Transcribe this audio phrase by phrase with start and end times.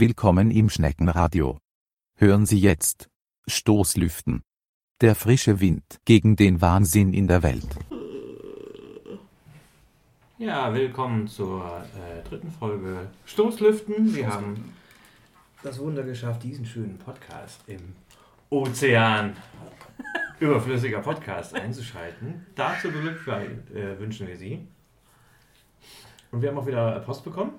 [0.00, 1.58] Willkommen im Schneckenradio.
[2.16, 3.08] Hören Sie jetzt
[3.48, 4.42] Stoßlüften.
[5.00, 7.66] Der frische Wind gegen den Wahnsinn in der Welt.
[10.38, 14.14] Ja, willkommen zur äh, dritten Folge Stoßlüften.
[14.14, 14.72] Wir haben
[15.64, 17.96] das Wunder geschafft, diesen schönen Podcast im
[18.50, 19.36] Ozean
[20.38, 22.46] überflüssiger Podcast einzuschalten.
[22.54, 24.64] Dazu beglückwünschen äh, wünschen wir Sie.
[26.30, 27.50] Und wir haben auch wieder Post bekommen.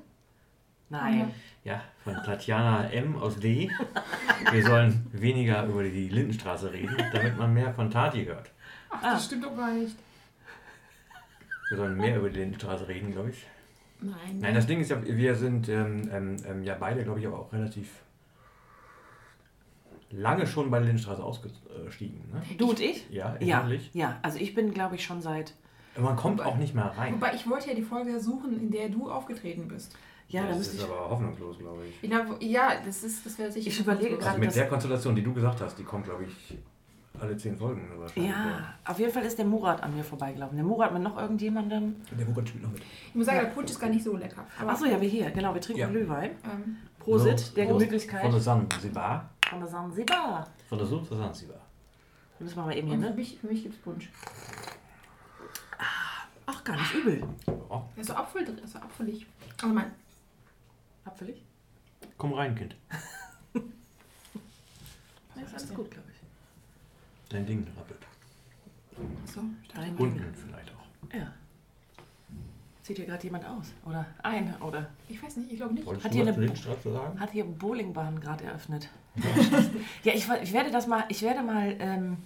[0.90, 1.34] Nein.
[1.64, 3.16] Ja, von Tatjana M.
[3.18, 3.70] aus D.
[4.52, 8.50] Wir sollen weniger über die Lindenstraße reden, damit man mehr von Tati hört.
[8.90, 9.14] Ach, Ah.
[9.14, 9.96] das stimmt doch gar nicht.
[11.70, 13.46] Wir sollen mehr über die Lindenstraße reden, glaube ich.
[14.02, 14.16] Nein.
[14.40, 17.40] Nein, das Ding ist ja, wir sind ähm, ähm, ähm, ja beide, glaube ich, aber
[17.40, 17.90] auch relativ
[20.12, 22.22] lange schon bei der Lindenstraße ausgestiegen.
[22.34, 22.42] Ne?
[22.58, 23.08] Du und ich?
[23.12, 23.92] Ja, Ja, endlich.
[23.94, 24.18] ja.
[24.22, 25.54] Also ich bin, glaube ich, schon seit.
[25.98, 27.14] Man kommt auch nicht mehr rein.
[27.16, 29.96] Wobei ich wollte ja die Folge suchen, in der du aufgetreten bist.
[30.30, 30.90] Ja, da das müsste ist ich.
[30.90, 32.04] aber hoffnungslos, glaube ich.
[32.04, 33.68] Ich glaube, ja, das ist, das wäre sicher.
[33.68, 36.26] Ich überlege Also gerade, mit das- der Konstellation, die du gesagt hast, die kommt, glaube
[36.26, 36.58] ich,
[37.20, 38.32] alle zehn Folgen wahrscheinlich.
[38.32, 40.56] Ja, auf jeden Fall ist der Murat an mir vorbeigelaufen.
[40.56, 41.96] Der Murat mit noch irgendjemandem.
[42.18, 42.82] Der Murat spielt noch mit.
[43.10, 44.46] Ich muss sagen, der Punsch ist gar nicht so lecker.
[44.66, 45.30] Achso, ja, wir hier.
[45.32, 45.88] Genau, wir trinken Ja.
[45.90, 46.32] Glühwein.
[46.46, 47.80] Ähm, Prosit, So, der Prost.
[47.80, 48.22] Gemütlichkeit.
[48.22, 49.30] Von der Sansibar.
[49.50, 50.48] Von der Sansibar.
[50.70, 51.58] Von der Sansibar.
[52.38, 53.16] Da müssen wir mal eben hier, und für ne?
[53.16, 54.10] mich, für mich gibt es Punsch.
[56.46, 57.22] Ach, gar nicht übel.
[57.48, 57.54] Ja.
[57.96, 59.26] Da ist so Apfel drin, ist so apfelig.
[59.62, 59.92] Also mein,
[61.10, 61.42] Apfelig?
[62.18, 62.76] Komm rein, Kind.
[65.36, 67.30] Ja, ist alles gut, glaube ich.
[67.30, 68.00] Dein Ding rappelt.
[69.26, 69.42] so,
[69.74, 70.34] Dein Unten Ding.
[70.34, 71.16] vielleicht auch.
[71.16, 71.32] Ja.
[72.84, 73.68] Zieht hier gerade jemand aus?
[73.86, 74.54] Oder ein?
[74.62, 75.86] Oder ich weiß nicht, ich glaube nicht.
[75.86, 76.56] Wolltest Hat du hier eine-
[76.94, 77.20] sagen?
[77.20, 78.90] hat hier Bowlingbahn gerade eröffnet?
[80.04, 82.18] ja, ich, ich werde das mal, ich werde mal ähm,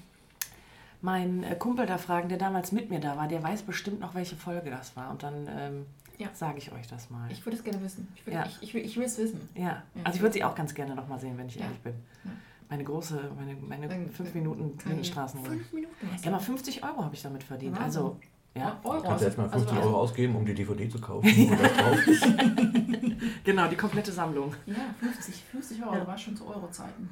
[1.02, 3.28] meinen äh, Kumpel da fragen, der damals mit mir da war.
[3.28, 5.12] Der weiß bestimmt noch, welche Folge das war.
[5.12, 5.86] Und dann ähm,
[6.24, 6.30] Ja.
[6.34, 7.32] sage ich euch das mal.
[7.32, 8.08] Ich würde es gerne wissen.
[8.16, 8.46] Ich, würde- Ja.
[8.46, 9.48] ich, ich, will- ich will es wissen.
[9.56, 9.84] ja, Ja.
[10.04, 11.64] also ich würde sie auch ganz gerne noch mal sehen, wenn ich Ja.
[11.66, 11.94] ehrlich bin.
[12.26, 12.32] Ja.
[12.70, 15.40] Meine große, meine, meine Dann- fünf Minuten Kann Lindenstraßen.
[15.42, 15.94] ich- Fünf Minuten
[16.24, 17.74] Ja, mal 50 Euro habe ich damit verdient.
[17.78, 18.02] Wahnsinn.
[18.02, 18.20] Also,
[18.56, 19.02] ja, Euro.
[19.04, 21.28] Kannst du jetzt mal 15 Also- Euro ausgeben, um die DVD zu kaufen,
[23.44, 24.54] genau, die komplette Sammlung.
[24.66, 26.08] Ja, 50, 50 Euro, Ja.
[26.08, 27.10] war schon zu Euro-Zeiten.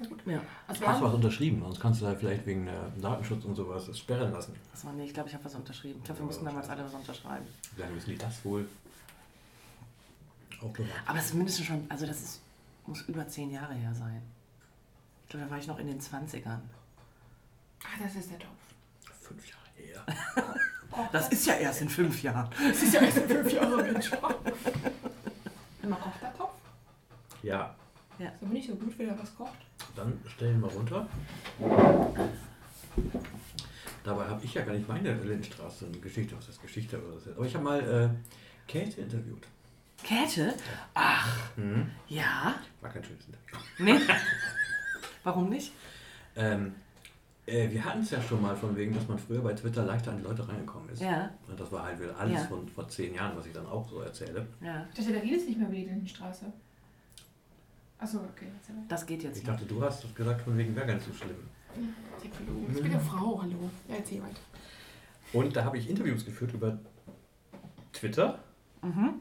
[0.00, 0.20] Ja, gut.
[0.26, 3.54] Ja, Also Hast du was unterschrieben, sonst kannst du da vielleicht wegen äh, Datenschutz und
[3.54, 4.54] sowas das sperren lassen.
[4.72, 5.98] das war, nee, ich glaube, ich habe was unterschrieben.
[5.98, 7.46] Ich glaube, wir mussten damals alle was unterschreiben.
[7.76, 8.66] Lange müssen die das wohl
[10.62, 10.90] auch bewahrt?
[11.06, 12.40] Aber es ist mindestens schon, also das ist,
[12.86, 14.22] muss über zehn Jahre her sein.
[15.24, 16.46] Ich glaube, da war ich noch in den 20ern.
[16.46, 18.50] ah, das ist der Topf.
[19.20, 20.06] Fünf Jahre her.
[21.12, 22.50] Das ist ja erst in fünf Jahren.
[22.68, 24.10] Das ist ja erst in fünf Jahren, Mensch.
[25.84, 26.50] Immer kocht der Topf.
[27.44, 27.76] Ja,
[28.28, 29.58] Ist aber nicht so gut, wenn er was kocht.
[29.96, 31.06] dann stellen wir runter.
[34.04, 37.36] Dabei habe ich ja gar nicht meine Lindenstraße Geschichte, was ist Geschichte oder was ist.
[37.36, 38.08] Aber ich habe mal äh,
[38.70, 39.46] Käthe interviewt.
[40.02, 40.54] Käthe?
[41.56, 41.90] Mhm.
[42.08, 42.54] Ja?
[42.80, 43.58] War kein schönes Interview.
[43.78, 44.00] Nee?
[45.24, 45.72] Warum nicht?
[46.36, 46.74] Ähm,
[47.44, 50.12] äh, wir hatten es ja schon mal von wegen, dass man früher bei Twitter leichter
[50.12, 51.02] an die Leute reingekommen ist.
[51.02, 52.46] Ja, Und das war halt wieder alles Ja.
[52.46, 54.46] von vor zehn Jahren, was ich dann auch so erzähle.
[54.62, 54.86] ja.
[54.90, 56.46] Ich dachte, da redest nicht mehr über die Lindenstraße.
[58.00, 58.46] Achso, okay.
[58.88, 61.12] Das geht jetzt Ich dachte, du hast das gesagt, von wegen wäre gar nicht so
[61.12, 61.36] schlimm.
[62.22, 62.66] Ich gelogen.
[62.74, 63.70] Ich bin eine Frau, hallo.
[63.88, 64.40] Ja, erzähl weiter.
[65.32, 66.78] Und da habe ich Interviews geführt über
[67.92, 68.38] Twitter.
[68.82, 69.20] Mhm.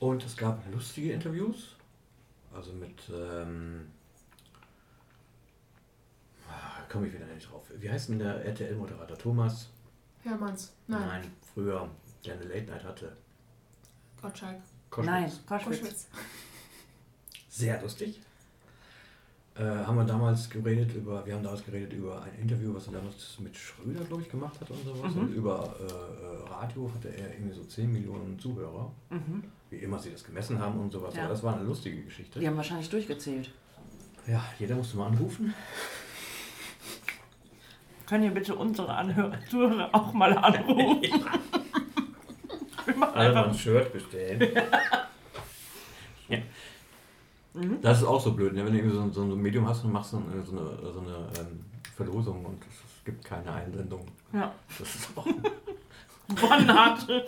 [0.00, 1.76] Und es gab lustige Interviews.
[2.52, 3.08] Also mit.
[3.12, 3.86] Ähm,
[6.48, 7.70] ah, komme ich wieder nicht drauf.
[7.76, 9.16] Wie heißt denn der RTL-Moderator?
[9.16, 9.68] Thomas?
[10.22, 10.74] Hermanns.
[10.88, 11.22] Nein.
[11.54, 11.88] früher,
[12.24, 13.16] der eine Late Night hatte.
[14.20, 14.60] Gottschalk.
[14.90, 15.10] Koschwitz.
[15.10, 15.80] Nein, Koschwitz.
[15.80, 16.08] Koschwitz.
[17.58, 18.20] Sehr lustig.
[19.56, 22.92] Äh, haben wir damals geredet über, wir haben damals geredet über ein Interview, was er
[22.92, 25.12] damals mit Schröder, glaube ich, gemacht hat und sowas.
[25.14, 25.20] Mhm.
[25.22, 29.42] Und über äh, äh, Radio hatte er irgendwie so 10 Millionen Zuhörer, Mhm.
[29.70, 31.12] wie immer sie das gemessen haben und sowas.
[31.16, 31.22] Ja.
[31.22, 32.38] Aber das war eine lustige Geschichte.
[32.38, 33.50] Die haben wahrscheinlich durchgezählt.
[34.28, 35.52] Ja, jeder musste mal anrufen.
[38.06, 41.02] Können ihr bitte unsere Anhörer Zuhörer auch mal anrufen?
[42.86, 43.52] Wir machen Alle mal einfach.
[43.52, 44.40] ein Shirt bestellen.
[44.54, 44.62] ja.
[47.58, 47.80] Mhm.
[47.82, 48.64] Das ist auch so blöd, ne?
[48.64, 51.00] wenn du irgendwie so, so ein Medium hast und machst so eine, so eine, so
[51.00, 51.64] eine ähm,
[51.96, 54.06] Verlosung und es, gibt keine Einsendung.
[54.34, 54.52] Ja.
[54.78, 55.26] Das ist auch.
[56.50, 57.08] One hat.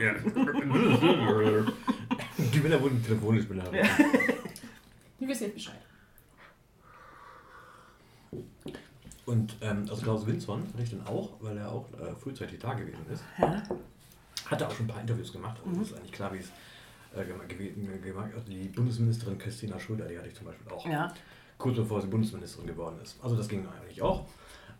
[0.00, 0.12] Ja.
[2.52, 3.72] Die Männer wurden telefonisch benannt.
[3.72, 3.82] Ja.
[5.18, 5.80] Die wissen jetzt Bescheid.
[9.26, 12.74] Und ähm, also Klaus Winzon hatte ich dann auch, weil er auch äh, frühzeitig da
[12.74, 13.22] gewesen ist.
[13.38, 13.62] Ja.
[14.46, 15.58] Hat er auch schon ein paar Interviews gemacht.
[15.64, 15.82] Also Mhm.
[15.82, 16.50] ist eigentlich klar, wie es
[17.14, 20.86] äh, gemacht also Die Bundesministerin Christina Schröder, die hatte ich zum Beispiel auch.
[20.86, 21.12] Ja.
[21.58, 23.22] Kurz bevor sie Bundesministerin geworden ist.
[23.22, 24.26] Also das ging eigentlich auch.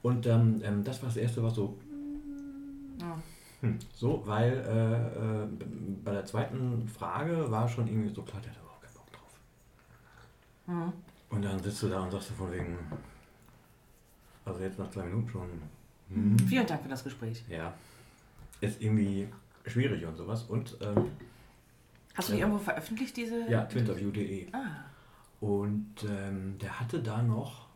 [0.02, 1.76] Und ähm, ähm, das war das erste, was so
[3.00, 3.18] Ja.
[3.60, 5.46] Hm, so, weil äh, äh,
[6.02, 8.80] bei der zweiten Frage war schon irgendwie so klar, der hat aber auch
[10.66, 10.92] Mhm.
[11.30, 12.78] Und dann sitzt du da und sagst du von wegen,
[14.44, 15.48] also jetzt nach zwei Minuten schon,
[16.08, 17.44] hm, Vielen Dank für das Gespräch.
[17.48, 17.74] ja,
[18.60, 19.28] ist irgendwie
[19.66, 20.44] schwierig und sowas.
[20.44, 21.10] Und ähm,
[22.14, 23.48] Hast du die irgendwo veröffentlicht, diese?
[23.50, 24.48] ja, twinterview.de.
[24.52, 24.84] Ah,
[25.40, 27.66] Und ähm, der hatte da noch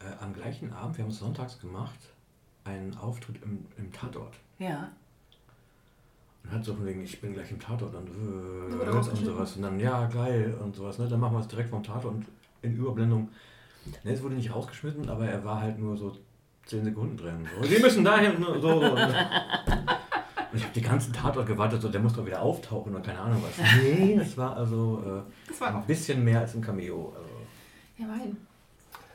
[0.00, 1.98] äh, am gleichen Abend, wir haben es sonntags gemacht,
[2.64, 4.34] einen Auftritt im, im Tatort.
[4.58, 4.90] ja.
[6.44, 9.56] Und hat so von wegen, ich bin gleich im Tatort und, äh, und sowas.
[9.56, 10.98] Und dann, ja, geil und sowas.
[10.98, 11.08] Ne?
[11.08, 12.26] Dann machen wir es direkt vom Tatort und
[12.60, 13.30] in Überblendung.
[14.04, 16.14] Ne, es wurde nicht rausgeschnitten, aber er war halt nur so
[16.66, 17.48] 10 Sekunden drin.
[17.62, 17.66] So.
[17.66, 18.42] Die müssen dahin.
[18.44, 18.96] So, so.
[20.54, 23.18] Und ich habe die ganzen Tatort gewartet, so, der muss doch wieder auftauchen oder keine
[23.18, 23.66] Ahnung was.
[23.82, 27.12] Nee, es war also äh, Das war ein bisschen mehr als ein Cameo.
[27.16, 27.28] Also
[27.98, 28.36] Ja, nein.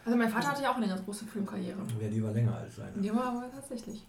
[0.04, 1.78] Also mein Vater hatte ja auch eine ganz große Filmkarriere.
[1.98, 3.02] wäre lieber länger als seine.
[3.02, 4.06] Ja, aber tatsächlich.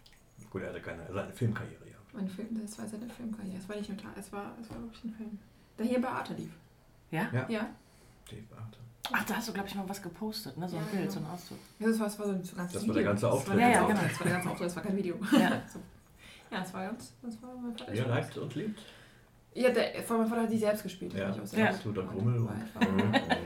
[0.50, 1.96] Gut, er hatte keine, also eine Filmkarriere, ja.
[2.12, 3.58] Mein Film, das war seine Filmkarriere.
[3.58, 5.38] Es war nicht nur Tag, es war, es war wirklich ein Film.
[5.78, 6.50] Der hier bei Arte lief.
[7.12, 7.28] Ja?
[7.32, 7.46] Ja.
[7.48, 7.66] Ja.
[8.28, 8.78] Die warte.
[9.12, 10.68] Ach, da hast du, glaube ich, mal was gepostet, ne?
[10.68, 11.10] So ein Ja, Bild, ja.
[11.12, 11.58] so ein Auszug.
[11.78, 12.94] Ja, das war, das war so ein ganzes Das war Video.
[12.94, 13.60] der ganze Das war Auftritt.
[13.60, 13.90] Ja, ja, genau.
[14.00, 15.16] Auftritt, Das war der ganze Auftritt, das war kein Video.
[15.32, 15.62] Ja.
[15.72, 15.78] so.
[16.50, 17.92] Ja, das war ganz, das war mein Vater.
[17.94, 18.80] Ihr leibt und lebt.
[19.52, 21.12] Ja, der, vor meinem Vater hat die selbst gespielt.
[21.12, 21.72] Ja, ich auch Ja.
[21.72, 22.48] tut dann Grummel.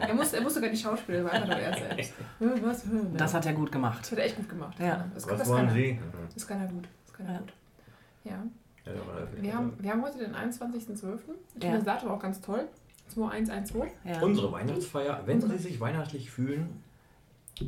[0.00, 2.12] Er musste, er musste gar nicht schauspielen, er war einfach nur er selbst.
[2.40, 2.84] Was?
[2.84, 3.38] Hä, Das ja.
[3.38, 4.00] hat er gut gemacht.
[4.02, 4.78] das hat er echt gut gemacht.
[4.78, 5.06] Ja.
[5.14, 5.82] Das, Was das wollen kann er.
[5.82, 6.00] Sie?
[6.34, 6.88] Das kann er gut.
[7.06, 7.38] Das kann er Ja.
[7.38, 7.52] gut.
[8.24, 8.42] Ja.
[8.86, 11.20] Ja, aber- Wir haben, wir haben heute den 21.12.
[11.56, 11.70] Ich Ja.
[11.70, 12.68] finde das Datum auch ganz toll.
[13.08, 13.90] 2112.
[14.04, 14.20] Ja.
[14.20, 15.52] Unsere Weihnachtsfeier, wenn Unsere.
[15.56, 16.82] Sie sich weihnachtlich fühlen,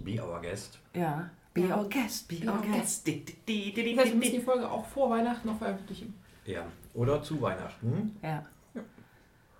[0.04, 0.78] be our guest.
[0.94, 1.30] Ja.
[1.56, 1.78] Be Ja.
[1.78, 3.06] our guest, be Be our our guest.
[3.06, 4.30] Di, Das heißt, wir müssen di.
[4.38, 6.14] die Folge auch vor Weihnachten noch veröffentlichen.
[6.44, 6.64] Ja.
[6.94, 8.44] Oder zu Weihnachten, Ja,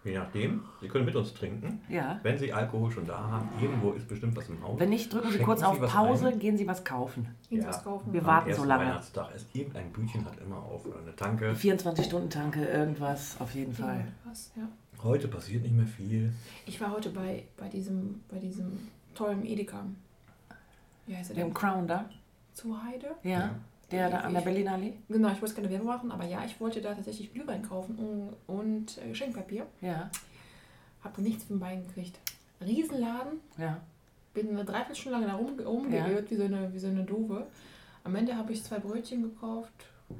[0.04, 0.62] je nachdem.
[0.81, 1.81] Sie können mit uns trinken.
[1.88, 2.20] ja.
[2.22, 4.78] Wenn Sie Alkohol schon da haben, irgendwo ist bestimmt was im Haus.
[4.78, 6.38] Wenn nicht, drücken Sie kurz Sie auf Pause, ein?
[6.38, 7.25] gehen Sie was kaufen.
[7.50, 7.69] Gehen Sie Ja.
[7.72, 8.12] was kaufen.
[8.12, 8.84] Wir Am warten so ersten lange.
[8.84, 11.52] Weihnachtstag ist irgendein Bütchen hat immer auf oder eine Tanke.
[11.54, 14.06] 24-Stunden-Tanke, irgendwas, auf jeden Fall.
[14.25, 14.69] Was, ja.
[15.02, 16.32] Heute passiert nicht mehr viel.
[16.66, 18.78] Ich war heute bei, bei, diesem, bei diesem
[19.14, 19.84] tollen Edeka.
[21.06, 21.55] Wie heißt er Dem?
[21.55, 22.08] Crown da,
[22.53, 23.14] Zu Heide?
[23.23, 23.55] ja,
[23.91, 24.94] der da an der Allee.
[25.08, 28.37] Genau, ich wollte keine Werbung machen, aber ja, ich wollte da tatsächlich Glühwein kaufen und,
[28.56, 29.67] und äh, Geschenkpapier.
[29.81, 30.11] Ja,
[31.05, 32.19] Hab nichts vom Bein gekriegt.
[32.61, 33.79] Riesenladen, ja.
[34.35, 37.47] bin eine Dreiviertelstunde lang da rum, rumgeirrt, wie, so eine, wie so eine Dove.
[38.03, 39.73] Am Ende habe ich zwei Brötchen gekauft,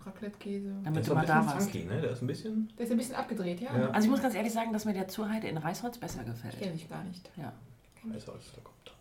[0.05, 0.69] Raclette-Käse.
[0.69, 1.71] Der Damit ist du ein mal da bisschen warst.
[1.71, 2.00] funky, ne?
[2.00, 2.69] Der ist ein bisschen.
[2.77, 3.77] Der ist ein bisschen abgedreht, ja?
[3.77, 3.91] Ja.
[3.91, 6.59] Also ich muss ganz ehrlich sagen, dass mir der Zuheide in Reisholz besser Ich gefällt.
[6.59, 7.31] kenne ich gar nicht.
[7.37, 7.53] Ja.
[8.05, 8.93] Was, da kommt.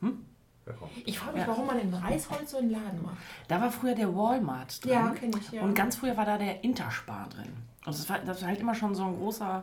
[0.00, 0.24] Hm?
[1.04, 1.48] Ich frage mich, Ja.
[1.48, 3.16] warum man in Reisholz so einen Laden macht.
[3.48, 4.92] Da war früher der Walmart drin.
[4.92, 5.62] Ja, kenne ich, ja.
[5.62, 7.52] Und ganz früher war da der Interspar drin.
[7.86, 9.62] Und das war, das war halt immer schon so ein großer,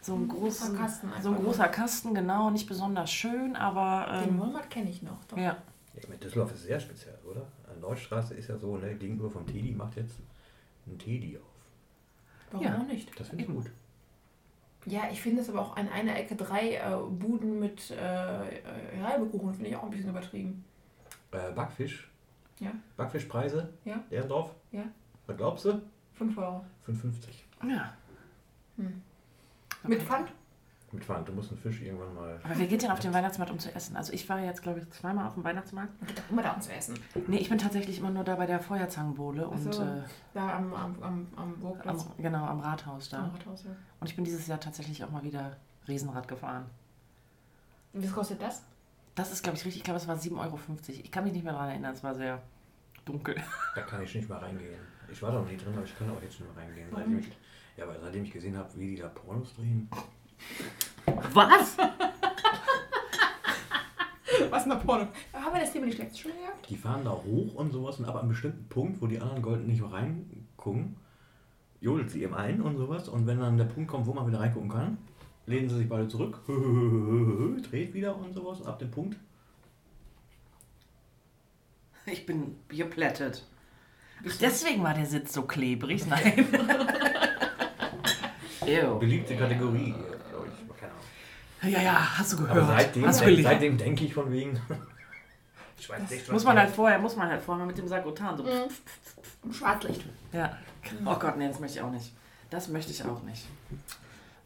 [0.00, 1.44] so ein großer großer Kasten so ein einfach.
[1.46, 5.22] großer Kasten, genau, nicht besonders schön, aber Den ähm, Walmart kenne ich noch.
[5.28, 5.36] Doch.
[5.36, 5.56] ja.
[5.94, 7.42] Ja, mit Düsseldorf ist sehr speziell, oder?
[7.72, 8.94] An Neustraße ist ja so, ne?
[8.96, 10.16] Gegenüber vom Teddy macht jetzt
[10.88, 11.42] ein Teddy auf.
[12.50, 12.78] Warum Ja.
[12.78, 13.08] auch nicht?
[13.18, 13.70] Das finde ich gut.
[14.86, 19.02] Ja, ich finde es aber auch an einer Ecke drei äh, Buden mit äh, äh,
[19.02, 20.64] Reibekuchen, finde ich auch ein bisschen übertrieben.
[21.32, 22.10] Äh, Backfisch.
[22.60, 22.70] Ja.
[22.96, 23.72] Backfischpreise.
[23.84, 24.04] Ja.
[24.10, 24.54] Der drauf.
[24.72, 24.84] Ja.
[25.26, 25.82] Was glaubst du?
[26.14, 26.64] 5 Euro.
[26.86, 27.68] 5,50.
[27.68, 27.94] ja.
[28.76, 29.02] Hm.
[29.82, 29.88] Okay.
[29.88, 30.32] Mit Pfand?
[30.94, 31.28] Mit Pfand.
[31.28, 32.40] Du musst einen Fisch irgendwann mal.
[32.44, 33.96] Aber wer geht denn auf den Weihnachtsmarkt, um zu essen?
[33.96, 35.98] Also ich war jetzt, glaube ich, zweimal auf dem Weihnachtsmarkt.
[36.00, 36.98] Man geht doch immer da um zu essen.
[37.26, 39.82] Nee, ich bin tatsächlich immer nur da bei der Feuerzangenbowle und so.
[39.82, 40.02] äh,
[40.34, 42.06] Da am, am, am, am am, Burgplatz.
[42.16, 43.24] genau am Rathaus da.
[43.24, 43.70] Am Rathaus, ja.
[44.00, 45.56] Und ich bin dieses Jahr tatsächlich auch mal wieder
[45.88, 46.66] Riesenrad gefahren.
[47.92, 48.62] Wie viel kostet das?
[49.16, 49.80] Das ist, glaube ich, richtig.
[49.80, 50.58] Ich glaube, es war 7,50 Euro.
[50.88, 52.40] Ich kann mich nicht mehr daran erinnern, es war sehr
[53.04, 53.36] dunkel.
[53.74, 54.80] Da kann ich nicht mal reingehen.
[55.10, 56.88] Ich war da noch nie drin, aber ich kann auch jetzt nicht mehr reingehen.
[56.90, 57.38] Warum Seitdem ich,
[57.76, 59.88] ja, weil seitdem ich gesehen habe, wie die da Pornos drehen.
[61.32, 61.76] Was?
[64.50, 65.08] Was eine Porno.
[65.32, 66.68] Haben wir das Thema nicht letztes schon gehabt?
[66.68, 69.66] Die fahren da hoch und sowas und ab einem bestimmten Punkt, wo die anderen Golden
[69.66, 70.96] nicht reingucken,
[71.80, 73.08] jodelt sie eben ein und sowas.
[73.08, 74.98] Und wenn dann der Punkt kommt, wo man wieder reingucken kann,
[75.46, 76.40] lehnen sie sich beide zurück,
[77.70, 78.60] dreht wieder und sowas.
[78.60, 79.16] Und ab dem Punkt,
[82.06, 83.44] Ich bin geplättet.
[84.26, 86.06] Ach, deswegen war der Sitz so klebrig.
[86.06, 86.46] Nein.
[88.66, 88.98] Ew.
[88.98, 89.94] beliebte Kategorie,
[90.30, 90.76] glaube ich.
[90.80, 91.04] Keine Ahnung.
[91.66, 92.50] Ja, ja, hast du gehört.
[92.58, 93.42] Aber seitdem, hast du gelesen.
[93.44, 94.60] seitdem denke ich von wegen.
[95.78, 98.44] ich weiß nicht, Muss man halt vorher, muss man halt vorher mit dem Sagrotan so.
[99.42, 100.02] Im Schwarzlicht.
[100.32, 100.56] Ja.
[101.04, 102.12] Oh Gott, nee, das möchte ich auch nicht.
[102.50, 103.46] Das möchte ich auch nicht.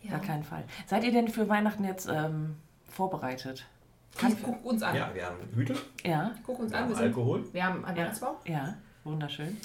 [0.02, 0.12] Ja.
[0.12, 0.64] Gar keinen Fall.
[0.86, 2.56] Seid ihr denn für Weihnachten jetzt ähm,
[2.90, 3.66] vorbereitet?
[4.16, 4.96] Kann guck uns an.
[4.96, 6.84] Ja, wir haben Hüte, Ja, Guck uns wir an.
[6.84, 7.44] haben Wir, Alkohol.
[7.52, 8.02] wir haben einen Ja.
[8.02, 9.56] Weihnachtsbaum ja, wunderschön.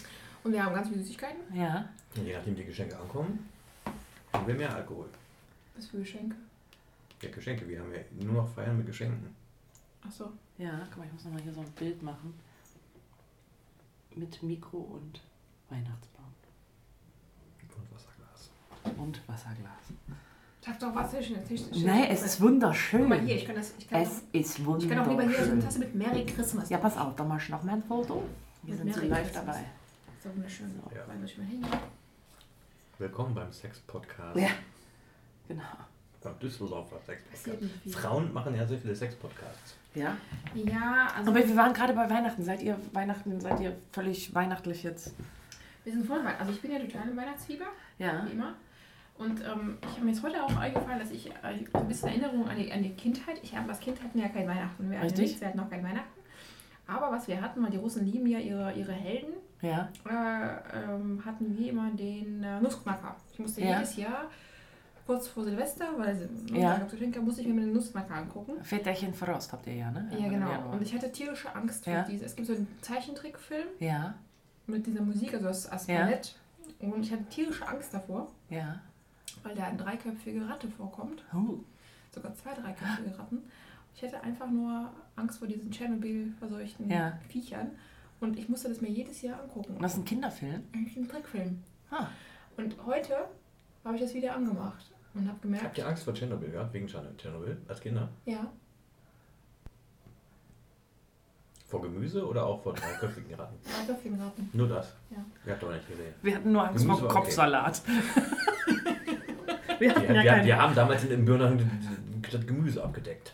[0.43, 1.39] und wir haben ganz viele Süßigkeiten.
[1.55, 1.86] Ja.
[2.15, 3.50] Und je nachdem die Geschenke ankommen,
[4.33, 5.07] haben wir mehr Alkohol.
[5.75, 6.36] Was für Geschenke?
[7.23, 9.33] Ja, Geschenke, wir haben ja nur noch Feiern mit Geschenken.
[10.05, 10.31] Achso.
[10.57, 12.33] Ja, guck mal, ich muss nochmal hier so ein Bild machen.
[14.15, 15.21] Mit Mikro und
[15.69, 16.25] Weihnachtsbaum.
[17.75, 18.51] Und Wasserglas.
[18.97, 19.71] Und Wasserglas.
[20.61, 21.61] Sag doch was zwischen den Tisch.
[21.83, 23.01] Nein, es ist wunderschön.
[23.01, 23.73] Guck mal hier, ich kann das.
[23.79, 24.91] Ich kann es auch, ist wunderschön.
[24.91, 26.69] ich kann auch lieber hier so eine Tasse mit Merry Christmas.
[26.69, 28.23] Ja, pass auf, dann mach ich noch mal ein Foto.
[28.63, 29.45] Wir Mit sind so Merry live Christmas.
[29.45, 29.65] dabei.
[30.21, 30.71] So wunderschön.
[30.93, 31.25] Ja.
[31.25, 31.65] Ich mal hin.
[32.97, 34.37] Willkommen beim Sex-Podcast.
[34.37, 34.49] Ja,
[35.47, 35.63] genau.
[36.23, 37.95] Beim Düsseldorfer Passiert Sex-Podcast.
[37.95, 39.75] Frauen machen ja sehr viele Sex-Podcasts.
[39.93, 40.15] Ja.
[40.55, 42.43] Ja, also Aber wir waren gerade bei Weihnachten.
[42.43, 45.13] Seid ihr Weihnachten, seid ihr völlig weihnachtlich jetzt?
[45.83, 46.39] wir sind voll weit.
[46.39, 47.65] Also ich bin ja total im Weihnachtsfieber,
[47.99, 48.25] Ja.
[48.25, 48.53] wie immer.
[49.17, 51.31] Und ähm, ich habe mir jetzt heute auch eingefallen, dass ich äh,
[51.71, 53.39] so ein bisschen Erinnerung an die, an die Kindheit.
[53.43, 54.89] Ich habe als Kind hatten wir ja kein Weihnachten.
[54.89, 55.43] Wir hatten Richtig.
[55.45, 56.07] hatten auch kein Weihnachten.
[56.87, 59.89] Aber was wir hatten, weil die Russen lieben ja ihre, ihre Helden, Ja.
[60.09, 63.15] äh, ähm, hatten wir immer den äh, Nussknacker.
[63.31, 63.75] Ich musste Ja.
[63.75, 64.25] jedes Jahr,
[65.05, 66.77] kurz vor Silvester, weil Ja.
[66.77, 68.62] Geschenke, musste ich mir den Nussknacker angucken.
[68.63, 70.10] Väterchen Frost habt ihr ja, ne?
[70.17, 70.72] Ja, genau.
[70.72, 72.03] Und ich hatte tierische Angst Ja.
[72.03, 72.25] vor diese.
[72.25, 74.15] Es gibt so einen Zeichentrickfilm Ja,
[74.67, 76.10] mit dieser Musik, also als, als Ja.
[76.79, 78.79] Und ich hatte tierische Angst davor, ja.
[79.43, 81.24] weil da eine dreiköpfige Ratte vorkommt.
[81.33, 81.60] Oh.
[82.13, 83.39] Sogar zwei dreiköpfige Ratten.
[83.95, 87.19] Ich hatte einfach nur Angst vor diesen Tschernobyl-verseuchten Ja.
[87.27, 87.72] Viechern.
[88.19, 89.75] Und ich musste das mir jedes Jahr angucken.
[89.75, 90.63] Und das ist ein Kinderfilm?
[90.74, 91.62] Ein Trickfilm.
[91.91, 92.07] Ah.
[92.57, 93.15] Und heute
[93.83, 96.74] habe ich das wieder angemacht und habe Habt gemerkt, ihr Angst vor Tschernobyl gehabt?
[96.74, 97.58] Wegen Tschernobyl?
[97.67, 98.10] Als Kinder?
[98.25, 98.46] ja,
[101.67, 103.55] Vor Gemüse oder auch vor dreiköpfigen Ratten?
[103.63, 104.48] dreiköpfigen Ratten.
[104.53, 104.93] Nur das?
[105.10, 105.17] Ja.
[105.46, 106.13] Ihr habt doch nicht gesehen.
[106.22, 107.24] Wir hatten nur Angst Gemüse vor war okay.
[107.25, 107.82] Kopfsalat.
[109.79, 110.46] wir hatten ja wir, keine.
[110.46, 113.34] wir haben damals in den Birnen das Gemüse abgedeckt.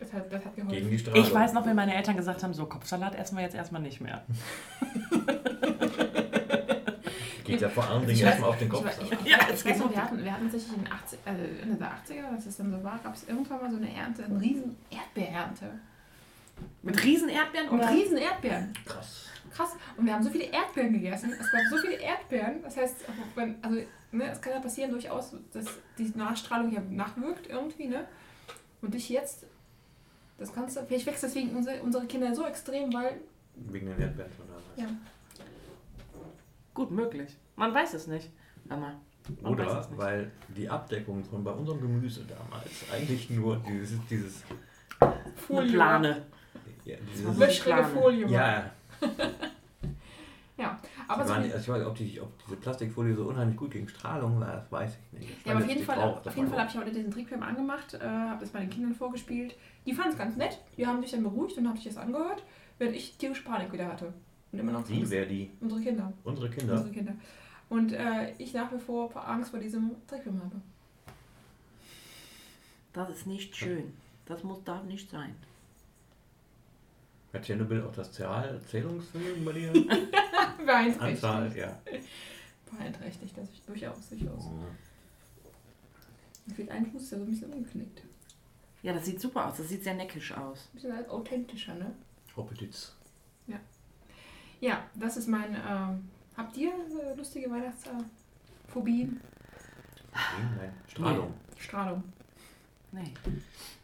[0.00, 0.74] Das hat, das hat geholfen.
[0.74, 1.22] Gegen die Strahlung.
[1.22, 4.00] Ich weiß noch, wenn meine Eltern gesagt haben, so Kopfsalat essen wir jetzt erstmal nicht
[4.00, 4.24] mehr.
[7.48, 8.86] Geht ja vor allen Dingen ich erstmal auf den Ich, Kopf.
[8.86, 10.92] weiß- ich, Ja, ich es weiß geht noch, wir hatten, wir hatten tatsächlich in den
[10.92, 13.76] 80, also Ende der 80er, als es dann so war, gab es irgendwann mal so
[13.76, 15.70] eine Ernte, eine riesen Erdbeerernte.
[16.82, 17.90] Mit riesen Erdbeeren Und oder?
[17.90, 18.72] riesen Erdbeeren.
[18.84, 19.26] Krass.
[19.50, 19.70] Krass.
[19.96, 21.32] Und wir haben so viele Erdbeeren gegessen.
[21.32, 22.62] Es gab so viele Erdbeeren.
[22.62, 22.96] Das heißt,
[23.34, 23.76] wenn, also,
[24.12, 25.64] ne, es kann ja passieren durchaus, dass
[25.96, 28.04] die Nachstrahlung ja nachwirkt irgendwie, ne?
[28.82, 29.46] Und dich jetzt,
[30.38, 33.20] das kannst du, vielleicht wächst deswegen unsere, unsere Kinder so extrem, weil,
[33.54, 34.64] Wegen den Erdbeeren damals.
[34.76, 34.86] ja.
[36.78, 37.36] Gut möglich.
[37.56, 38.30] Man weiß es nicht.
[38.66, 38.92] Mama.
[39.42, 39.98] Man Oder es nicht.
[39.98, 44.44] weil die Abdeckung von bei unserem Gemüse damals eigentlich nur dieses, dieses,
[45.00, 46.22] Eine Plane.
[46.84, 47.88] ja, dieses Löschrige Plane.
[47.88, 48.30] Folie war.
[48.30, 48.70] ja,
[50.56, 50.78] ja.
[51.08, 53.56] Aber die so waren, die, also ich weiß, ob, die, ob diese Plastikfolie so unheimlich
[53.56, 55.30] gut gegen Strahlung war, das weiß ich nicht.
[55.40, 58.06] Ich Ja, auf jeden Fall, auf jeden Fall habe ich heute diesen Trickfilm angemacht, äh,
[58.06, 59.56] habe das meinen Kindern vorgespielt.
[59.84, 62.44] Die fanden es ganz nett, die haben sich dann beruhigt und haben sich das angehört,
[62.78, 64.12] während ich tierische Panik wieder hatte.
[64.52, 65.10] Und immer noch Die Angst.
[65.10, 66.12] wäre die, Unsere Kinder.
[66.24, 66.74] unsere Kinder.
[66.74, 67.12] Unsere Kinder.
[67.68, 70.56] Und äh, ich nach wie vor Angst vor diesem Trickfilm habe.
[72.94, 73.92] Das ist nicht schön.
[74.26, 75.34] Das muss, darf nicht sein.
[77.32, 79.72] Hat Tschernobyl auch das Zahl- Zählungsvermögen bei dir?
[80.64, 81.00] Beeinträchtigt.
[81.24, 81.78] Anzahl, ja.
[82.70, 84.46] Beeinträchtigt, das ist durchaus, durchaus.
[84.46, 84.64] Mhm.
[86.46, 88.02] Mir fehlt ein Fuß, der so ein bisschen umgeknickt.
[88.82, 89.58] Ja, das sieht super aus.
[89.58, 90.68] Das sieht sehr neckisch aus.
[90.72, 91.92] Ein bisschen authentischer, ne?
[92.36, 92.94] Hoppetitz.
[94.60, 95.54] Ja, das ist mein.
[95.54, 99.20] Ähm, habt ihr äh, lustige Weihnachtsphobien?
[100.12, 101.34] Nein, Strahlung.
[101.56, 102.02] Strahlung.
[102.92, 103.12] Nee.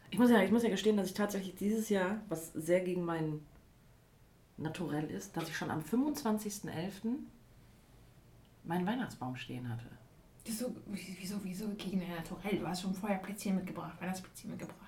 [0.09, 3.03] Ich muss, ja, ich muss ja gestehen, dass ich tatsächlich dieses Jahr, was sehr gegen
[3.05, 3.41] mein
[4.57, 7.17] Naturell ist, dass ich schon am 25.11.
[8.63, 9.85] meinen Weihnachtsbaum stehen hatte.
[10.45, 12.59] Wieso, wieso, wieso gegen ein Naturell?
[12.59, 14.84] Du hast schon vorher Plätzchen mitgebracht, Weihnachtsplätzchen mitgebracht.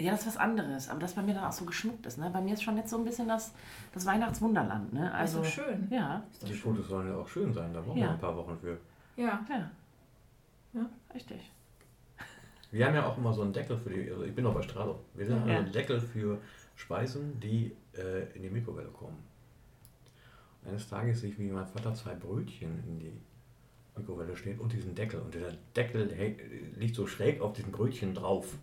[0.00, 2.18] Ja, das ist was anderes, aber das bei mir dann auch so geschmückt ist.
[2.18, 2.30] Ne?
[2.32, 3.52] Bei mir ist schon jetzt so ein bisschen das,
[3.92, 4.92] das Weihnachtswunderland.
[4.92, 5.12] Ne?
[5.12, 5.86] Also, Also, schön.
[5.90, 6.54] ja, Die.
[6.54, 8.06] Fotos sollen ja auch schön sein, da brauchen Ja.
[8.06, 8.78] wir ein paar Wochen für.
[9.16, 9.44] Ja.
[9.48, 9.70] ja.
[10.72, 10.86] Ja.
[11.14, 11.50] Richtig.
[12.70, 14.62] Wir haben ja auch immer so einen Deckel für die, also ich bin noch bei
[14.62, 15.00] Strahlung.
[15.14, 15.58] Wir haben Ja.
[15.58, 16.38] einen Deckel für
[16.76, 19.18] Speisen, die äh, in die Mikrowelle kommen.
[20.66, 23.12] Eines Tages sehe ich, wie mein Vater zwei Brötchen in die
[23.96, 25.20] Mikrowelle steht und diesen Deckel.
[25.20, 26.08] Und der Deckel
[26.76, 28.54] liegt so schräg auf diesen Brötchen drauf.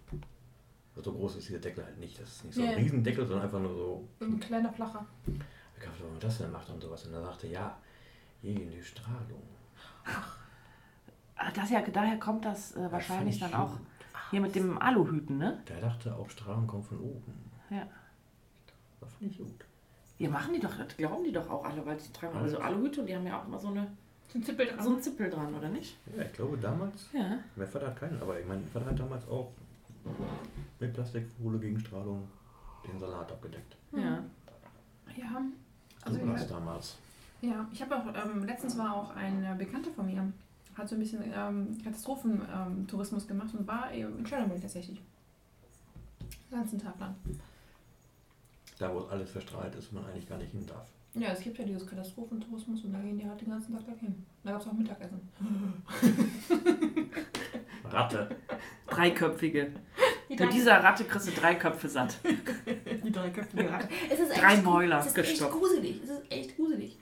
[1.04, 2.20] So groß ist dieser Deckel halt nicht.
[2.20, 2.76] Das ist nicht so ein Ja.
[2.76, 4.08] Riesendeckel, sondern einfach nur so.
[4.20, 5.06] Ein kleiner Flacher.
[5.28, 7.06] Ich dachte, warum man das denn macht und sowas.
[7.06, 7.78] Und er sagte, ja,
[8.42, 9.44] gegen die Strahlung.
[11.36, 13.82] Ah, Das ja, daher kommt das äh, Das wahrscheinlich fand dann auch gut.
[14.32, 15.62] hier mit dem Aluhüten, ne?
[15.68, 17.52] Der dachte auch, Strahlung kommt von oben.
[17.70, 17.88] Ja.
[19.00, 19.66] Das fand ich gut.
[20.18, 22.58] Ja, machen die doch, das glauben die doch auch alle, weil die tragen alle so
[22.58, 23.86] Aluhüte und die haben ja auch immer so, eine,
[24.34, 24.84] So ein Zippel dran.
[24.84, 25.96] so einen Zippel dran, oder nicht?
[26.16, 27.38] Ja, ich glaube damals, Ja.
[27.56, 29.52] mein Vater hat keinen, aber ich mein Vater hat damals auch
[30.80, 32.28] mit Plastikfolie gegen Strahlung
[32.88, 33.76] den Salat abgedeckt.
[33.92, 34.24] Ja.
[35.16, 35.42] Ja.
[36.04, 36.40] Also, so war ja.
[36.40, 36.98] das damals.
[37.42, 40.32] Ja, ich habe auch, ähm, letztens war auch ein äh, Bekannter von mir,
[40.76, 45.02] hat so ein bisschen ähm, Katastrophentourismus ähm, Tourismus gemacht und war in Tschernobyl tatsächlich.
[46.50, 47.16] Den ganzen Tag lang.
[48.80, 50.88] Da, wo alles verstrahlt ist und man eigentlich gar nicht hin darf.
[51.14, 54.24] Ja, es gibt ja dieses Katastrophentourismus und da gehen die halt den ganzen Tag dahin.
[54.44, 55.20] Da gab es auch Mittagessen.
[57.94, 58.30] Ratte.
[58.88, 59.72] Dreiköpfige.
[60.30, 62.18] Die Mit dieser Ratte kriegst du drei Köpfe satt.
[63.04, 63.90] Die dreiköpfige Ratte.
[64.10, 65.54] Es ist Drei echt, Mäuler Es ist echt gestopft.
[65.54, 66.02] gruselig.
[66.04, 66.98] Es ist echt gruselig.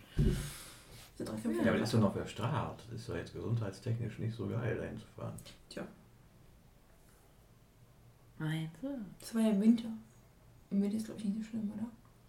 [1.18, 2.84] Ja, aber das ist doch noch für Straat.
[2.92, 5.34] Das ist doch jetzt gesundheitstechnisch nicht so geil, dahin zu fahren.
[8.38, 8.90] Meinst du?
[9.20, 9.88] Das war ja im Winter.
[10.72, 11.88] Im Winter ist, glaube ich, nicht so schlimm, oder?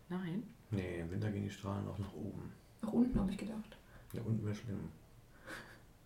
[0.08, 0.44] Nein.
[0.70, 2.52] Nee, im Winter gehen die Strahlen auch nach oben.
[2.82, 3.76] Nach unten, habe ich gedacht.
[4.12, 4.88] Ja, unten wäre schlimm.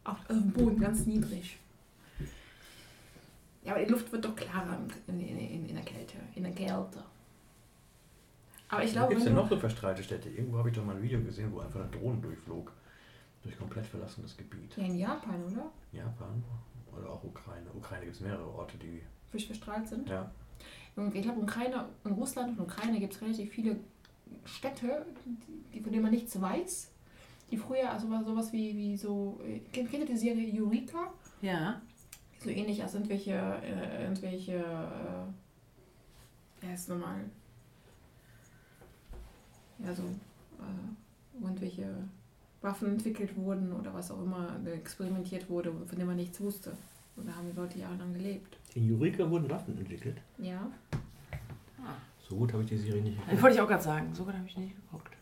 [0.04, 1.59] Auf, auf dem Boden, ganz niedrig.
[3.62, 6.17] Ja, aber die Luft wird doch klarer in, in, in, in der Kälte.
[6.35, 7.05] In der Kälte.
[8.69, 10.29] Aber ich glaube, gibt es denn noch so verstrahlte Städte?
[10.31, 12.73] Irgendwo habe ich doch mal ein Video gesehen, wo einfach eine Drohne durchflog.
[13.43, 14.76] Durch komplett verlassenes Gebiet.
[14.76, 15.71] Ja, in Japan, oder?
[15.93, 16.45] Japan
[16.97, 17.67] oder auch Ukraine.
[17.75, 19.02] Ukraine gibt es mehrere Orte, die.
[19.31, 20.09] Fisch verstrahlt sind.
[20.09, 20.31] Ja.
[20.97, 23.76] Und ich glaube, Ukraine, in Russland und Ukraine gibt es relativ viele
[24.45, 25.07] Städte,
[25.73, 26.90] die, von denen man nichts weiß.
[27.50, 29.40] Die früher, also sowas, sowas wie, wie so.
[29.45, 31.12] äh, Kennt kennt ihr die Serie Eureka?
[31.40, 31.81] Ja.
[32.42, 33.32] So ähnlich als irgendwelche.
[33.32, 34.56] Äh, irgendwelche.
[34.56, 35.26] Äh,
[36.61, 37.20] wie heißt es nochmal?
[39.78, 40.02] Ja, so.
[40.02, 41.87] Äh, irgendwelche
[42.61, 46.73] Waffen entwickelt wurden oder was auch immer experimentiert wurde, von dem man nichts wusste.
[47.16, 48.59] Und da haben die Leute jahrelang gelebt.
[48.75, 50.18] In Eureka wurden Waffen entwickelt.
[50.38, 50.70] Ja.
[52.28, 54.14] So gut habe ich die Serie nicht Das wollte ich auch gerade sagen.
[54.14, 55.16] So gut habe ich nicht geguckt.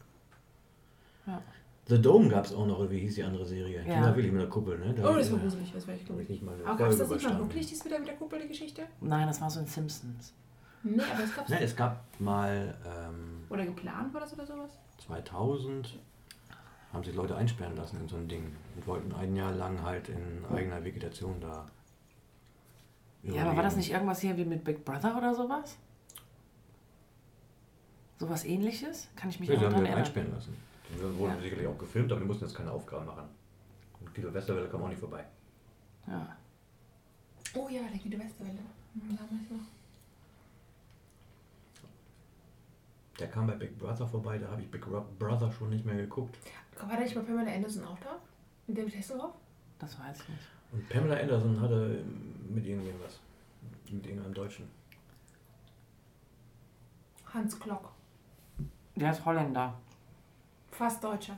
[1.89, 3.79] The Dome gab es auch noch, oder wie hieß die andere Serie?
[3.79, 3.95] Ja.
[3.95, 4.93] Kinder Willi mit der Kuppel, ne?
[4.95, 6.91] Da Oh, das ich- war gruselig, das war echt Habe ich nicht mal Aber gab
[6.91, 8.83] es das nicht mal wirklich, dies wieder mit der Kuppel, die Geschichte?
[9.01, 10.35] Nein, das war so in Simpsons.
[10.83, 14.71] Nee, aber es gab Nein, es gab mal ähm, Oder geplant war das oder sowas?
[15.07, 15.99] 2000
[16.93, 20.09] haben sich Leute einsperren lassen in so ein Ding und wollten ein Jahr lang halt
[20.11, 21.67] in eigener Vegetation da.
[23.23, 25.77] Ja, aber war das nicht irgendwas hier wie mit Big Brother oder sowas?
[28.19, 29.09] Sowas ähnliches?
[29.17, 29.99] Kann ich mich Ja, haben dran sich erinnern?
[29.99, 30.57] einsperren lassen.
[30.91, 31.41] Die wurden Ja.
[31.41, 33.29] sicherlich auch gefilmt, aber die mussten jetzt keine Aufgaben machen.
[34.01, 35.25] Und Guido Westerwelle kam auch nicht vorbei.
[36.07, 36.37] Ja.
[37.55, 38.59] Oh ja, der Guido Westerwelle.
[38.95, 39.67] Hm, Damals noch.
[43.19, 45.97] Der kam bei Big Brother vorbei, da habe ich Big Ro- Brother schon nicht mehr
[45.97, 46.39] geguckt.
[46.79, 48.17] War da nicht bei Pamela Anderson auch da?
[48.69, 49.35] Und David Hasselhoff?
[49.81, 50.43] Das weiß ich nicht.
[50.73, 52.05] Und Pamela Anderson hatte
[52.49, 53.19] mit irgendjemandem was.
[53.91, 54.69] Mit irgendeinem Deutschen.
[57.35, 57.91] Hans Klock.
[58.95, 59.75] Der ist Holländer.
[60.79, 61.37] Fast Deutscher.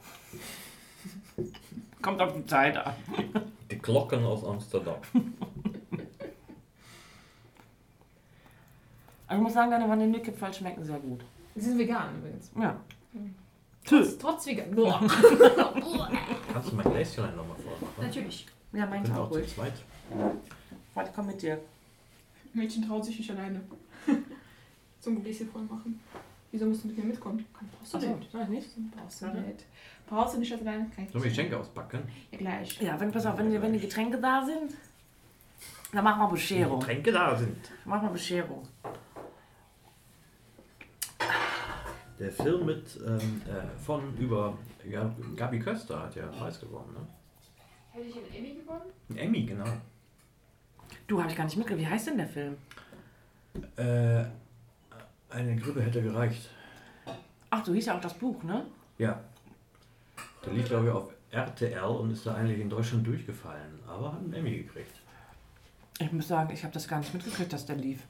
[2.02, 2.92] Kommt auf die Zeit an.
[3.70, 4.96] Die Glocken aus Amsterdam.
[9.26, 11.20] Aber ich muss sagen, deine Vanillekipferl schmecken sehr gut.
[11.54, 12.50] Sie sind vegan übrigens.
[12.60, 12.78] Ja.
[13.86, 14.74] Trotz, trotz vegan.
[14.74, 15.00] Boah.
[16.52, 17.94] Kannst du mein Gläschen nochmal vormachen?
[18.04, 18.46] Natürlich.
[18.72, 19.54] Ja, Ich meins bin auch zu ruhig.
[19.54, 19.72] zweit.
[20.94, 21.58] Warte, komm mit dir.
[22.52, 23.62] Mädchen traut sich nicht alleine.
[25.00, 25.98] so ein Gläschen voll machen.
[26.52, 27.44] Wieso musst du mit mir mitkommen?
[27.56, 28.34] Kann, brauchst du Achso, nicht.
[28.34, 28.68] ich nicht?
[28.96, 29.40] Brauchst du Warte.
[29.40, 29.64] nicht.
[30.08, 30.90] Brauchst du nicht das alleine?
[30.94, 31.30] Kann ich Sollen wir.
[31.30, 32.02] Geschenke auspacken?
[32.32, 32.80] Ja, gleich.
[32.82, 34.74] Ja, wenn, pass auf, wenn, die- wenn die Getränke da sind,
[35.92, 36.80] dann machen wir Bescherung.
[36.80, 37.56] Getränke da sind.
[37.84, 38.66] Machen wir Bescherung.
[42.18, 44.58] Der Film mit ähm, äh, von über
[44.88, 46.92] ja, Gabi Köster hat ja einen Preis gewonnen.
[46.92, 47.06] Ne?
[47.92, 48.82] Hätte ich einen Emmy gewonnen?
[49.08, 49.64] Ein Emmy, genau.
[51.06, 51.86] Du, habe ich gar nicht mitgekriegt.
[51.88, 52.56] Wie heißt denn der Film?
[53.76, 54.24] Äh,
[55.30, 56.50] eine Grippe hätte gereicht.
[57.50, 58.64] Ach, so hieß ja auch das Buch, ne?
[58.98, 59.20] Ja.
[60.44, 64.20] Der lief, glaube ich, auf RTL und ist da eigentlich in Deutschland durchgefallen, aber hat
[64.20, 64.94] einen Emmy gekriegt.
[65.98, 68.00] Ich muss sagen, ich habe das gar nicht mitgekriegt, dass der lief.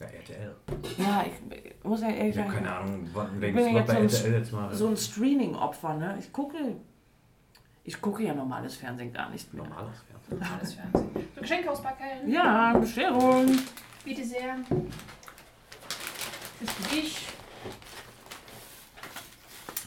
[0.00, 0.56] Ja, RTL.
[0.98, 3.76] Ja, ich muss ja ehrlich Ich habe sagen, keine Ahnung, was bin welches ja Wort
[3.76, 4.74] jetzt bei so ein RTL jetzt mal.
[4.74, 6.16] so ein Streaming-Opfer, ne?
[6.18, 6.56] Ich gucke,
[7.84, 9.64] ich gucke ja normales Fernsehen gar nicht mehr.
[9.64, 10.38] normales Fernsehen.
[10.38, 11.10] Normales Fernsehen.
[11.34, 12.28] So, Geschenke auspacken.
[12.28, 13.46] Ja, Bescherung.
[14.04, 14.56] Bitte sehr.
[16.64, 17.16] Das ist für dich.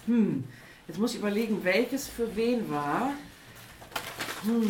[0.08, 0.44] Hm,
[0.88, 3.14] jetzt muss ich überlegen, welches für wen war.
[4.44, 4.62] Hm.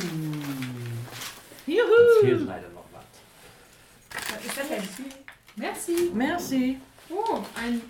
[1.65, 2.21] Jetzt Juhu.
[2.21, 3.03] fehlt leider noch was.
[4.33, 4.83] Was ist das denn?
[5.55, 6.11] Merci.
[6.13, 6.77] Merci.
[7.09, 7.81] Oh, ein,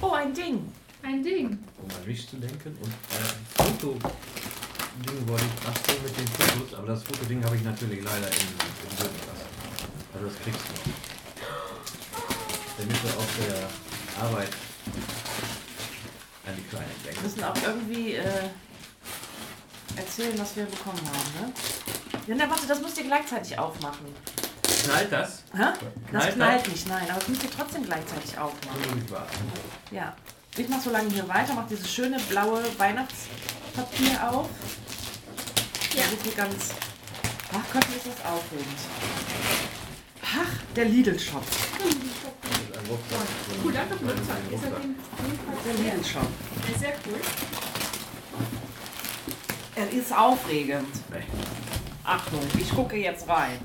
[0.00, 0.72] Oh, ein Ding.
[1.02, 1.46] ein Ding.
[1.80, 6.86] Um an mich zu denken und äh, Foto-Ding wollte ich basteln mit den Fotos, aber
[6.88, 9.46] das Fotoding habe ich natürlich leider in, in Böden gelassen.
[10.14, 11.11] Also das kriegst du noch.
[12.78, 14.48] Damit du auf der Arbeit
[16.46, 17.22] an die Kleinen Wir denkst.
[17.22, 18.24] müssen auch irgendwie äh,
[19.96, 21.52] erzählen, was wir bekommen haben, ne?
[22.26, 24.06] Ja, na, warte, das müsst ihr gleichzeitig aufmachen.
[24.84, 25.42] Knallt das?
[25.54, 25.58] Hä?
[25.62, 29.06] Das Knallt knallt nicht, nein, aber das müsst ihr trotzdem gleichzeitig aufmachen.
[29.90, 30.14] Ja.
[30.56, 34.48] Ich mache so lange hier weiter, mache dieses schöne blaue Weihnachtspapier auf.
[35.94, 36.02] Ja.
[36.02, 36.70] Das ist hier ganz.
[37.54, 38.78] Ach Gott, ist das aufregend.
[40.22, 41.42] Ach, der Lidl-Shop.
[42.82, 43.28] Das ist ein Rucksack.
[43.64, 47.20] Cool, danke für Das den ist auf jeden Fall sehr, cool.
[49.74, 50.88] Er ist aufregend.
[52.04, 53.58] Achtung, ich gucke jetzt rein.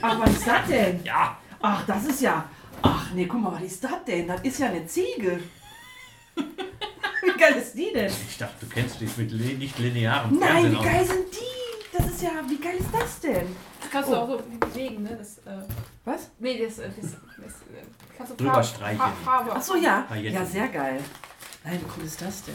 [0.00, 1.00] Ach, was ist das denn?
[1.04, 1.36] Ja.
[1.60, 2.48] Ach, das ist ja.
[2.82, 4.28] Ach nee, guck mal, was ist das denn?
[4.28, 5.40] Das ist ja eine Ziege.
[6.36, 8.12] Wie geil ist die denn?
[8.28, 10.84] Ich dachte, du kennst dich mit nicht linearem Nein, Fernsehen wie aus.
[10.84, 11.96] geil sind die?
[11.96, 13.56] Das ist ja, wie geil ist das denn?
[13.90, 15.16] Das kannst du auch so bewegen, ne?
[15.16, 15.62] Das, äh,
[16.04, 16.30] Was?
[16.38, 17.84] nee, das, äh, das, das äh,
[18.16, 19.00] kannst du Drüber Farbe- streichen.
[19.24, 19.52] Farbe.
[19.54, 20.02] Ach so, ja.
[20.08, 20.38] Pailletten.
[20.38, 21.00] Ja, sehr geil.
[21.64, 22.54] Nein, wie cool ist das denn?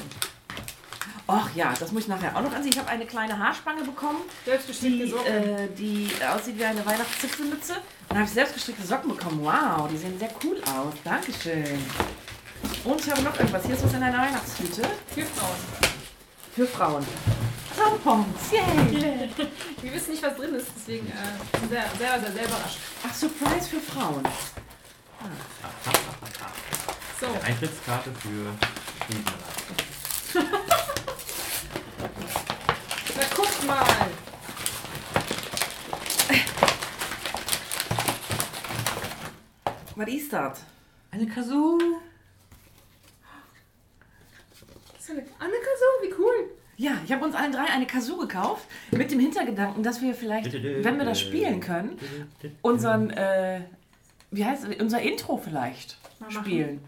[1.25, 2.73] Ach ja, das muss ich nachher auch noch ansehen.
[2.73, 5.25] Ich habe eine kleine Haarspange bekommen, die, Socken.
[5.25, 7.73] äh, die aussieht wie eine Weihnachtszipfelmütze.
[8.09, 9.39] Und habe ich selbstgestrickte Socken bekommen.
[9.43, 10.93] Wow, die sehen sehr cool aus.
[11.03, 11.79] Dankeschön.
[12.83, 13.65] Und ich habe noch irgendwas.
[13.65, 14.81] Hier ist was in einer Weihnachtstüte.
[15.07, 15.55] Für Frauen.
[16.55, 17.05] Für Frauen.
[17.75, 19.29] Tampons, yay!
[19.81, 22.77] Wir wissen nicht, was drin ist, deswegen äh, sehr, sehr, sehr, sehr überrascht.
[23.05, 24.23] Ach, Surprise für Frauen.
[27.19, 28.53] So, Eintrittskarte für
[29.05, 29.25] Schweden.
[33.15, 33.85] na guck mal.
[39.95, 40.61] Was ist das?
[41.11, 41.79] Eine Kazoo.
[44.93, 46.52] Das ist eine Annika so, wie cool.
[46.77, 50.51] Ja, ich habe uns allen drei eine Kazoo gekauft, mit dem Hintergedanken, dass wir vielleicht,
[50.53, 51.97] wenn wir das spielen können,
[52.61, 53.61] unseren, äh,
[54.31, 56.43] wie heißt es, unser Intro vielleicht Mal machen.
[56.45, 56.81] spielen.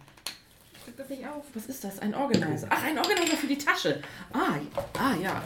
[0.86, 1.44] Drück das nicht auf.
[1.54, 2.00] Was ist das?
[2.00, 2.68] Ein Organizer.
[2.70, 4.02] Ach, ein Organizer für die Tasche.
[4.34, 4.56] Ah,
[5.00, 5.42] ah ja.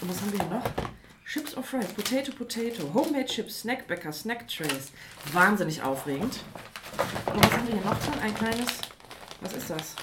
[0.00, 0.64] Und was haben wir hier noch?
[1.26, 4.92] Chips or Fries, Potato, Potato, Homemade Chips, Snackbäcker, Snack Trays.
[5.32, 6.40] Wahnsinnig aufregend.
[7.32, 8.20] Und was haben wir hier noch drin?
[8.22, 8.80] Ein kleines.
[9.40, 9.96] Was ist das?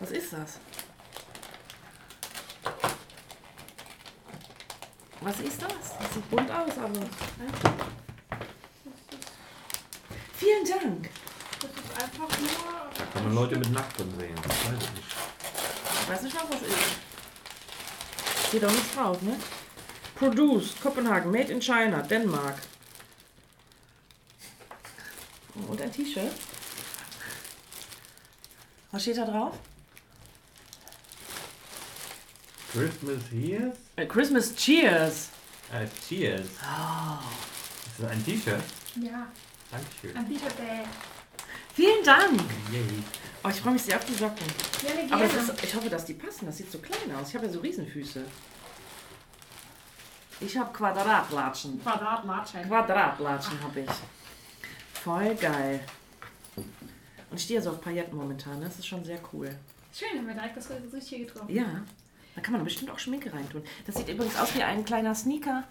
[0.00, 0.58] Was ist das?
[5.24, 5.70] Was ist das?
[5.98, 7.00] Das sieht bunt aus, aber.
[10.36, 11.08] Vielen Dank.
[11.60, 12.48] Das ist einfach nur.
[12.98, 14.36] Da kann man Leute mit Nacktem sehen.
[14.42, 15.16] Das weiß ich nicht.
[16.02, 18.48] Ich weiß nicht was ist.
[18.48, 19.40] Steht auch nicht drauf, ne?
[20.16, 22.58] Produced, Kopenhagen, Made in China, Dänemark.
[25.68, 26.32] Und ein T-Shirt.
[28.92, 29.58] Was steht da drauf?
[32.72, 33.72] Christmas here?
[33.96, 35.28] Äh, Christmas Cheers.
[35.72, 36.46] Äh, cheers.
[36.62, 37.18] Oh.
[37.86, 38.62] Ist das ein T-Shirt?
[39.00, 39.26] Ja,
[39.70, 40.16] Dankeschön.
[40.16, 40.84] ein T-Shirt, äh.
[41.74, 42.40] Vielen Dank.
[42.72, 42.82] Yay.
[43.42, 44.46] Oh, ich freue mich sehr auf die Socken.
[44.80, 45.40] Gerne, Aber gerne.
[45.42, 46.46] es ist, ich hoffe, dass die passen.
[46.46, 47.28] Das sieht so klein aus.
[47.28, 48.24] Ich habe ja so Riesenfüße.
[50.40, 51.80] Ich habe Quadratlatschen.
[51.82, 52.62] Quadratlatschen.
[52.68, 53.90] Quadratlatschen habe ich.
[55.02, 55.80] Voll geil.
[56.56, 58.60] Und ich stehe so auf Pailletten momentan.
[58.60, 59.50] Das ist schon sehr cool.
[59.92, 61.54] Schön, haben wir direkt das Richtige getroffen.
[61.54, 61.82] Ja,
[62.34, 63.62] da kann man bestimmt auch Schminke reintun.
[63.86, 65.64] Das sieht übrigens aus wie ein kleiner Sneaker.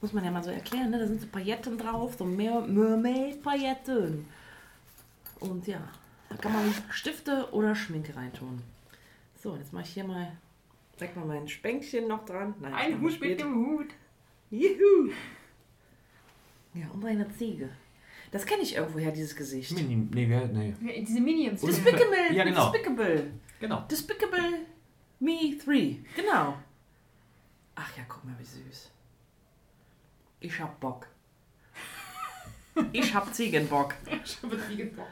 [0.00, 0.90] Muss man ja mal so erklären.
[0.90, 0.98] Ne?
[0.98, 4.26] Da sind so Pailletten drauf, so Mer Mermaid-Pailletten.
[5.40, 5.80] Und ja,
[6.28, 8.62] da kann man Stifte oder Schminke reintun.
[9.42, 10.32] So, jetzt mache ich hier mal,
[10.98, 12.54] sag mal mein Spänkchen noch dran.
[12.60, 13.88] Nein, Ein Hut mit dem Hut.
[14.50, 15.10] Juhu!
[16.74, 17.68] Ja, und eine Ziege.
[18.30, 19.72] Das kenne ich irgendwoher, dieses Gesicht.
[19.72, 20.74] Mini, nee, wer, nee.
[20.80, 21.60] Ja, Diese Minions.
[21.60, 22.32] Despicable!
[22.32, 22.70] Ja, genau.
[22.70, 23.30] Despicable!
[23.60, 23.80] Genau.
[23.90, 24.66] Despicable
[25.24, 25.98] Me 3.
[26.16, 26.54] Genau.
[27.76, 28.90] Ach ja, guck mal, wie süß.
[30.40, 31.06] Ich hab Bock.
[32.92, 33.94] Ich hab Ziegenbock.
[34.24, 35.06] Ich habe Ziegenbock.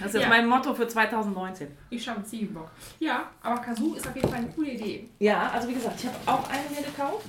[0.00, 0.28] Das ist jetzt Ja.
[0.28, 1.68] mein Motto für 2019.
[1.90, 2.70] Ich habe Ziegenbock.
[3.00, 5.08] Ja, aber Kazoo ist auf jeden Fall eine coole Idee.
[5.18, 7.26] Ja, also wie gesagt, ich habe auch eine mir gekauft.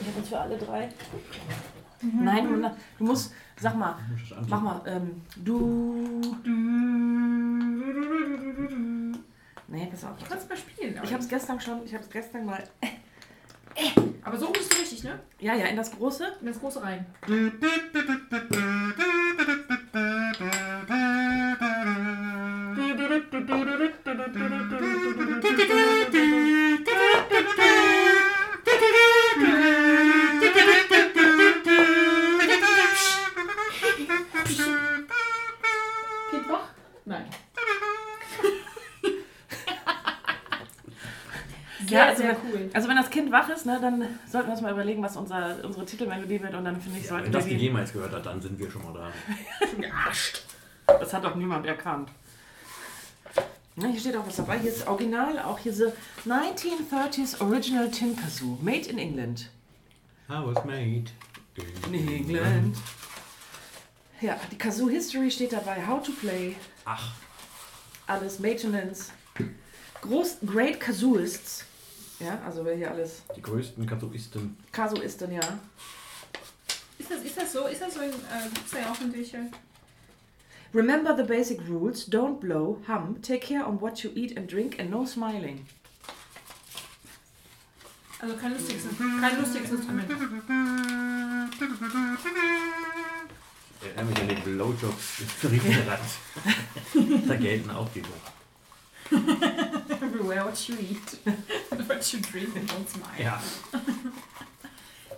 [0.00, 0.88] Ich habe uns für alle drei.
[2.02, 3.96] Nein, du, du musst, sag mal,
[4.48, 6.20] mach mal, ähm, du.
[9.68, 10.16] Nee, pass auf.
[10.18, 10.98] Du kannst mal spielen.
[11.04, 12.64] Ich habe es gestern schon, ich habe es gestern mal.
[14.24, 15.20] aber so bist du richtig, ne?
[15.38, 16.38] Ja, ja, in das große.
[16.40, 17.04] In das große rein.
[41.88, 42.70] Sehr, Ja, also sehr wenn- cool.
[42.72, 45.56] Also wenn das Kind wach ist, ne, dann sollten wir uns mal überlegen, was unser,
[45.64, 47.92] unsere Titelmelodie wird und dann finde ich, Ja, sollten wenn wir das die die, jemals
[47.92, 49.10] gehört hat, dann sind wir schon mal da.
[49.80, 50.42] Gearscht.
[50.86, 52.10] Das hat doch niemand erkannt.
[53.76, 54.58] Na, hier steht auch was dabei.
[54.58, 55.92] Hier ist Original, auch hier so
[56.26, 59.50] 1930s Original Tin Kazoo, made in England.
[60.28, 61.04] I was made
[61.92, 62.76] In England.
[64.20, 67.12] Ja, die Kazoo History steht dabei, how to play, Ach,
[68.08, 69.12] alles, Maintenance,
[70.00, 71.64] Groß, Great Kazooists.
[72.20, 74.56] Ja, also wer hier alles die größten Kazooisten.
[74.72, 75.58] Kazooisten, ja.
[76.98, 77.66] Ist das, ist das so?
[77.66, 79.50] Ist das so in, äh, gibt's da ja auch äh,
[80.74, 82.10] Remember the basic rules.
[82.10, 85.64] Don't blow, hum, take care on what you eat and drink and no smiling.
[88.20, 90.10] Also kein lustiges, kein lustiges Instrument.
[93.80, 95.04] Erinnere mich an die Blowjobs
[95.38, 96.00] für Riesenrad.
[97.28, 98.37] da gelten auch die noch.
[99.90, 101.18] Everywhere what you eat,
[101.88, 103.22] what you drink and don't smile.
[103.22, 103.40] Ja.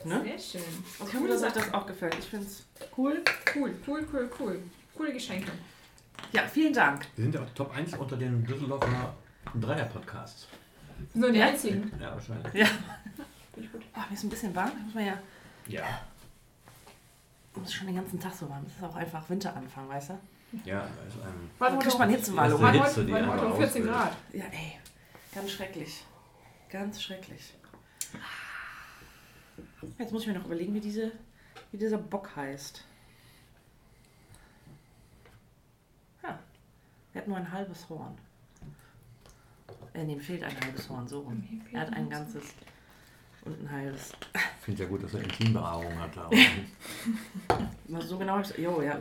[0.03, 0.23] Ne?
[0.23, 0.63] Sehr schön.
[1.07, 2.17] Ich hoffe, dass euch das auch gefällt.
[2.19, 2.65] Ich finde es
[2.97, 3.23] Cool,
[3.55, 4.63] cool, cool, cool, cool.
[4.97, 5.53] Coole Geschenke.
[6.33, 7.07] Ja, vielen Dank.
[7.17, 9.15] Wir sind ja auch Top 1 unter den Düsseldorfer
[9.61, 10.47] Dreier-Podcasts.
[11.13, 11.49] Sind die Ja?
[11.49, 11.93] einzigen.
[12.01, 12.55] Ja, wahrscheinlich.
[12.55, 12.65] Ja.
[12.65, 13.83] Finde ich gut.
[13.95, 14.71] Oh, mir ist ein bisschen warm.
[14.87, 15.19] Muss man ja.
[15.69, 16.01] Ja.
[17.57, 18.65] Es ist schon den ganzen Tag so warm.
[18.67, 20.19] Es ist auch einfach Winteranfang, weißt du?
[20.65, 21.51] Ja, da ist ein.
[21.59, 22.61] Warte, Kriegt man Hitzewallung.
[22.61, 23.93] War Hitze, die heute 14 ausbildet.
[23.93, 24.17] Grad.
[24.33, 24.79] Ja, ey.
[25.35, 26.05] Ganz schrecklich.
[26.69, 27.55] Ganz schrecklich.
[29.99, 31.13] Jetzt muss ich mir noch überlegen, wie, diese,
[31.71, 32.85] wie dieser Bock heißt.
[36.23, 36.39] Ja.
[37.15, 38.17] Er hat nur ein halbes Horn.
[39.95, 41.63] Äh, nee, ihm fehlt ein halbes Horn, so rum.
[41.73, 42.45] Er hat ein ganzes
[43.45, 44.13] und ein halbes.
[44.35, 46.17] Ich finde ja gut, dass er Intimbehaarung hat.
[46.19, 46.37] Aber
[48.01, 48.41] So genau.
[48.57, 49.01] Jo, ja.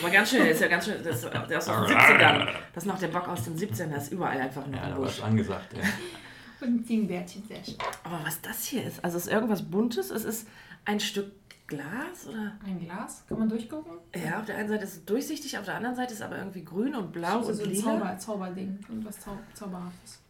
[0.00, 1.02] Aber ganz schön, der ist ja ganz schön.
[1.02, 2.48] Das, der ist aus den 70ern.
[2.74, 4.98] Das ist noch der Bock aus den 70ern, der ist überall einfach nur ja, da
[4.98, 5.72] war es angesagt.
[5.74, 5.82] Ja.
[6.66, 7.76] Und ein Ziegenbärtchen, sehr schön.
[8.02, 10.48] Aber was das hier ist, also es ist irgendwas Buntes, es ist
[10.86, 11.32] ein Stück
[11.66, 12.52] Glas oder?
[12.64, 13.92] Ein Glas, kann man durchgucken?
[14.14, 16.64] Ja, auf der einen Seite ist es durchsichtig, auf der anderen Seite ist aber irgendwie
[16.64, 17.82] grün und blau Das und ist so ein lila.
[17.82, 20.20] Zauber, Zauberding und was Zau Zauberhaftes.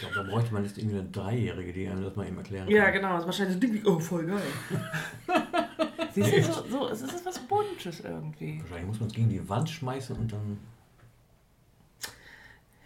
[0.00, 2.66] Ich glaube, da bräuchte man jetzt irgendwie eine Dreijährige, die einem das mal eben erklären
[2.66, 2.74] kann.
[2.76, 4.40] Ja, genau, das ist wahrscheinlich so Ding wie, oh, voll geil.
[6.14, 8.60] Siehst du, so, so, es ist was Buntes irgendwie.
[8.60, 10.58] Wahrscheinlich muss man es gegen die Wand schmeißen und dann.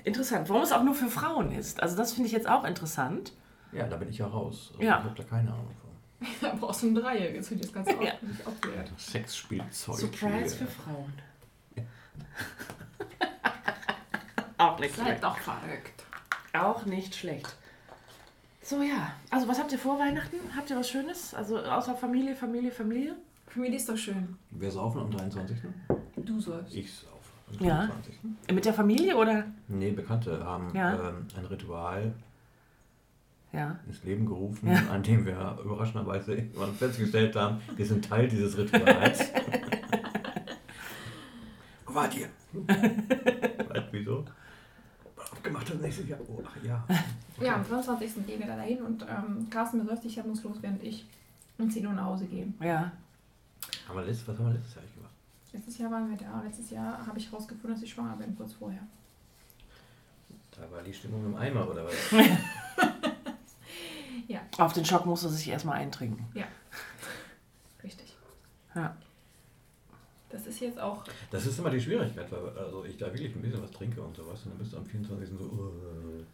[0.04, 1.82] Interessant, warum es auch nur für Frauen ist.
[1.82, 3.34] Also das finde ich jetzt auch interessant.
[3.72, 4.70] Ja, da bin ich ja raus.
[4.72, 4.98] Also Ja.
[5.00, 6.28] Ich habe da keine Ahnung von.
[6.40, 8.14] Da brauchst du ein Dreieck, jetzt wird das Ganze auch, Ja.
[8.22, 8.90] nicht aufgehört.
[8.96, 9.96] Sexspielzeug.
[9.96, 11.12] Surprise für Frauen.
[14.56, 15.24] auch nicht Seid schlecht.
[15.24, 15.91] doch verrückt.
[16.52, 17.54] Auch nicht schlecht.
[18.62, 20.36] So ja, also was habt ihr vor Weihnachten?
[20.56, 21.34] Habt ihr was Schönes?
[21.34, 23.16] Also außer Familie, Familie, Familie?
[23.48, 24.36] Familie ist doch schön.
[24.50, 25.56] Wir saufen am 23.
[26.16, 26.74] Du sollst.
[26.74, 27.76] Ich saufe am Ja.
[27.86, 28.18] 23.
[28.52, 29.44] Mit der Familie oder?
[29.68, 31.08] Nee, Bekannte haben Ja.
[31.08, 32.12] ähm, ein Ritual
[33.52, 33.78] Ja.
[33.86, 34.82] ins Leben gerufen, Ja.
[34.90, 39.24] an dem wir überraschenderweise irgendwann festgestellt haben, wir sind Teil dieses Rituals.
[41.86, 42.28] Wo wart ihr?
[42.68, 44.24] Weißt, wieso?
[45.42, 46.20] Aufgemacht das nächste Jahr.
[46.28, 46.86] Oh, ach ja.
[47.40, 48.24] Ja, am 25.
[48.24, 51.04] gehen wir da dahin und ähm, Carsten besäuft sich muss während ich
[51.58, 52.46] um 10 Uhr nach Hause gehe.
[52.60, 52.92] Ja.
[53.88, 55.12] Haben wir letztes, was haben wir letztes Jahr eigentlich gemacht?
[55.52, 56.42] Letztes Jahr waren wir da.
[56.42, 58.82] Letztes Jahr habe ich herausgefunden, dass ich schwanger bin, kurz vorher.
[60.52, 62.12] Da war die Stimmung im Eimer, oder was?
[64.58, 66.24] Auf den Schock musst du sich erstmal eintrinken.
[67.82, 68.14] Richtig.
[68.76, 68.94] Ja.
[70.32, 71.04] Das ist jetzt auch.
[71.30, 74.16] Das ist immer die Schwierigkeit, weil also ich da wirklich ein bisschen was trinke und
[74.16, 75.28] sowas und dann bist du am 24.
[75.38, 76.24] so, uh,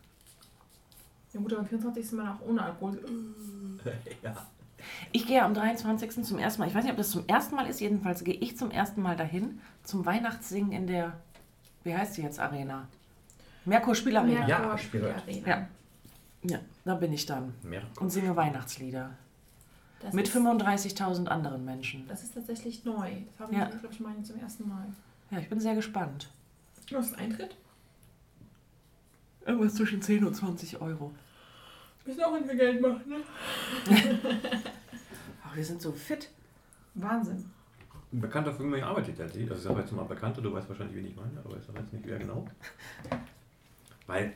[1.35, 2.13] Ja gut, aber am 24.
[2.13, 3.01] Mal auch ohne Alkohol.
[4.23, 4.47] ja.
[5.11, 6.25] Ich gehe am 23.
[6.25, 8.57] zum ersten Mal, ich weiß nicht, ob das zum ersten Mal ist, jedenfalls gehe ich
[8.57, 11.21] zum ersten Mal dahin zum Weihnachtssingen in der,
[11.83, 12.87] wie heißt sie jetzt, Arena?
[13.65, 14.47] Merkur Spielarena.
[14.47, 14.79] Ja, Merkur.
[14.79, 15.49] Spielarena.
[15.49, 15.69] Ja.
[16.45, 17.83] Ja, da bin ich dann Mehr.
[17.99, 19.11] und singe Weihnachtslieder.
[20.01, 22.07] Das Mit ist, 35.000 anderen Menschen.
[22.09, 23.11] Das ist tatsächlich neu.
[23.37, 23.69] Das haben Ja.
[23.71, 24.87] wir, glaube ich, mal zum ersten Mal.
[25.31, 26.29] Ja, ich bin sehr gespannt.
[26.89, 27.57] Du hast einen Eintritt?
[29.45, 31.13] Irgendwas zwischen 10 und 20 Euro.
[32.07, 33.17] Müssen auch viel Geld machen, ne?
[35.45, 36.31] Ach, wir sind so fit.
[36.95, 37.51] Wahnsinn.
[38.13, 39.43] Ein Bekannter von mir arbeitet ja, sie.
[39.43, 41.79] also ich sage jetzt mal Bekannter, du weißt wahrscheinlich, wen ich meine, aber ich sage
[41.81, 42.47] jetzt nicht wer genau.
[44.07, 44.33] Weil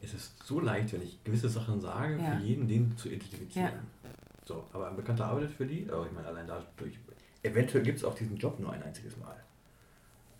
[0.00, 2.36] es ist so leicht, wenn ich gewisse Sachen sage, Ja.
[2.36, 3.72] für jeden den zu identifizieren.
[4.46, 6.98] So, aber ein Bekannter arbeitet für die, aber ich meine, allein dadurch,
[7.42, 9.36] eventuell gibt es auch diesen Job nur ein einziges Mal.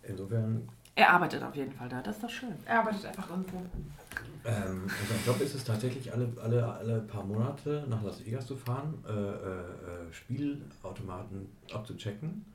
[0.03, 2.53] Insofern, Er arbeitet auf jeden Fall da, das ist doch schön.
[2.65, 3.57] Er arbeitet einfach irgendwo.
[4.45, 8.55] ähm, unser Job ist es tatsächlich, alle, alle, alle paar Monate nach Las Vegas zu
[8.55, 12.45] fahren, äh, äh, äh, Spielautomaten abzuchecken,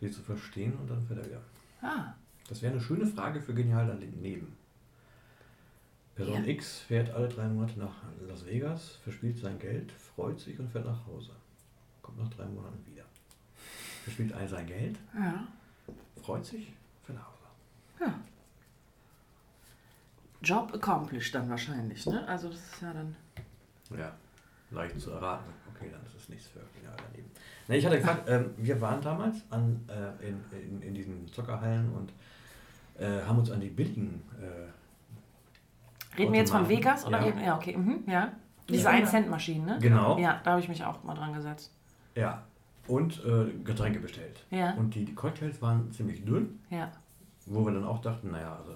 [0.00, 1.40] sie zu verstehen und dann fährt er wieder.
[1.82, 2.14] Ah,
[2.48, 4.56] Das wäre eine schöne Frage für Genial daneben.
[6.14, 6.50] Person Ja.
[6.50, 7.94] X fährt alle drei Monate nach
[8.26, 11.30] Las Vegas, verspielt sein Geld, freut sich und fährt nach Hause.
[12.02, 13.04] Kommt nach drei Monaten wieder.
[14.04, 15.46] Verspielt all sein Geld, ja.
[16.22, 16.72] freut sich,
[17.04, 17.44] fährt nach Hause.
[18.00, 18.20] Ja.
[20.42, 22.26] Job accomplished dann wahrscheinlich, ne?
[22.28, 23.16] Also das ist ja dann.
[23.96, 24.12] Ja,
[24.70, 25.50] leicht zu erraten.
[25.74, 27.30] Okay, dann ist es nichts für Genial daneben.
[27.66, 31.90] Ne, ich hatte gefragt, ähm, wir waren damals an, äh, in, in, in diesen Zockerhallen
[31.92, 32.12] und
[32.98, 34.68] äh, haben uns an die billigen äh,
[36.18, 37.24] Reden wir jetzt von Vegas oder ja.
[37.24, 37.40] reden?
[37.44, 37.76] Ja, okay.
[37.76, 38.32] Mhm, ja.
[38.68, 38.90] Diese Ja.
[38.92, 39.78] 1-Cent-Maschinen, ne?
[39.80, 40.18] Genau.
[40.18, 41.72] Ja, da habe ich mich auch mal dran gesetzt.
[42.14, 42.42] Ja.
[42.86, 44.44] Und äh, Getränke bestellt.
[44.50, 44.72] Ja.
[44.74, 46.90] Und die, die Cocktails waren ziemlich dünn, Ja.
[47.46, 48.72] wo wir dann auch dachten, naja, also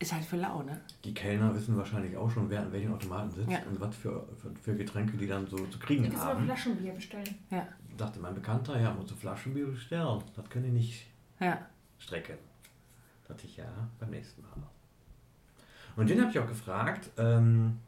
[0.00, 0.80] Ist halt für lau, ne?
[1.04, 3.58] Die Kellner wissen wahrscheinlich auch schon, wer an welchen Automaten sitzt Ja.
[3.68, 6.44] und was für, für, für Getränke die dann so zu kriegen Ich muss aber haben.
[6.46, 7.34] Flaschenbier bestellen.
[7.50, 7.66] Ja.
[7.96, 10.22] Dachte mein Bekannter, ja, muss ein Flaschenbier bestellen.
[10.36, 11.06] Das können die nicht
[11.38, 11.58] Ja.
[11.98, 12.38] strecken.
[13.28, 13.64] Dachte ich, ja,
[13.98, 14.50] beim nächsten Mal.
[15.96, 17.78] Und den habe ich auch gefragt, ähm,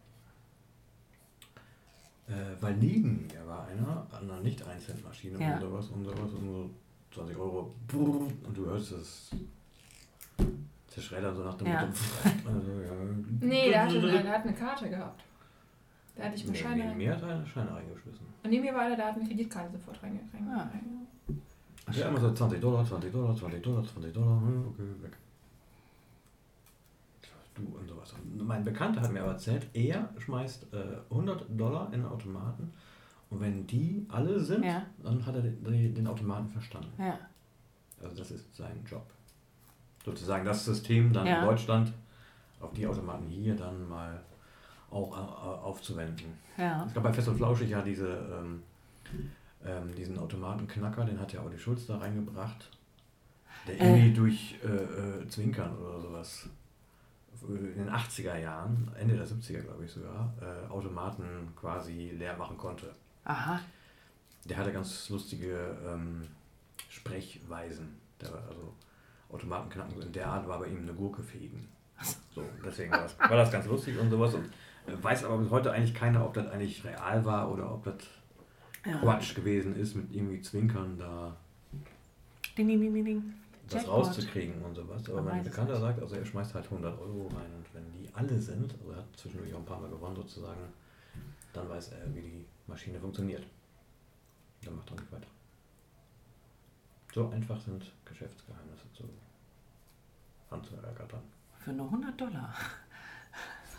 [2.29, 5.55] äh, weil neben mir war einer an einer nicht 1 Cent Maschine Ja.
[5.55, 6.71] und sowas und sowas und so
[7.15, 9.31] 20 Euro und du hörst es
[10.89, 11.81] zerschreddern so nach dem Ja.
[11.87, 11.93] Motto.
[12.47, 12.93] Also, ja.
[13.41, 15.23] Nee, der hatte, der, der hat eine Karte gehabt.
[16.17, 16.85] Da hatte ich mit Nee, Scheine.
[16.85, 18.27] neben mir hat er eine Scheine reingeschmissen.
[18.45, 20.49] Und neben mir war einer, der hat eine Kreditkarte sofort reinge- rein.
[21.87, 21.91] Ah.
[21.93, 25.13] Ja, immer so 20 Dollar, 20 Dollar, 20 Dollar, 20 Dollar, hm, okay, weg.
[27.65, 28.13] Du und sowas.
[28.15, 30.77] Und mein Bekannter hat mir aber erzählt, er schmeißt äh,
[31.11, 32.73] 100 Dollar in den Automaten
[33.31, 34.85] und wenn die alle sind, Ja.
[35.03, 36.93] dann hat er den, den Automaten verstanden.
[36.99, 37.19] Ja.
[38.03, 39.07] Also das ist sein Job.
[40.05, 41.41] Sozusagen das System dann Ja.
[41.41, 41.93] in Deutschland
[42.61, 44.21] auf die Automaten hier dann mal
[44.91, 45.21] auch äh,
[45.65, 46.27] aufzuwenden.
[46.59, 46.85] Ja.
[46.87, 48.63] Ich glaube, bei Fest und Flauschig ja diese, ähm,
[49.65, 52.69] ähm, diesen Automatenknacker, den hat ja Olli Schulz da reingebracht.
[53.67, 53.85] Der Äh.
[53.89, 56.49] irgendwie durch äh, äh, Zwinkern oder sowas
[57.49, 62.57] in den 80er Jahren, Ende der 70er glaube ich sogar, äh, Automaten quasi leer machen
[62.57, 62.95] konnte.
[63.25, 63.61] Aha.
[64.45, 66.23] Der hatte ganz lustige ähm,
[66.89, 67.97] Sprechweisen.
[68.21, 68.75] Der, also
[69.31, 71.69] Automatenknacken in der Art war bei ihm eine Gurke fegen.
[72.35, 74.35] So, deswegen war das, war das ganz lustig und sowas.
[74.35, 74.47] Und
[74.87, 77.95] äh, weiß aber bis heute eigentlich keiner, ob das eigentlich real war oder ob das
[78.85, 78.99] Ja.
[78.99, 81.37] Quatsch gewesen ist, mit irgendwie Zwinkern da
[82.59, 83.35] Ding, ding, ding, ding, ding.
[83.69, 83.95] Das Jackpot.
[83.95, 85.09] rauszukriegen und sowas.
[85.09, 88.09] Aber Man mein Bekannter sagt, also er schmeißt halt 100 Euro rein und wenn die
[88.15, 90.61] alle sind, also er hat zwischendurch auch ein paar Mal gewonnen sozusagen,
[91.53, 93.45] dann weiß er, wie die Maschine funktioniert.
[94.65, 95.27] Dann macht er nicht weiter.
[97.15, 99.05] So einfach sind Geschäftsgeheimnisse zu
[100.51, 101.21] anzuergattern.
[101.59, 102.55] Für nur 100 Dollar.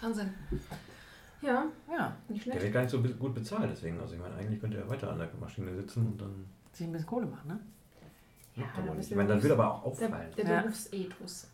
[0.01, 0.29] Wahnsinn.
[1.41, 2.15] Ja, Ja.
[2.29, 2.61] nicht Der schlecht.
[2.63, 3.99] wird gar nicht so gut bezahlt, deswegen.
[3.99, 6.45] Also ich meine, eigentlich könnte er weiter an der Maschine sitzen und dann.
[6.71, 7.59] Sich ein bisschen Kohle machen, ne?
[8.55, 10.31] Ja, ist Ich meine, dann wird aber auch Der, auffallen.
[10.37, 10.61] der Ja.
[10.61, 11.47] Berufsethos.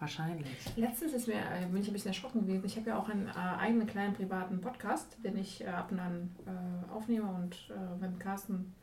[0.00, 0.76] Wahrscheinlich.
[0.76, 2.64] Letztens ist mir, äh, bin ich ein bisschen erschrocken gewesen.
[2.66, 5.98] Ich habe ja auch einen äh, eigenen kleinen privaten Podcast, den ich äh, ab und
[6.00, 8.74] an äh, aufnehme und äh, wenn Carsten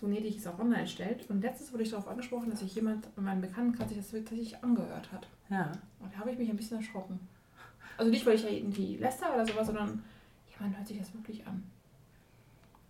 [0.00, 1.28] so gnädig ist, auch online stellt.
[1.30, 4.62] Und letztens wurde ich darauf angesprochen, dass sich jemand in meinem Bekanntenkreis sich das tatsächlich
[4.62, 5.28] angehört hat.
[5.50, 5.72] Ja.
[6.00, 7.20] Und da habe ich mich ein bisschen erschrocken.
[7.96, 10.02] Also nicht, weil ich ja irgendwie läster oder sowas, sondern
[10.50, 11.62] jemand hört sich das wirklich an.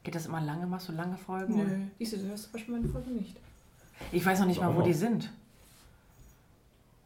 [0.04, 0.66] Geht das immer lange?
[0.66, 1.56] Machst du lange Folgen?
[1.56, 1.78] Nö.
[1.98, 3.36] Siehst du, du hörst zum Beispiel meine Folge nicht.
[4.12, 5.30] Ich weiß noch nicht mal, wo die sind.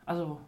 [0.07, 0.40] Also,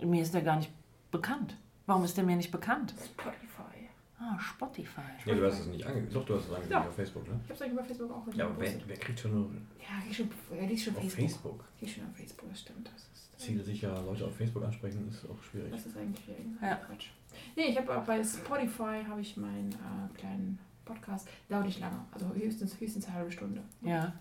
[0.00, 0.70] mir ist der gar nicht
[1.10, 1.56] bekannt.
[1.86, 2.94] Warum ist der mir nicht bekannt?
[3.02, 3.88] Spotify.
[4.20, 5.00] Ah, Spotify.
[5.26, 6.16] Nee, du hast es nicht angekündigt.
[6.16, 6.88] Doch, du hast es angekündigt Ja.
[6.88, 7.34] auf Facebook, ne?
[7.44, 10.10] Ich habe es eigentlich bei Facebook auch Ja, aber wer, wer kriegt schon nur Ja,
[10.10, 11.22] ist schon, ja, die ist schon auf Facebook.
[11.28, 11.64] Facebook?
[11.80, 12.90] Die ist schon auf Facebook, das stimmt.
[12.92, 15.70] Das ist, Ziele sicher Leute auf Facebook ansprechen, ist auch schwierig.
[15.70, 16.24] Das ist eigentlich
[16.60, 16.74] Ja.
[16.74, 17.06] Quatsch.
[17.54, 21.28] Nee, ich habe auch bei Spotify habe ich meinen äh, kleinen Podcast.
[21.48, 23.62] Dauert nicht lange, also höchstens höchstens eine halbe Stunde.
[23.82, 24.12] Ja.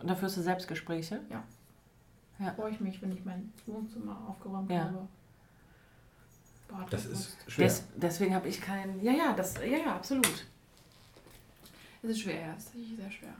[0.00, 1.20] Und dafür hast du Selbstgespräche?
[2.56, 4.84] Freue ich mich, wenn ich mein Wohnzimmer aufgeräumt Ja.
[4.84, 5.08] habe.
[6.68, 7.36] Bad Das geputzt.
[7.46, 7.66] ist schwer.
[7.66, 9.02] Des, deswegen habe ich keinen.
[9.02, 10.46] Ja, ja, das, ja, ja, absolut.
[12.02, 13.34] Das ist schwer, ja, das ist sehr schwer.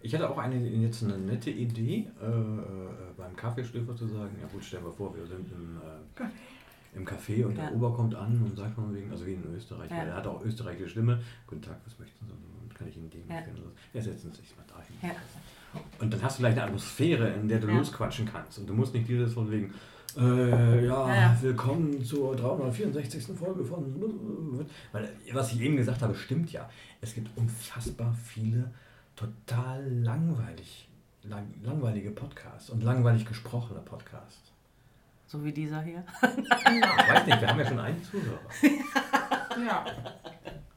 [0.00, 4.46] Ich hatte auch eine, jetzt eine nette Idee, äh, äh, beim Kaffeestöfer zu sagen, ja
[4.46, 6.28] gut, stellen wir vor, wir sind im, äh,
[6.96, 7.66] im Café und Ja.
[7.66, 9.96] der Ober kommt an und sagt von wegen, also wie in Österreich, Ja.
[9.96, 12.32] weil er hat auch österreichische Stimme, guten Tag, was möchten Sie?
[12.62, 13.38] Und kann ich Ihnen den Ja.
[13.38, 13.72] empfehlen?
[13.94, 14.94] Ja, setzen Sie sich mal dahin.
[15.02, 15.16] Ja.
[15.98, 17.74] Und dann hast du gleich eine Atmosphäre, in der du Ja.
[17.78, 18.58] losquatschen kannst.
[18.58, 19.72] Und du musst nicht dieses von wegen,
[20.16, 21.36] äh, ja, Ja, ja.
[21.40, 23.36] willkommen zur 364.
[23.36, 24.66] Folge von.
[24.92, 26.68] Weil, was ich eben gesagt habe, stimmt ja.
[27.00, 28.70] Es gibt unfassbar viele
[29.14, 30.88] total langweilig,
[31.22, 34.52] lang, langweilige Podcasts und langweilig gesprochene Podcasts.
[35.26, 36.04] So wie dieser hier.
[36.22, 38.38] Ich weiß nicht, wir haben ja schon einen Zuhörer.
[39.66, 39.84] Ja,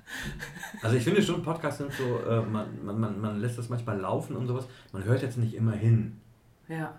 [0.82, 4.36] Also ich finde schon, Podcasts sind so, äh, man, man, man, lässt das manchmal laufen
[4.36, 4.68] und sowas.
[4.92, 6.20] Man hört jetzt nicht immer hin.
[6.68, 6.94] Ja.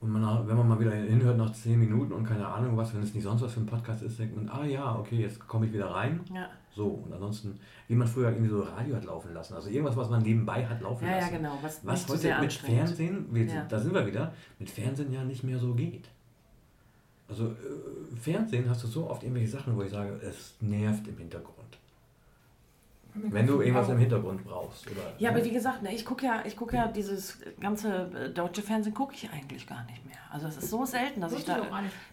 [0.00, 3.02] Und man, wenn man mal wieder hinhört nach 10 Minuten und keine Ahnung was, wenn
[3.02, 5.66] es nicht sonst was für ein Podcast ist, denkt man, ah ja, okay, jetzt komme
[5.66, 6.20] ich wieder rein.
[6.32, 7.58] Ja, So, und ansonsten,
[7.88, 9.54] wie man früher irgendwie so Radio hat laufen lassen.
[9.54, 11.36] Also irgendwas, was man nebenbei hat laufen ja, ja lassen.
[11.36, 11.58] genau.
[11.62, 12.52] Was, Was heute mit.
[12.52, 13.64] Fernsehen, wir, Ja.
[13.64, 16.08] da sind wir wieder, mit Fernsehen ja nicht mehr so geht.
[17.26, 21.16] Also äh, Fernsehen hast du so oft irgendwelche Sachen, wo ich sage, es nervt im
[21.16, 21.78] Hintergrund.
[23.14, 24.90] Wenn du irgendwas im Hintergrund brauchst.
[24.90, 28.30] Oder, Ja, aber wie gesagt, ne, ich gucke ja, ich gucke ja dieses ganze äh,
[28.30, 30.16] deutsche Fernsehen gucke ich eigentlich gar nicht mehr.
[30.30, 31.62] Also es ist so selten, dass ich da,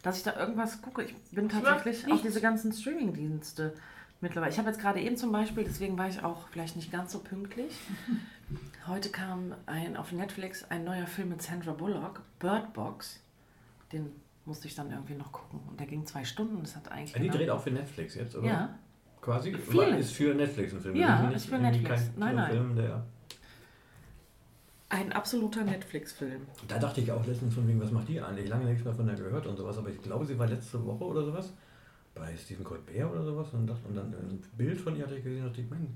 [0.04, 1.04] dass ich da irgendwas gucke.
[1.04, 3.74] Ich bin tatsächlich auf diese ganzen Streaming-Dienste
[4.22, 4.52] mittlerweile.
[4.52, 7.20] Ich habe jetzt gerade eben zum Beispiel, deswegen war ich auch vielleicht nicht ganz so
[7.20, 7.74] pünktlich.
[8.88, 13.20] Heute kam ein auf Netflix ein neuer Film mit Sandra Bullock, Bird Box.
[13.92, 14.12] Den
[14.46, 15.60] musste ich dann irgendwie noch gucken.
[15.70, 16.62] Und der ging zwei Stunden.
[16.62, 17.14] Das hat eigentlich.
[17.16, 18.48] Ja, die dreht auch für Netflix jetzt, oder?
[18.48, 18.70] Ja.
[19.22, 19.54] Quasi?
[19.56, 19.98] Viele.
[20.00, 20.96] Ist für Netflix ein Film.
[20.96, 21.90] Ja, nicht ist für Netflix.
[21.90, 22.52] Kein Nein, nein.
[22.52, 23.06] Film, der
[24.90, 26.42] Ein absoluter Netflix-Film.
[26.68, 28.50] Da dachte ich auch letztens von wegen, was macht die eigentlich?
[28.50, 31.04] Lange nichts mehr von der gehört und sowas, aber ich glaube, sie war letzte Woche
[31.06, 31.54] oder sowas
[32.14, 35.24] bei Stephen Colbert oder sowas und, dachte, und dann ein Bild von ihr hatte ich
[35.24, 35.88] gesehen und dachte ich, Mann,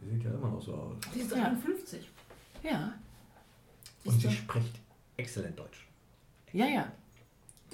[0.00, 0.96] die sieht ja immer noch so aus.
[1.14, 1.48] Die ist Ja.
[1.48, 2.10] 53.
[2.62, 2.92] Ja.
[4.04, 4.80] Und Siehst sie spricht
[5.16, 5.88] exzellent Deutsch.
[6.52, 6.92] Ja, ja.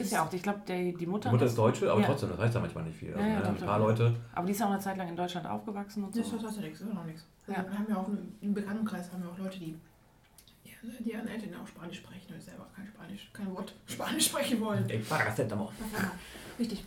[0.00, 1.28] Ist ja auch, ich glaube, die, die Mutter.
[1.28, 2.06] Die Mutter ist Deutsche, aber Ja.
[2.06, 3.08] trotzdem, das heißt ja manchmal nicht viel.
[3.14, 3.66] Also, Ja, ja, ne, doch, ein doch.
[3.66, 6.20] paar Leute, Aber die ist auch eine Zeit lang in Deutschland aufgewachsen und so.
[6.20, 7.24] Das hat ja nichts, immer noch nichts.
[7.46, 7.66] Also Ja.
[7.70, 8.08] Wir haben ja auch
[8.40, 9.76] im Bekanntenkreis haben wir auch Leute, die
[10.64, 14.60] die, die ihren Eltern auch Spanisch sprechen und selber kein Spanisch, kein Wort Spanisch sprechen
[14.60, 14.88] wollen.
[14.88, 15.68] ey, Paracetamol.
[16.58, 16.84] Richtig.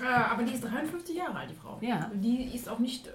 [0.00, 1.76] Äh, aber die ist 53 Jahre alt, die Frau.
[1.80, 2.10] Ja.
[2.14, 3.10] Die ist auch nicht, äh,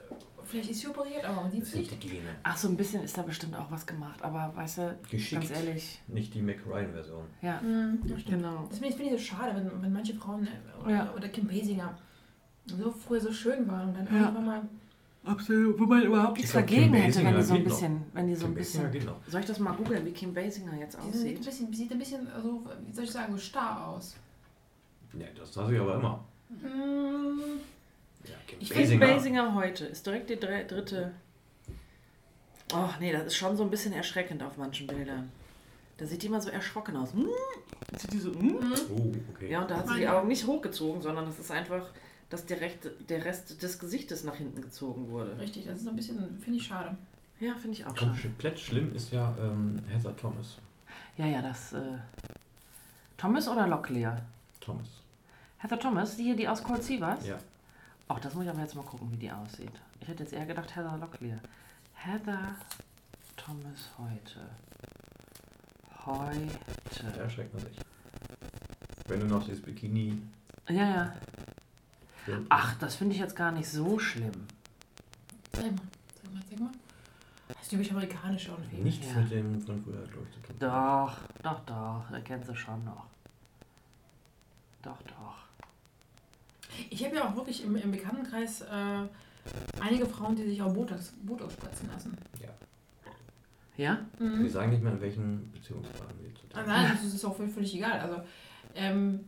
[0.46, 2.02] vielleicht ist sie operiert, aber man sieht es sind die nicht.
[2.02, 2.30] Gene.
[2.44, 4.22] Ach, so ein bisschen ist da bestimmt auch was gemacht.
[4.24, 5.42] Aber weißt du, Geschickt.
[5.42, 7.24] ganz ehrlich, Nicht die Mac Ryan-Version.
[7.42, 7.60] ja.
[7.62, 8.24] Mhm, das.
[8.26, 8.66] Genau.
[8.70, 11.14] Das finde ich, finde ich so schade, wenn, wenn manche Frauen äh, oder, Ja.
[11.16, 11.98] oder Kim Basinger
[12.66, 14.22] so früher so schön waren und dann Ja.
[14.24, 14.62] irgendwann mal.
[15.26, 17.74] Absolut, wo man überhaupt nichts dagegen hätte, wenn die so ein geht noch.
[17.80, 18.92] bisschen, wenn die so ein Kim bisschen.
[19.28, 21.46] Soll ich das mal googeln, wie Kim Basinger jetzt Die sieht ein aussieht?
[21.46, 24.18] bisschen, sieht ein bisschen so, wie soll ich sagen, so starr aus.
[25.18, 26.26] Ja, das lasse ich aber immer.
[26.50, 27.60] Mm,
[28.26, 29.54] Ja, Ich Kim Basinger.
[29.56, 31.12] Heute ist direkt die dritte.
[32.74, 35.32] Oh nee, das ist schon so ein bisschen erschreckend auf manchen Bildern.
[35.98, 37.14] Da sieht die immer so erschrocken aus.
[37.14, 37.28] Hm?
[37.98, 38.58] Sieht die so, hm?
[38.90, 39.52] Oh, okay.
[39.52, 41.92] Ja, und da hat sie die Augen nicht hochgezogen, sondern das ist einfach,
[42.30, 45.38] dass der, Recht, der Rest des Gesichtes nach hinten gezogen wurde.
[45.38, 46.98] richtig, das ist so ein bisschen, finde ich schade.
[47.40, 48.18] Ja, finde ich auch schade.
[48.20, 50.58] Komplett schlimm ist ja ähm, Heather Thomas.
[51.18, 51.74] Ja, ja, das.
[51.74, 51.82] Äh,
[53.18, 54.22] Thomas oder Locklear?
[54.60, 54.88] Thomas.
[55.60, 57.28] Heather Thomas, die hier, die aus Cold Seavers?
[57.28, 57.38] Ja.
[58.08, 59.72] Auch das muss ich aber jetzt mal gucken, wie die aussieht.
[60.00, 61.40] Ich hätte jetzt eher gedacht Heather Locklear.
[61.94, 62.56] Heather
[63.38, 64.40] Thomas heute.
[66.06, 67.20] Da Heute.
[67.20, 67.78] erschreckt man sich.
[69.08, 70.22] Wenn du noch dieses Bikini.
[70.70, 71.14] Ja, ja.
[72.50, 74.48] Ach, das finde ich jetzt gar nicht so schlimm.
[75.54, 75.72] Sag mal,
[76.22, 76.72] sag mal, sag mal.
[77.48, 78.78] Das ist typisch amerikanisch irgendwie.
[78.78, 79.22] Nichts Ja.
[79.22, 80.58] mit dem von früher, glaube ich.
[80.60, 82.04] Doch, doch, doch.
[82.12, 83.06] Er kennt sie schon noch.
[84.82, 85.43] Doch, doch.
[86.90, 89.08] Ich habe ja auch wirklich im, im Bekanntenkreis äh,
[89.80, 92.18] einige Frauen, die sich auch Botox, Botox spritzen lassen.
[92.42, 92.50] Ja.
[93.76, 94.00] Ja?
[94.20, 94.50] Wir Mhm.
[94.50, 97.54] sagen nicht mehr, in welchen Beziehungsfragen wir zu Ah, tun Nein, das ist auch völlig,
[97.54, 98.00] völlig egal.
[98.00, 98.22] Also,
[98.76, 99.26] ähm,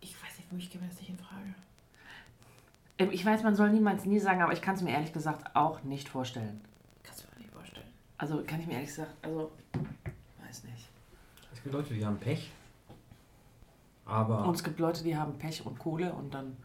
[0.00, 1.54] ich weiß nicht, für mich käme das nicht in Frage.
[2.98, 5.54] Ähm, Ich weiß, man soll niemals nie sagen, aber ich kann es mir ehrlich gesagt
[5.56, 6.60] auch nicht vorstellen.
[7.02, 7.86] Kannst du mir nicht vorstellen.
[8.18, 9.50] Also kann ich mir ehrlich gesagt, also
[10.46, 10.88] weiß nicht.
[11.52, 12.50] Es gibt Leute, die haben Pech.
[14.06, 16.56] Aber Und es gibt Leute, die haben Pech und Kohle und dann.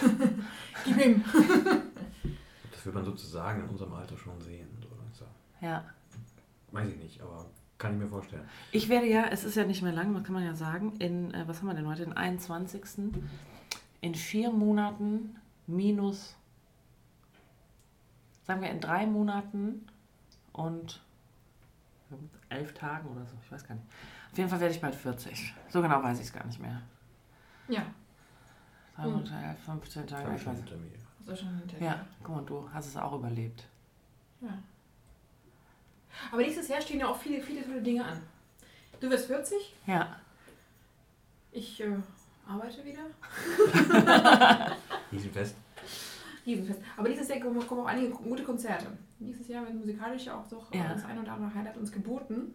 [0.84, 1.24] Gib ihm.
[2.70, 4.68] das wird man sozusagen in unserem Alter schon sehen.
[4.80, 5.28] So langsam.
[5.60, 5.84] Ja.
[6.70, 7.46] Weiß ich nicht, aber
[7.78, 8.48] kann ich mir vorstellen.
[8.72, 11.34] Ich werde ja, es ist ja nicht mehr lang, das kann man ja sagen, in,
[11.34, 12.82] äh, was haben wir denn heute, den 21.
[14.00, 16.36] In vier Monaten minus,
[18.44, 19.86] sagen wir in drei Monaten
[20.52, 21.02] und
[22.48, 23.86] elf Tagen oder so, ich weiß gar nicht.
[24.36, 25.54] Auf jeden Fall werde ich bald 40.
[25.70, 26.82] So genau weiß ich es gar nicht mehr.
[27.68, 27.86] Ja,
[28.94, 29.12] Drei Hm.
[29.12, 30.90] Monate, elf, 15 Das Tage, ich schon hinter mir.
[31.24, 33.64] das ist schon hinter Ja, guck mal, du hast es auch überlebt.
[34.42, 34.50] ja.
[36.30, 38.20] Aber nächstes Jahr stehen ja auch viele, viele tolle Dinge an.
[39.00, 40.16] Du wirst 40, Ja.
[41.52, 41.96] ich äh,
[42.46, 43.06] arbeite wieder.
[45.12, 45.56] Riesenfest.
[46.44, 46.80] Riesenfest.
[46.98, 48.86] Aber dieses Jahr kommen, auch einige gute Konzerte.
[49.18, 50.92] Nächstes Jahr wird musikalisch ja auch doch Ja.
[50.92, 52.52] das ein oder andere Highlight uns geboten.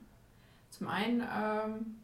[0.71, 1.97] Zum einen ähm,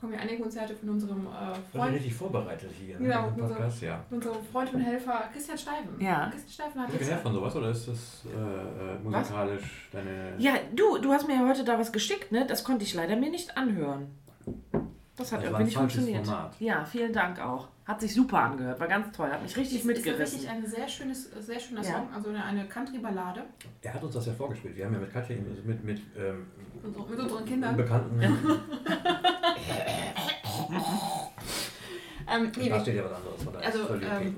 [0.00, 2.98] kommen ja einige Konzerte von unserem äh, War Freund, richtig vorbereitet hier.
[2.98, 3.06] Ne?
[3.06, 4.04] Genau, Podcast, ja.
[4.10, 6.00] unserem Freund und Helfer Christian Steifen.
[6.00, 6.28] Ja.
[6.30, 10.34] Christian Steifen hat Bist du von sowas oder ist das äh, äh, musikalisch deine.
[10.38, 12.44] Ja, du, du hast mir ja heute da was geschickt, ne?
[12.46, 14.08] Das konnte ich leider mir nicht anhören.
[15.16, 16.26] Das hat Das war irgendwie nicht funktioniert.
[16.26, 16.54] Format.
[16.60, 17.68] Ja, vielen Dank auch.
[17.86, 20.18] Hat sich super angehört, war ganz toll, hat mich richtig ist, ist mitgerissen.
[20.40, 21.92] tatsächlich ein sehr, schönes, sehr schöner Ja.
[21.92, 23.44] Song, also eine, Country-Ballade
[23.82, 24.76] Er hat uns das ja vorgespielt.
[24.76, 26.46] Wir haben ja mit Katja, mit, mit ähm,
[26.82, 27.76] mit, mit unseren Kindern.
[27.76, 28.20] Bekannten.
[32.28, 33.42] Ähm, nee, Da wir, steht ja was anderes.
[33.44, 34.36] Von Also, ist ähm,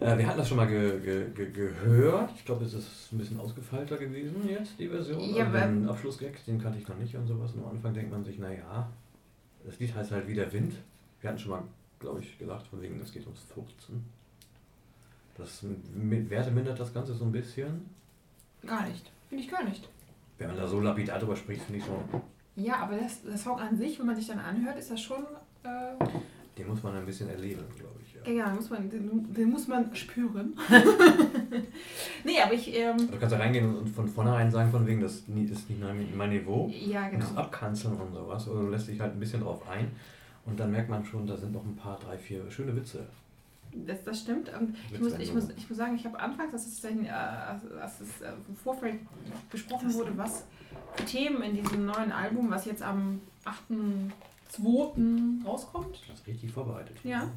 [0.00, 2.30] Äh, wir hatten das schon mal ge ge ge gehört.
[2.36, 5.20] Ich glaube, es ist ein bisschen ausgefeilter gewesen jetzt, die Version.
[5.34, 7.52] Ja, also den Abschlussgag, den kannte ich noch nicht und sowas.
[7.52, 8.88] Und am Anfang denkt man sich, naja,
[9.64, 10.74] das Lied heißt halt wie der Wind.
[11.20, 11.62] Wir hatten schon mal,
[12.00, 14.04] glaube ich, gesagt, von wegen, es geht ums Furzen.
[15.36, 15.62] Das
[15.94, 17.88] mit Werte mindert das Ganze so ein bisschen.
[18.66, 19.10] gar nicht.
[19.28, 19.88] Finde ich gar nicht.
[20.38, 22.22] Wenn man da so lapidar drüber spricht, finde ich schon,
[22.56, 25.24] Ja, aber das, der Song an sich, wenn man sich dann anhört, ist das schon.
[25.62, 25.94] Äh,
[26.58, 27.91] den muss man ein bisschen erleben, glaube ich.
[28.26, 28.32] Ja.
[28.32, 30.56] Ja, muss man, den, den muss man spüren.
[32.24, 32.74] nee, aber ich.
[32.74, 35.80] Ähm, du kannst da reingehen und von vornherein sagen, von wegen, das ist nicht
[36.14, 36.70] mein Niveau.
[36.72, 37.14] Ja, genau.
[37.14, 38.48] Und das abkanzeln und sowas.
[38.48, 39.90] Oder du lässt dich halt ein bisschen drauf ein.
[40.44, 43.06] Und dann merkt man schon, da sind noch ein paar, drei, vier schöne Witze.
[43.72, 44.50] Das, das stimmt.
[44.58, 48.00] Und ich muss, ich, muss, ich muss sagen, ich habe anfangs, als es, äh, als
[48.00, 48.96] es äh, im Vorfeld
[49.50, 50.44] besprochen wurde, was
[50.94, 53.20] für Themen in diesem neuen Album, was jetzt am
[54.60, 55.44] 8.2.
[55.44, 55.98] rauskommt.
[56.08, 56.96] Das ist richtig vorbereitet.
[57.04, 57.22] Ja.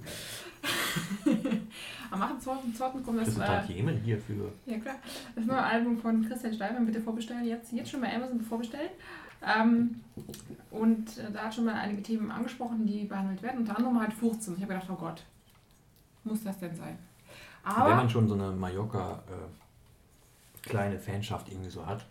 [2.11, 3.03] am 8.2.
[3.03, 3.36] kommt das.
[3.36, 4.51] Das äh, jemand hier für.
[4.66, 4.95] Ja, klar.
[5.36, 7.45] Das neue Album von Christian Steinmann, bitte vorbestellen.
[7.45, 8.89] Jetzt, jetzt schon bei Amazon vorbestellen.
[9.45, 10.01] Ähm,
[10.72, 13.59] und äh, da hat schon mal einige Themen angesprochen, die behandelt werden.
[13.59, 14.55] Unter anderem halt Furzen.
[14.55, 15.24] Ich habe gedacht, oh Gott,
[16.24, 16.97] muss das denn sein?
[17.63, 22.05] Aber Wenn man schon so eine Mallorca äh, kleine Fanschaft irgendwie so hat,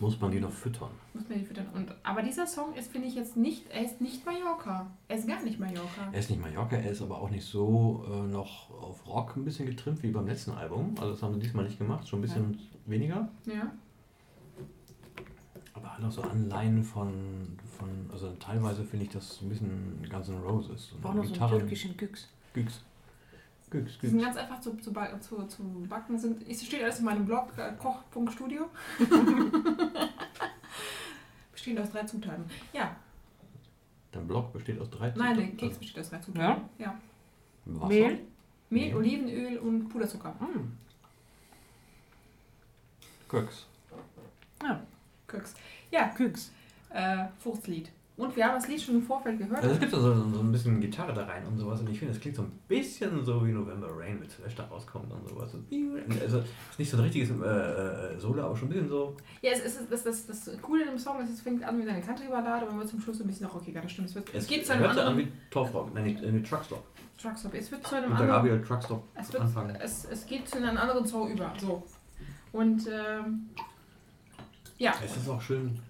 [0.00, 0.90] muss man die noch füttern.
[1.12, 1.66] Muss man die füttern.
[1.74, 4.90] Und, aber dieser Song ist, finde ich, jetzt nicht, er ist nicht Mallorca.
[5.08, 6.08] Er ist gar nicht Mallorca.
[6.12, 9.44] Er ist nicht Mallorca, er ist aber auch nicht so äh, noch auf Rock ein
[9.44, 10.94] bisschen getrimmt wie beim letzten Album.
[10.98, 12.58] Also das haben sie diesmal nicht gemacht, schon ein bisschen ja.
[12.86, 13.28] weniger.
[13.46, 13.72] Ja.
[15.74, 20.28] Aber halt auch so Anleihen von, von also teilweise finde ich das ein bisschen Guns
[20.28, 20.94] N' Roses.
[21.02, 22.28] Auch noch so ein türkischen Güchs.
[22.52, 22.84] Güchs.
[23.70, 26.18] Güchs, Die sind ganz einfach zu, zu, zu, zu backen.
[26.18, 28.68] Sind, es steht alles in meinem Blog, äh, koch.studio.
[31.52, 32.44] besteht aus drei Zutaten.
[32.72, 32.96] Ja.
[34.10, 35.36] Dein Blog besteht aus drei Zutaten?
[35.36, 36.64] Nein, der Keks besteht aus drei Zutaten.
[36.78, 36.86] Ja.
[36.86, 37.86] ja.
[37.86, 38.08] Mehl?
[38.08, 38.20] Mehl,
[38.70, 40.30] Mehl, Olivenöl und Puderzucker.
[40.30, 40.76] Mm.
[43.28, 43.66] Köks.
[44.62, 44.82] Ja.
[45.28, 45.54] Köks.
[45.92, 46.08] Ja.
[46.08, 46.50] Köks.
[46.90, 47.90] Äh, Fruchtlied.
[48.20, 49.62] Und wir haben das Lied schon im Vorfeld gehört.
[49.62, 51.80] Also es gibt so, so, so ein bisschen Gitarre da rein und sowas.
[51.80, 54.64] Und ich finde, das klingt so ein bisschen so wie November Rain mit Slash da
[54.64, 55.54] rauskommt und sowas.
[56.20, 59.16] Also es ist nicht so ein richtiges äh, äh, Solo, aber schon ein bisschen so.
[59.40, 61.88] Ja, es ist, das, das, das Coole in dem Song ist, es fängt an wie
[61.88, 64.08] eine Country-Ballade, aber man wird zum Schluss ein bisschen auch okay, das stimmt.
[64.08, 65.12] Es, wird, es, es geht zu einem hört anderen...
[65.14, 66.84] an wie Torfrock, nein, äh, Truckstop.
[67.16, 67.54] Truckstop.
[67.54, 68.62] Es wird zu einem und anderen...
[68.62, 69.76] Truckstop es, wird, anfangen.
[69.76, 71.54] Es, es geht zu einem anderen Song über.
[71.58, 71.82] So.
[72.52, 73.48] Und ähm,
[74.76, 74.92] ja.
[75.02, 75.80] Es ist auch schön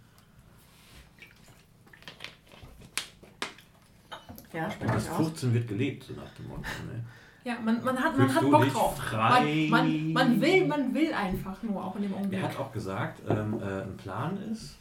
[4.52, 6.62] Ja, das 15 wird gelebt, so nach dem Motto.
[6.62, 7.04] Ne?
[7.44, 9.12] Ja, man, man hat, man hat Bock drauf.
[9.12, 12.40] Man, man, man, will, man will einfach nur auch in dem Augenblick.
[12.40, 14.78] Er hat auch gesagt, ähm, äh, ein Plan ist,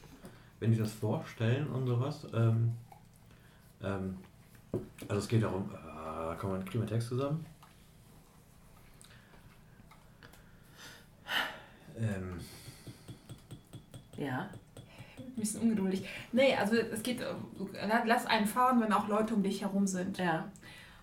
[0.60, 2.74] wenn die das vorstellen und sowas, ähm,
[3.82, 4.18] ähm,
[5.08, 7.46] also es geht darum, äh, kommen wir kriegen wir Text zusammen?
[11.98, 12.40] Ähm,
[14.18, 14.50] ja
[15.40, 16.06] ein bisschen ungeduldig.
[16.32, 17.26] Nee, also es geht, äh,
[18.06, 20.18] lass einen fahren, wenn auch Leute um dich herum sind.
[20.18, 20.52] Ja.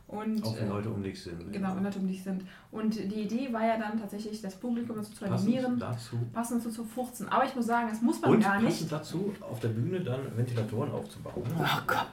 [0.09, 1.53] Und, auch wenn äh, Leute um dich sind.
[1.53, 2.45] Genau, wenn Leute um dich sind.
[2.71, 5.79] Und die Idee war ja dann tatsächlich, das Publikum dazu zu animieren.
[5.79, 6.19] Passend dazu.
[6.33, 7.29] Passend dazu zu furzen.
[7.29, 8.67] Aber ich muss sagen, das muss man Und gar nicht.
[8.67, 11.43] passend dazu, auf der Bühne dann Ventilatoren aufzubauen.
[11.59, 12.07] Oh Gott.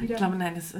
[0.00, 0.14] Wieder.
[0.14, 0.74] Ich glaube, nein, das...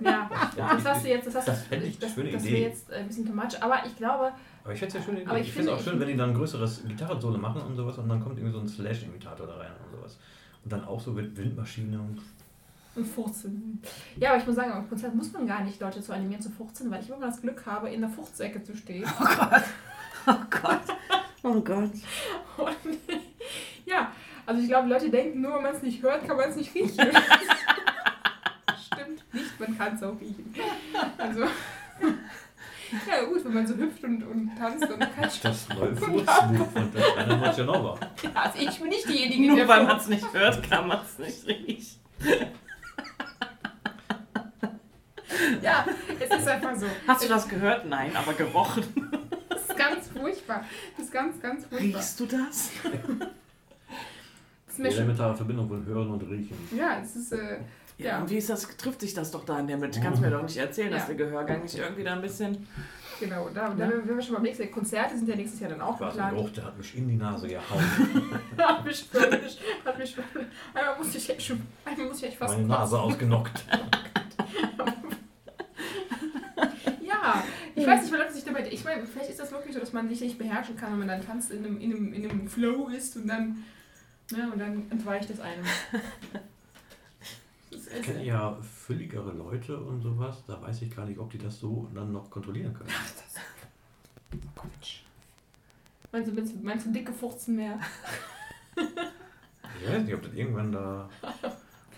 [0.00, 2.62] Ja, das hast du jetzt, das hast das fände ich das, schöne das Idee.
[2.62, 4.32] jetzt ein bisschen too much, aber ich glaube...
[4.64, 6.30] Aber ich finde es ja schön, ich, ich finde es auch schön, wenn die dann
[6.30, 9.72] ein größeres Gitarrensolo machen und sowas und dann kommt irgendwie so ein Slash-Imitator da rein
[9.84, 10.18] und sowas.
[10.64, 12.22] Und dann auch so mit Windmaschine und.
[12.96, 13.82] Und Furzen.
[14.16, 16.48] Ja, aber ich muss sagen, am Konzert muss man gar nicht Leute zu animieren zu
[16.48, 19.04] furzen, weil ich immer das Glück habe, in der Fuchtsäcke zu stehen.
[19.20, 19.62] Oh Gott.
[20.26, 20.96] Oh Gott.
[21.42, 21.90] Oh Gott.
[22.56, 22.98] Und,
[23.84, 24.12] ja,
[24.46, 26.74] also ich glaube, Leute denken, nur wenn man es nicht hört, kann man es nicht
[26.74, 26.94] riechen.
[28.86, 30.54] Stimmt nicht, man kann es auch riechen.
[31.18, 31.44] Also.
[33.08, 37.16] Ja, gut, wenn man so hüpft und, und tanzt, kann ich das Furzbuch von der
[37.16, 37.98] Rainer Marcianova.
[38.22, 41.18] Ja, also ich bin nicht diejenige, Nur weil man es nicht hört, kann man es
[41.18, 42.00] nicht riechen.
[45.60, 45.84] Ja,
[46.20, 46.86] es ist einfach so.
[47.06, 47.86] Hast du das gehört?
[47.86, 48.84] Nein, aber gerochen.
[49.48, 50.64] Das ist ganz furchtbar.
[50.96, 52.00] Das ist ganz, ganz furchtbar.
[52.00, 52.70] Riechst du das?
[54.66, 56.56] das ist Die elementare Verbindung von Hören und Riechen.
[56.76, 57.32] Ja, es ist...
[57.32, 57.58] Äh,
[57.96, 60.00] ja, ja, und wie ist das, trifft sich das doch da in der Mitte?
[60.00, 60.96] Kannst du mir doch nicht erzählen, ja.
[60.96, 62.66] dass der Gehörgang nicht irgendwie da ein bisschen.
[63.20, 65.96] Genau, da, da wenn wir schon beim nächsten Konzerte sind ja nächstes Jahr dann auch
[65.96, 66.34] geplant.
[66.34, 67.84] Geruch, der hat mich in die Nase gehauen.
[68.58, 70.16] hat mich völlig, hat mich
[70.74, 73.64] einmal musste ich echt schon, einmal musste ich echt fast Meine Nase ausgenockt.
[77.00, 77.44] ja,
[77.76, 79.92] ich weiß nicht, wie Leute sich dabei, ich meine, vielleicht ist das wirklich so, dass
[79.92, 82.48] man sich nicht beherrschen kann, wenn man dann tanzt, in einem, in einem, in einem
[82.48, 83.62] Flow ist und dann,
[84.32, 85.64] ne, und dann entweicht das einem.
[87.96, 91.58] Ich kenne ja fülligere Leute und sowas, da weiß ich gar nicht, ob die das
[91.58, 92.90] so dann noch kontrollieren können.
[92.92, 93.42] Ach, das
[94.54, 95.00] Quatsch.
[96.12, 97.78] Meinst du, meinst, meinst du dicke Furzen mehr?
[98.76, 101.08] ich weiß nicht, ob das irgendwann da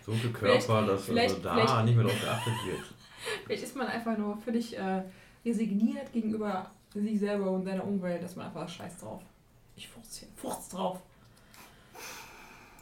[0.05, 2.81] so gekörpert, dass also da nicht mehr drauf geachtet wird.
[3.45, 5.03] Vielleicht ist man einfach nur völlig äh,
[5.45, 9.23] resigniert gegenüber sich selber und seiner Umwelt, dass man einfach scheiß drauf.
[9.75, 11.01] Ich furz, furz drauf.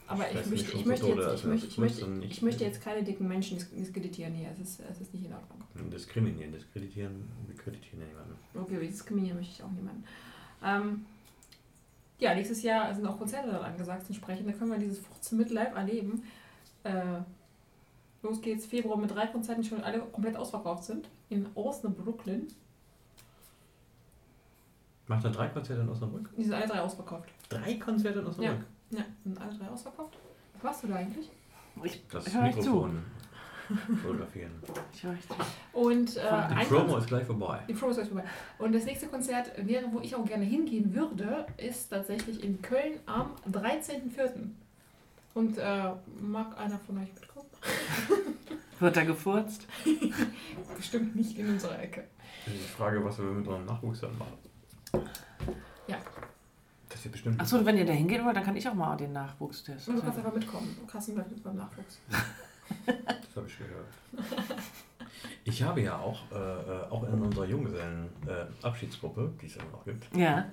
[0.06, 3.26] Aber ich, möchte, ich, möchte jetzt, ich, möchte, ich, möchte, ich möchte jetzt keine dicken
[3.26, 4.50] Menschen diskreditieren hier.
[4.52, 5.90] Es ist, es ist nicht in Ordnung.
[5.90, 8.36] Diskriminieren, diskreditieren, wir kreditieren ja niemanden.
[8.54, 10.04] Okay, diskriminieren möchte ich auch niemanden.
[10.62, 11.06] Ähm,
[12.18, 14.48] ja, nächstes Jahr sind auch Konzerte angesagt entsprechend.
[14.48, 16.22] Da können wir dieses 15 mit live erleben.
[16.82, 17.20] Äh,
[18.22, 21.08] los geht's, Februar mit drei Konzerten, die schon alle komplett ausverkauft sind.
[21.30, 22.48] In Osnabrück, Brooklyn.
[25.06, 26.30] Macht er drei Konzerte in Osnabrück?
[26.36, 27.28] Die sind alle drei ausverkauft.
[27.48, 28.60] Drei Konzerte in Osnabrück?
[28.60, 28.64] Ja,
[28.96, 30.16] ja sind alle drei ausverkauft.
[30.54, 31.30] Was warst du da eigentlich?
[31.82, 33.02] Ich, das ich Mikrofon
[34.02, 34.52] fotografieren.
[34.92, 35.34] Ich höre zu.
[35.72, 37.60] Und, äh, die Promo ist gleich vorbei.
[37.68, 38.24] Die Promo ist gleich vorbei.
[38.58, 43.00] Und das nächste Konzert wäre, wo ich auch gerne hingehen würde, ist tatsächlich in Köln
[43.06, 44.50] am 13.04.
[45.34, 47.48] Und äh, mag einer von euch mitkommen?
[48.78, 49.66] Wird er gefurzt?
[50.76, 52.04] Bestimmt nicht in unserer Ecke.
[52.46, 54.38] Die Frage, was wir mit unserem Nachwuchs dann machen.
[57.24, 57.40] Bestimmt.
[57.40, 59.96] Achso, wenn ihr da hingehen wollt, dann kann ich auch mal den Nachwuchs testen.
[59.96, 60.76] Du kannst einfach mitkommen.
[60.78, 61.98] Du kannst mit beim Nachwuchs.
[62.86, 63.86] Das habe ich gehört.
[65.44, 69.84] Ich habe ja auch, äh, äh auch in unserer Junggesellen-Abschiedsgruppe, äh, die es ja noch
[69.86, 70.44] gibt, ja.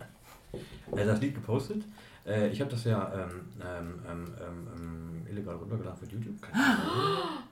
[0.96, 1.84] äh, das Lied gepostet.
[2.26, 6.42] Äh, ich habe das ja ähm, ähm, ähm, ähm illegal runtergeladen für YouTube.
[6.42, 6.58] Keine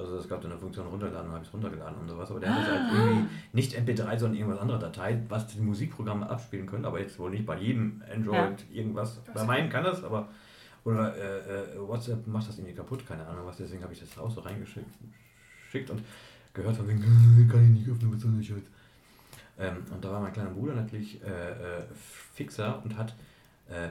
[0.00, 2.30] Also es gab dann eine Funktion runterladen, habe ich es runtergeladen und sowas.
[2.30, 6.28] Aber der hat das halt irgendwie nicht MP3, sondern irgendwas andere Datei, was die Musikprogramme
[6.28, 6.86] abspielen können.
[6.86, 8.80] Aber jetzt wohl nicht bei jedem Android ja.
[8.80, 9.20] irgendwas.
[9.34, 10.28] Bei meinem kann das, aber
[10.84, 13.58] oder äh, äh, WhatsApp macht das irgendwie kaputt, keine Ahnung was.
[13.58, 16.02] Deswegen habe ich das raus so reingeschickt und
[16.54, 17.00] gehört von wegen,
[17.50, 18.66] kann ich nicht öffnen, was soll ich heute.
[19.58, 21.82] Ähm, und da war mein kleiner Bruder natürlich äh, äh,
[22.34, 23.14] fixer und hat
[23.68, 23.90] äh,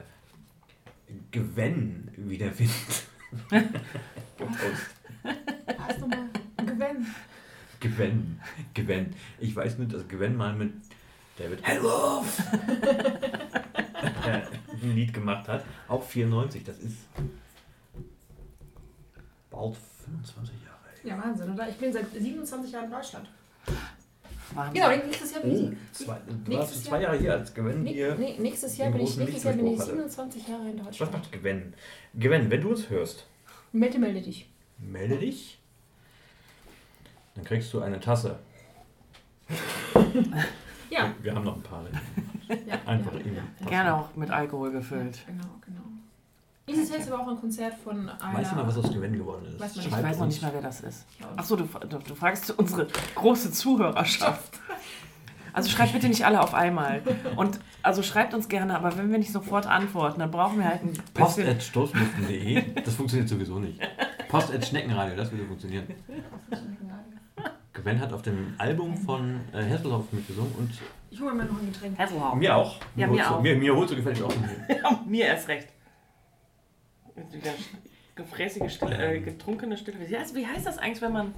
[1.30, 2.70] Gwen wie der Wind
[4.36, 4.90] gepostet.
[5.78, 7.06] Hast du mal Gwen?
[7.80, 8.40] Gwen,
[8.74, 9.14] Gwen.
[9.38, 10.72] Ich weiß nicht, dass Gwen mal mit
[11.38, 12.42] David Hellwolf
[14.82, 15.64] ein Lied gemacht hat.
[15.88, 16.96] Auch 94, das ist
[19.50, 20.78] bald 25 Jahre.
[21.02, 21.68] Ja, Wahnsinn, oder?
[21.68, 23.28] Ich bin seit 27 Jahren in Deutschland.
[24.54, 24.74] Wahnsinn.
[24.74, 25.62] Genau, nächstes Jahr bin ich.
[25.62, 28.16] Oh, zwei, du warst zwei Jahre hier als Gwen hier.
[28.16, 31.00] Nee, nächstes Jahr bin ich, nächstes Jahr bin ich 27 Jahre in Deutschland.
[31.00, 31.74] Was macht Gwen?
[32.18, 33.26] Gwen, wenn du es hörst.
[33.72, 34.50] Melde, melde dich.
[34.78, 35.59] Melde dich.
[37.40, 38.38] Dann kriegst du eine Tasse.
[40.90, 41.10] ja.
[41.22, 41.82] Wir haben noch ein paar.
[42.66, 43.66] ja, Einfach ja, ja.
[43.66, 45.16] Gerne auch mit Alkohol gefüllt.
[45.16, 45.80] Ja, genau, genau.
[46.68, 48.38] Dieses Jahr ist aber auch ein Konzert von einer...
[48.38, 49.58] Weißt du noch, was aus Gewinn geworden ist?
[49.58, 51.06] Weiß ich weiß noch nicht mal, wer das ist.
[51.34, 54.60] Achso, du, du, du fragst unsere große Zuhörerschaft.
[55.54, 57.02] Also schreibt bitte nicht alle auf einmal.
[57.36, 60.82] Und also schreibt uns gerne, aber wenn wir nicht sofort antworten, dann brauchen wir halt
[60.82, 63.80] ein Post.stoßlüften.de Das funktioniert sowieso nicht.
[64.28, 65.86] Post.schneckenradio, das würde funktionieren.
[67.82, 70.70] Gwen hat auf dem Album von äh, Hasselhoff mitgesungen und.
[71.10, 71.98] Ich hole mir noch ein Getränk.
[71.98, 72.34] Hasselhoff.
[72.34, 72.78] Mir auch.
[72.96, 73.42] Ja, mir, mir auch.
[73.42, 74.32] Mir, mir holst du gefällig auch.
[74.68, 75.68] ja, mir erst recht.
[78.14, 79.98] Gefräßige Stille, äh, getrunkene Stille.
[80.00, 81.34] Wie heißt das eigentlich, wenn man.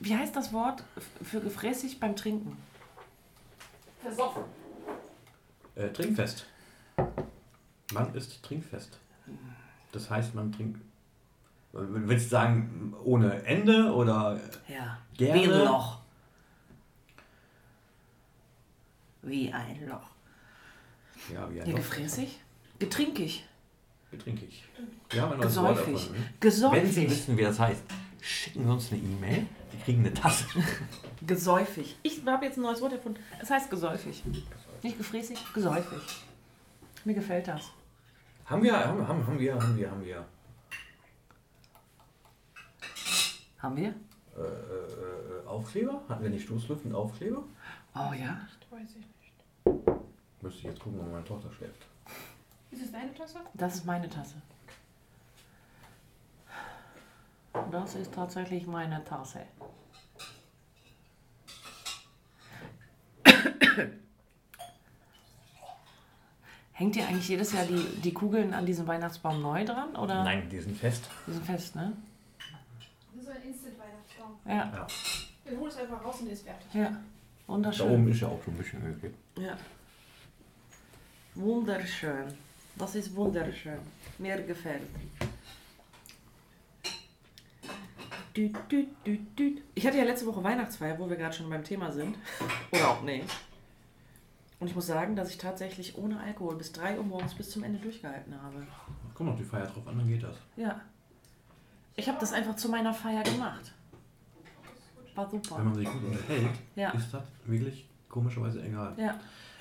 [0.00, 0.82] Wie heißt das Wort
[1.22, 2.56] für gefräßig beim Trinken?
[4.00, 4.42] Versoffen.
[5.76, 6.46] Äh, trinkfest.
[7.92, 8.98] Man ist trinkfest.
[9.92, 10.80] Das heißt, man trinkt.
[11.72, 14.98] Willst du sagen, ohne Ende oder ja.
[15.16, 15.40] gerne?
[15.40, 15.98] Wie ein Loch.
[19.22, 20.10] Wie ein Loch.
[21.32, 21.78] Ja, wie ein ja, Loch.
[21.78, 22.40] Gefräßig?
[22.78, 23.44] Getrinkig.
[24.10, 24.64] Getrinkig.
[25.12, 25.98] Ja, ein neues Wort davon.
[26.40, 26.82] Gesäufig.
[26.82, 27.82] Wenn Sie wissen, wie das heißt,
[28.20, 29.46] schicken Sie uns eine E-Mail.
[29.70, 30.44] Sie kriegen eine Tasse.
[31.26, 31.96] Gesäufig.
[32.02, 33.20] Ich habe jetzt ein neues Wort erfunden.
[33.40, 34.22] Es heißt gesäufig.
[34.82, 36.02] Nicht gefräßig, gesäufig.
[37.04, 37.70] Mir gefällt das.
[38.44, 40.26] Haben wir, haben, haben, haben wir, haben wir, haben wir.
[43.62, 43.94] Haben wir?
[44.36, 46.02] Äh, äh, Aufkleber?
[46.08, 47.44] Hatten wir nicht Stoßlüften Aufkleber?
[47.94, 48.40] Oh ja?
[48.58, 49.32] Das weiß ich nicht.
[50.42, 51.86] Müsste ich jetzt gucken, wo meine Tochter schläft.
[52.72, 53.38] Ist es deine Tasse?
[53.54, 54.34] Das ist meine Tasse.
[57.70, 59.42] Das ist tatsächlich meine Tasse.
[66.72, 69.94] Hängt ihr eigentlich jedes Jahr die, die Kugeln an diesem Weihnachtsbaum neu dran?
[69.94, 70.24] Oder?
[70.24, 71.08] Nein, die sind fest.
[71.28, 71.92] Die sind fest, ne?
[73.24, 74.38] Das ist ein Instant-Weihnachtsbaum.
[74.44, 74.52] Ja.
[74.52, 74.86] ja.
[75.48, 76.74] Den holst du einfach raus und der ist fertig.
[76.74, 77.00] Ja.
[77.46, 77.86] Wunderschön.
[77.86, 79.14] Da oben ist ja auch schon ein bisschen Öl.
[79.36, 79.56] Ja.
[81.34, 82.26] Wunderschön.
[82.76, 83.78] Das ist wunderschön.
[84.18, 84.82] Mir gefällt.
[88.36, 89.62] Düt, düt, düt, düt.
[89.74, 92.16] Ich hatte ja letzte Woche Weihnachtsfeier, wo wir gerade schon beim Thema sind.
[92.72, 93.28] Oder auch nicht.
[94.58, 97.62] Und ich muss sagen, dass ich tatsächlich ohne Alkohol bis 3 Uhr morgens bis zum
[97.62, 98.66] Ende durchgehalten habe.
[99.14, 100.36] Kommt noch die Feier drauf an, dann geht das.
[100.56, 100.80] Ja.
[101.96, 103.72] Ich habe das einfach zu meiner Feier gemacht.
[105.14, 105.58] War super.
[105.58, 106.90] Wenn man sich gut unterhält, ja.
[106.90, 108.94] ist das wirklich komischerweise egal.
[108.96, 109.18] Ja.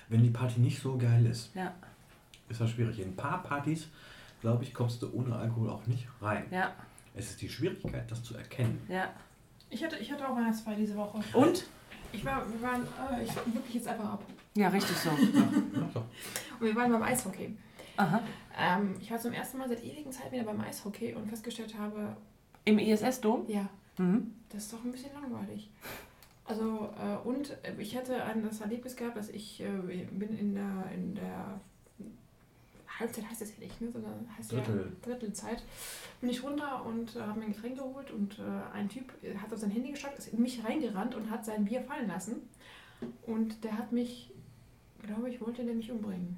[0.08, 1.74] Wenn die Party nicht so geil ist, ja.
[2.50, 3.00] ist das schwierig.
[3.00, 3.88] In ein paar Partys
[4.42, 6.46] glaube ich, kommst du ohne Alkohol auch nicht rein.
[6.52, 6.74] Ja.
[7.16, 8.82] Es ist die Schwierigkeit, das zu erkennen.
[8.90, 9.10] Ja.
[9.70, 11.20] Ich hatte, ich hatte auch Weihnachtsfeier diese Woche.
[11.34, 11.66] Und?
[12.12, 14.24] Ich war, wir waren, äh, ich wirklich jetzt einfach ab.
[14.56, 15.12] Ja, richtig so.
[15.12, 16.06] Ach doch.
[16.60, 17.56] Und wir waren beim Eishockey.
[17.96, 18.22] Aha.
[18.58, 22.16] Ähm, ich war zum ersten Mal seit ewigen Zeit wieder beim Eishockey und festgestellt habe,
[22.66, 23.46] Im ISS-Dom?
[23.48, 24.34] ja, Mhm.
[24.50, 25.70] das ist doch ein bisschen langweilig.
[26.46, 29.68] Also, äh, und äh, ich hatte ein, das Erlebnis gehabt, dass ich äh,
[30.12, 31.60] bin in der, in der
[33.00, 34.92] Halbzeit heißt das ja nicht, ne, sondern heißt Drittel.
[34.92, 35.64] ja Drittelzeit,
[36.20, 38.44] bin ich runter und äh, habe mir ein Getränk geholt und äh,
[38.76, 41.66] ein Typ äh, hat auf sein Handy geschaut, ist in mich reingerannt und hat sein
[41.66, 42.42] Bier fallen lassen.
[43.26, 44.32] Und der hat mich,
[45.04, 46.38] glaube ich, wollte der mich umbringen.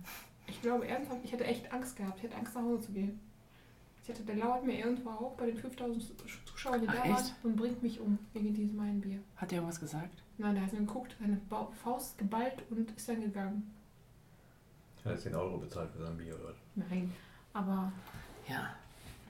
[0.56, 2.18] Ich glaube ernsthaft, ich hatte echt Angst gehabt.
[2.20, 3.20] Ich hatte Angst, nach Hause zu gehen.
[4.04, 6.04] Ich hatte, der lauert mir irgendwo auf bei den 5000
[6.45, 7.12] Zuschauern, die Ach, da echt?
[7.12, 9.20] waren und bringt mich um wegen diesem meinen Bier.
[9.38, 10.22] Hat der irgendwas gesagt?
[10.38, 13.74] Nein, der hat nur geguckt, seine Ba- Faust geballt und ist dann gegangen.
[15.06, 16.54] Er hat 10 Euro bezahlt für sein Bier, oder?
[16.76, 17.12] Nein,
[17.54, 17.91] aber
[18.47, 18.70] Ja.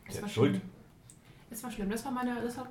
[0.07, 0.55] es Der war ist schuld.
[0.55, 0.69] schlimm.
[1.51, 1.89] Es war schlimm.
[1.91, 2.67] Das war meine, das war,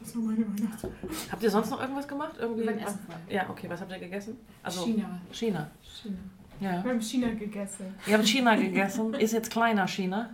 [0.00, 0.88] das war meine Weihnachten.
[1.32, 2.34] Habt ihr sonst noch irgendwas gemacht?
[2.38, 2.64] Irgendwie?
[2.66, 2.98] Beim Essen.
[3.30, 3.68] Ja, okay.
[3.70, 4.36] Was habt ihr gegessen?
[4.62, 5.18] Also China.
[5.32, 5.70] China.
[5.82, 6.18] China.
[6.60, 6.82] Ja.
[6.82, 7.94] Wir haben China gegessen.
[8.06, 9.14] Ihr habt China gegessen.
[9.14, 10.30] Ist jetzt kleiner China.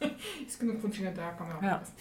[0.46, 1.80] Ist genug von China da, kann man auch Ja.
[1.82, 1.94] essen.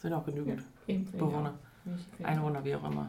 [0.00, 1.54] Sind auch genügend Eben, Bewohner.
[2.18, 2.26] ja.
[2.26, 3.08] Einwohner, wie auch immer.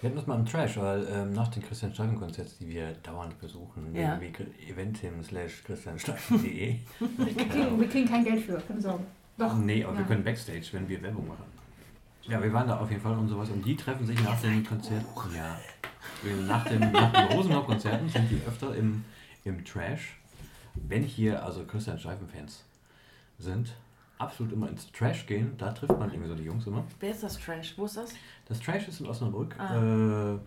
[0.00, 2.92] Wir hatten das mal im Trash, weil ähm, nach den Christian Steifen Konzerten, die wir
[3.02, 4.20] dauernd besuchen, Ja.
[4.68, 6.76] eventim slash christiansteifen.de.
[7.16, 9.04] Wir kriegen, wir kriegen kein Geld für, keine Sorge.
[9.38, 9.56] Doch.
[9.56, 10.06] Nee, aber wir Ja.
[10.06, 11.44] können Backstage, wenn wir Werbung machen.
[12.24, 13.48] Ja, wir waren da auf jeden Fall und sowas.
[13.50, 15.06] Und die treffen sich nach den Konzerten.
[15.34, 15.58] Ja.
[16.46, 19.04] Nach den, nach den Rosenau-Konzerten sind die öfter im,
[19.44, 20.18] im Trash.
[20.74, 22.64] Wenn hier also Christian Steifen-Fans
[23.38, 23.74] sind,
[24.18, 25.56] absolut immer ins Trash gehen.
[25.58, 26.84] Da trifft man irgendwie so die Jungs immer.
[27.00, 27.74] Wer ist das Trash?
[27.76, 28.14] Wo ist das?
[28.46, 29.58] Das Trash ist in Osnabrück.
[29.58, 30.34] Ah.
[30.34, 30.38] Äh,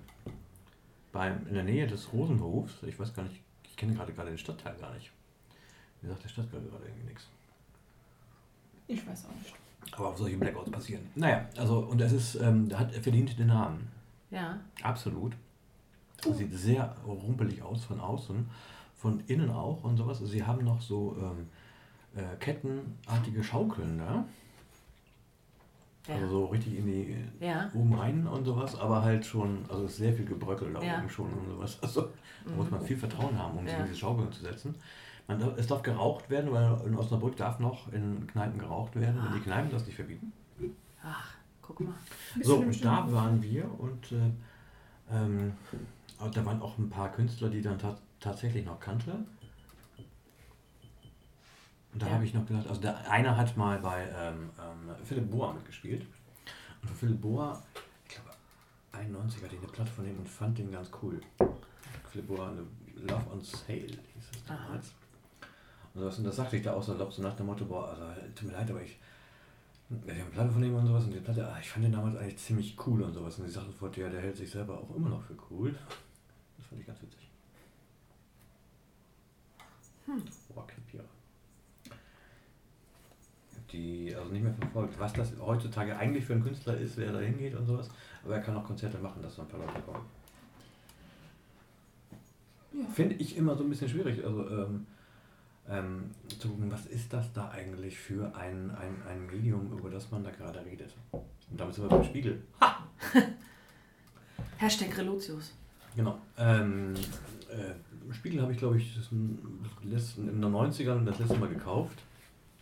[1.12, 2.84] beim, in der Nähe des Rosenhofs.
[2.84, 5.12] Ich weiß gar nicht, ich kenne gerade gerade den Stadtteil gar nicht.
[6.01, 7.28] Wie sagt der Stadtteil gerade irgendwie nichts.
[8.88, 9.53] Ich weiß auch nicht.
[9.91, 11.10] Aber auf solche Blackouts passieren.
[11.16, 13.88] Naja, also und es ist, ähm, hat er verdient den Namen.
[14.30, 14.60] Ja.
[14.84, 15.34] Absolut.
[16.24, 18.49] Sieht sehr rumpelig aus von außen,
[18.95, 20.20] von innen auch und sowas.
[20.20, 21.47] Sie haben noch so ähm,
[22.15, 24.26] äh, kettenartige Schaukeln da.
[26.09, 26.30] Also Ja.
[26.32, 27.70] so richtig in die Ja.
[27.74, 30.99] oben rein und sowas, aber halt schon, also es ist sehr viel Gebröckel da Ja.
[30.99, 31.78] oben schon und sowas.
[31.84, 32.09] Also
[32.45, 33.80] da muss man viel Vertrauen haben, um sich Ja.
[33.82, 34.74] in diese Schaukeln zu setzen.
[35.28, 39.34] Man, es darf geraucht werden, weil in Osnabrück darf noch in Kneipen geraucht werden, wenn
[39.34, 40.32] die Kneipen das nicht verbieten.
[41.03, 41.93] Ach, guck mal.
[42.41, 44.32] So, im und da waren wir und äh,
[45.11, 45.51] ähm,
[46.20, 49.11] und da waren auch ein paar Künstler, die dann ta tatsächlich noch kannte.
[51.93, 52.13] Und da Ja.
[52.13, 56.05] habe ich noch gedacht, also der einer hat mal bei ähm, ähm, Philipp Boa mitgespielt.
[56.82, 57.61] Und Philipp Boa,
[58.07, 58.30] ich glaube
[58.91, 61.20] 91 hatte ich eine Platte von ihm und fand den ganz cool.
[62.11, 62.63] Philipp Boa, eine
[62.95, 64.93] Love on Sale hieß es damals.
[65.93, 68.03] Und, sowas, und das sagte ich da auch so, so nach dem Motto, boah, also,
[68.36, 68.97] tut mir leid, aber ich
[69.89, 72.18] die haben Platte von ihm und sowas und die Platte, ah, ich fand den damals
[72.18, 73.39] eigentlich ziemlich cool und sowas.
[73.39, 75.74] Und sie sagte sofort, ja, der hält sich selber auch immer noch für cool.
[76.70, 77.30] Fand ich ganz witzig.
[80.05, 80.24] Hm.
[80.89, 81.03] Pira.
[83.72, 87.20] Die also nicht mehr verfolgt, was das heutzutage eigentlich für ein Künstler ist, wer da
[87.20, 87.89] hingeht und sowas.
[88.24, 90.05] Aber er kann auch Konzerte machen, dass so ein paar Leute kommen.
[92.74, 92.88] Ja.
[92.93, 94.24] Finde ich immer so ein bisschen schwierig.
[94.24, 94.88] Also, ähm,
[95.70, 100.09] ähm, zu gucken, was ist das da eigentlich für ein, ein, ein Medium, über das
[100.11, 100.95] man da gerade redet.
[101.11, 101.26] Und
[101.59, 102.41] damit sind wir beim Spiegel.
[104.57, 105.53] Hashtag Relotius.
[105.97, 106.19] Genau.
[106.37, 106.93] Ähm,
[107.49, 109.09] äh, Spiegel habe ich, glaube ich, das
[109.83, 111.99] letzten, in den 90ern das letzte Mal gekauft.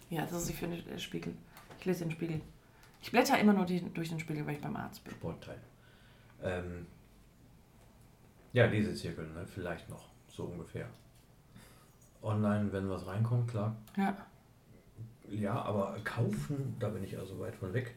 [0.10, 1.34] Ja, das ist ich finde der Spiegel.
[1.78, 2.40] Ich lese den Spiegel.
[3.02, 5.14] Ich blätter immer nur die, durch den Spiegel, weil ich beim Arzt bin.
[5.14, 5.60] Sportteil.
[6.42, 6.88] Ähm,
[8.54, 9.46] ja, Lesezirkel, ne?
[9.46, 10.88] vielleicht noch, so ungefähr.
[12.24, 13.76] Online, wenn was reinkommt, klar.
[13.98, 14.16] Ja.
[15.30, 17.96] Ja, aber kaufen, da bin ich also weit von weg.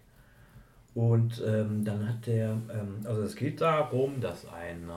[0.95, 4.91] Und ähm, dann hat der, ähm, also es geht darum, dass ein,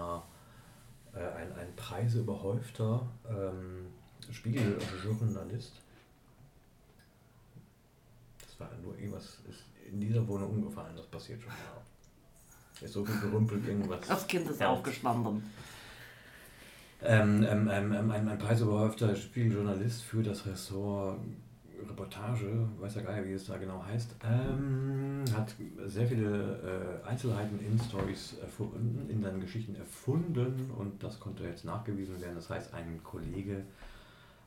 [1.14, 3.88] äh, ein, ein preiseüberhäufter ähm,
[4.32, 5.74] Spiegeljournalist,
[8.40, 12.86] das war nur irgendwas, ist in dieser Wohnung umgefallen, das passiert schon mal.
[12.86, 14.08] Ist so viel gerümpelt, irgendwas.
[14.08, 15.44] Das Kind ist aufgestanden.
[17.04, 21.20] Ähm, ähm, ähm, ähm, ein, ein preisüberhäufter Spiegeljournalist für das Ressort
[21.90, 25.56] Reportage, weiß ja gar nicht, wie es da genau heißt, ähm, hat
[25.86, 31.66] sehr viele äh, Einzelheiten in Stories erfunden, in seinen Geschichten erfunden und das konnte jetzt
[31.66, 32.36] nachgewiesen werden.
[32.36, 33.64] Das heißt, ein Kollege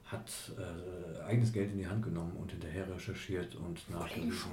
[0.06, 4.50] hat äh, eigenes Geld in die Hand genommen und hinterher recherchiert und nachgewiesen.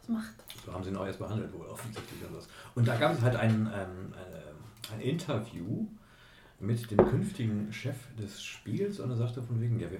[0.00, 0.34] Was macht?
[0.64, 2.22] So haben sie ihn auch erst behandelt wohl offensichtlich.
[2.28, 2.48] Und, was.
[2.74, 5.86] und da gab es halt ein, ähm, eine, ein Interview
[6.58, 9.98] mit dem künftigen Chef des Spiegels und er sagte von wegen, ja, wir,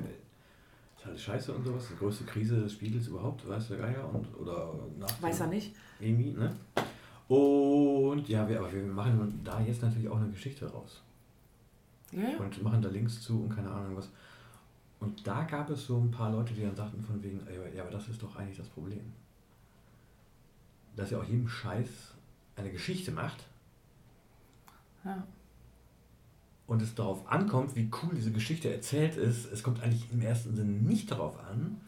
[1.02, 4.26] ist alles scheiße und sowas, die größte Krise des Spiegels überhaupt, weiß der Geier und
[4.38, 5.74] oder nach Weiß er nicht.
[6.00, 6.54] Irgendwie, ne?
[7.28, 11.02] Und ja, wir, aber wir machen da jetzt natürlich auch eine Geschichte raus.
[12.12, 12.36] Ja.
[12.38, 14.10] Und machen da Links zu und keine Ahnung was.
[15.00, 17.40] Und da gab es so ein paar Leute, die dann sagten von wegen,
[17.74, 19.12] ja, aber das ist doch eigentlich das Problem.
[20.94, 21.88] Dass ihr auch jedem Scheiß
[22.56, 23.44] eine Geschichte macht.
[25.04, 25.24] Ja
[26.66, 30.54] und es darauf ankommt, wie cool diese Geschichte erzählt ist, es kommt eigentlich im ersten
[30.54, 31.80] Sinne nicht darauf an,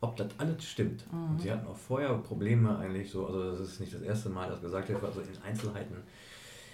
[0.00, 1.04] ob das alles stimmt.
[1.12, 1.30] Mhm.
[1.30, 4.48] Und sie hatten auch vorher Probleme eigentlich so, also das ist nicht das erste Mal,
[4.48, 5.96] dass gesagt wird, also in Einzelheiten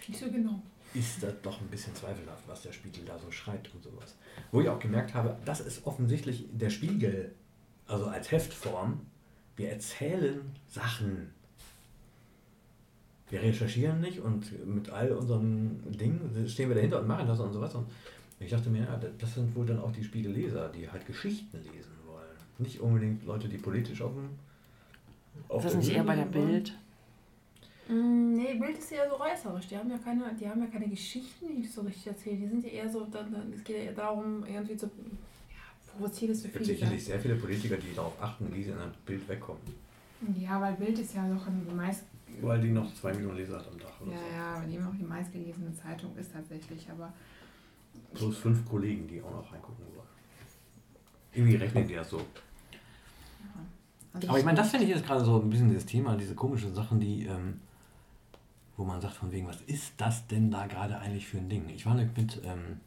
[0.06, 0.62] nicht so genau.
[0.94, 4.16] ist das doch ein bisschen zweifelhaft, was der Spiegel da so schreibt und sowas.
[4.52, 7.34] Wo ich auch gemerkt habe, das ist offensichtlich der Spiegel,
[7.86, 9.00] also als Heftform,
[9.56, 11.34] wir erzählen Sachen
[13.30, 17.52] wir recherchieren nicht und mit all unseren Dingen stehen wir dahinter und machen das und
[17.52, 17.74] sowas.
[17.74, 17.86] Und
[18.40, 21.92] ich dachte mir, ja, das sind wohl dann auch die Spiegelleser, die halt Geschichten lesen
[22.06, 22.36] wollen.
[22.58, 24.30] Nicht unbedingt Leute, die politisch auf dem.
[25.48, 26.74] Auf ist das nicht eher bei der Bild?
[27.88, 29.68] Mm, nee, Bild ist eher so reißerisch.
[29.68, 32.40] Die haben ja keine, die haben ja keine Geschichten, die so richtig erzählen.
[32.40, 36.44] Die sind ja eher so, dann, es geht ja darum, irgendwie zu ja, provozieren ist.
[36.44, 39.62] Es gibt sicherlich sehr viele Politiker, die darauf achten, wie sie in ein Bild wegkommen.
[40.38, 42.04] Ja, weil Bild ist ja doch ein meist
[42.40, 44.00] weil die noch zwei Millionen Leser hat am Tag.
[44.00, 44.36] Oder ja, so.
[44.36, 47.12] ja, weil die immer auch die meistgelesene Zeitung ist tatsächlich, aber.
[48.14, 50.06] Plus fünf Kollegen, die auch noch reingucken wollen.
[51.32, 52.18] Irgendwie rechnen die das so.
[52.18, 52.24] Ja.
[54.12, 56.34] Also aber ich meine, das finde ich jetzt gerade so ein bisschen das Thema, diese
[56.34, 57.60] komischen Sachen, die, ähm,
[58.76, 61.68] wo man sagt von wegen, was ist das denn da gerade eigentlich für ein Ding?
[61.68, 62.80] Ich war mit, ähm,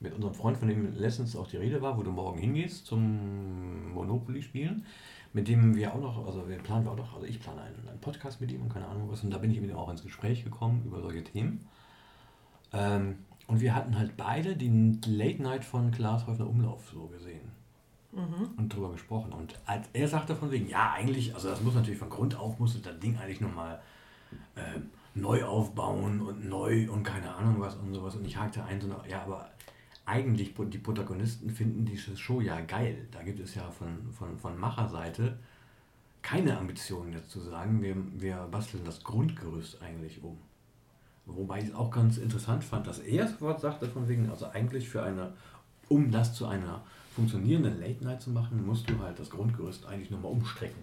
[0.00, 3.92] mit unserem Freund, von dem letztens auch die Rede war, wo du morgen hingehst zum
[3.92, 4.84] Monopoly spielen
[5.34, 8.00] mit dem wir auch noch, also wir planen auch noch, also ich plane einen, einen,
[8.00, 10.02] Podcast mit ihm und keine Ahnung was, und da bin ich mit ihm auch ins
[10.02, 11.66] Gespräch gekommen über solche Themen.
[12.72, 13.16] Ähm,
[13.46, 17.50] und wir hatten halt beide die Late Night von Klaas Häufner Umlauf so gesehen
[18.12, 18.50] mhm.
[18.56, 19.32] und drüber gesprochen.
[19.32, 22.58] Und als er sagte von wegen, ja, eigentlich, also das muss natürlich von Grund auf,
[22.60, 23.82] musste das Ding eigentlich nochmal
[24.54, 24.80] äh,
[25.14, 28.14] neu aufbauen und neu und keine Ahnung was und sowas.
[28.14, 29.50] Und ich hakte ein, so, ja, aber
[30.06, 33.08] eigentlich die Protagonisten finden diese Show ja geil.
[33.10, 35.38] Da gibt es ja von, von, von Macherseite
[36.24, 40.38] keine Ambitionen jetzt zu sagen, wir, wir basteln das Grundgerüst eigentlich um.
[41.26, 44.46] Wobei ich es auch ganz interessant fand, dass er das Wort sagte von wegen, also
[44.46, 45.32] eigentlich für eine,
[45.88, 46.82] um das zu einer
[47.14, 50.82] funktionierenden Late Night zu machen, musst du halt das Grundgerüst eigentlich nochmal umstrecken.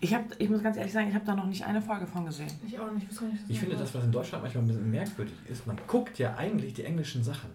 [0.00, 2.24] Ich, hab, ich muss ganz ehrlich sagen, ich habe da noch nicht eine Folge von
[2.24, 2.50] gesehen.
[2.66, 3.06] Ich auch nicht.
[3.10, 6.18] Ich, nicht, ich finde das, was in Deutschland manchmal ein bisschen merkwürdig ist, man guckt
[6.18, 7.50] ja eigentlich die englischen Sachen.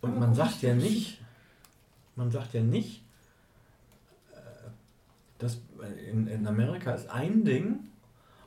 [0.00, 1.20] Und man sagt ja nicht,
[2.16, 3.02] man sagt ja nicht,
[4.32, 4.36] äh,
[5.38, 5.60] dass
[6.10, 7.80] in, in Amerika ist ein Ding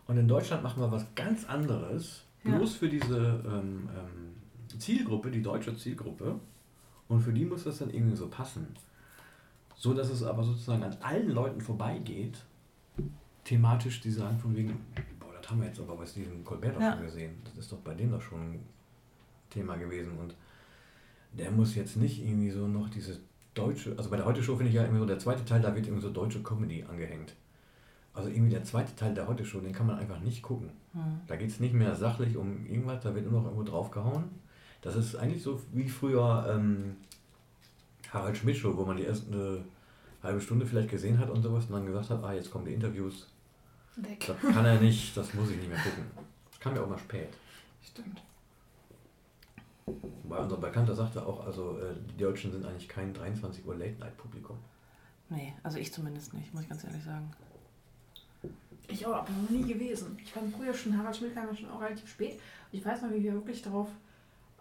[0.07, 2.79] und in Deutschland machen wir was ganz anderes, bloß ja.
[2.79, 6.39] für diese ähm, ähm, Zielgruppe, die deutsche Zielgruppe.
[7.07, 8.67] Und für die muss das dann irgendwie so passen.
[9.75, 12.43] So dass es aber sozusagen an allen Leuten vorbeigeht,
[13.43, 14.79] thematisch, die sagen von wegen,
[15.19, 16.93] boah, das haben wir jetzt aber bei Stephen Colbert doch ja.
[16.93, 17.41] schon gesehen.
[17.43, 18.59] Das ist doch bei dem doch schon ein
[19.49, 20.17] Thema gewesen.
[20.17, 20.35] Und
[21.33, 23.19] der muss jetzt nicht irgendwie so noch dieses
[23.53, 25.75] deutsche, also bei der Heute Show finde ich ja irgendwie so, der zweite Teil, da
[25.75, 27.35] wird irgendwie so deutsche Comedy angehängt.
[28.13, 30.71] Also irgendwie der zweite Teil der Heute Show, den kann man einfach nicht gucken.
[30.93, 31.21] Hm.
[31.27, 34.23] Da geht es nicht mehr sachlich um irgendwas, da wird nur noch irgendwo draufgehauen.
[34.81, 36.97] Das ist eigentlich so wie früher ähm,
[38.09, 39.63] Harald Schmidt Show, wo man die erste
[40.23, 42.73] halbe Stunde vielleicht gesehen hat und sowas und dann gesagt hat, ah, jetzt kommen die
[42.73, 43.27] Interviews.
[43.95, 44.25] Weg.
[44.27, 46.03] Das kann er nicht, das muss ich nicht mehr gucken.
[46.49, 47.29] Das kam ja auch mal spät.
[47.83, 48.21] Stimmt.
[50.23, 54.57] Weil unser Bekannter sagte auch, also äh, die Deutschen sind eigentlich kein 23 Uhr Late-Night-Publikum.
[55.29, 57.31] Nee, also ich zumindest nicht, muss ich ganz ehrlich sagen.
[58.87, 60.17] Ich auch, aber noch nie gewesen.
[60.21, 62.33] Ich fand früher schon, Harald Schmidt kam ja schon auch relativ spät.
[62.33, 63.87] Und ich weiß noch, wie wir wirklich darauf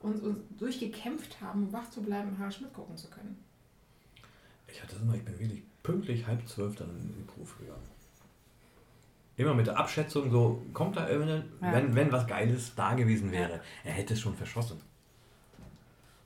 [0.01, 3.37] uns, uns durchgekämpft haben, wach zu bleiben, Harald Schmidt gucken zu können.
[4.69, 7.83] Ich hatte immer, ich bin wirklich pünktlich halb zwölf dann in die Beruf gegangen.
[9.37, 11.73] Immer mit der Abschätzung, so kommt da irgendeine, ja.
[11.73, 13.61] wenn, wenn was Geiles da gewesen wäre, ja.
[13.85, 14.81] er hätte es schon verschossen.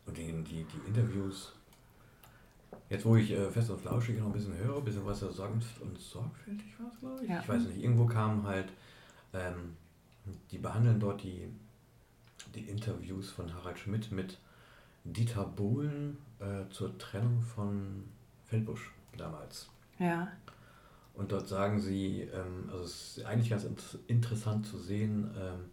[0.07, 1.53] Und die, die, die Interviews,
[2.91, 5.33] jetzt wo ich äh, fest und flauschig noch ein bisschen höre, ein bisschen was er
[5.33, 7.31] sanft und sorgfältig war, glaube ich.
[7.31, 7.41] Ja.
[7.41, 8.69] Ich weiß nicht, irgendwo kamen halt,
[9.33, 9.77] ähm,
[10.51, 11.49] die behandeln dort die,
[12.55, 14.39] die Interviews von Harald Schmidt mit
[15.05, 18.05] Dieter Bohlen äh, zur Trennung von
[18.47, 19.69] Feldbusch damals.
[19.99, 20.29] Ja.
[21.15, 23.67] Und dort sagen sie, ähm, also es ist eigentlich ganz
[24.09, 25.71] interessant zu sehen, ähm,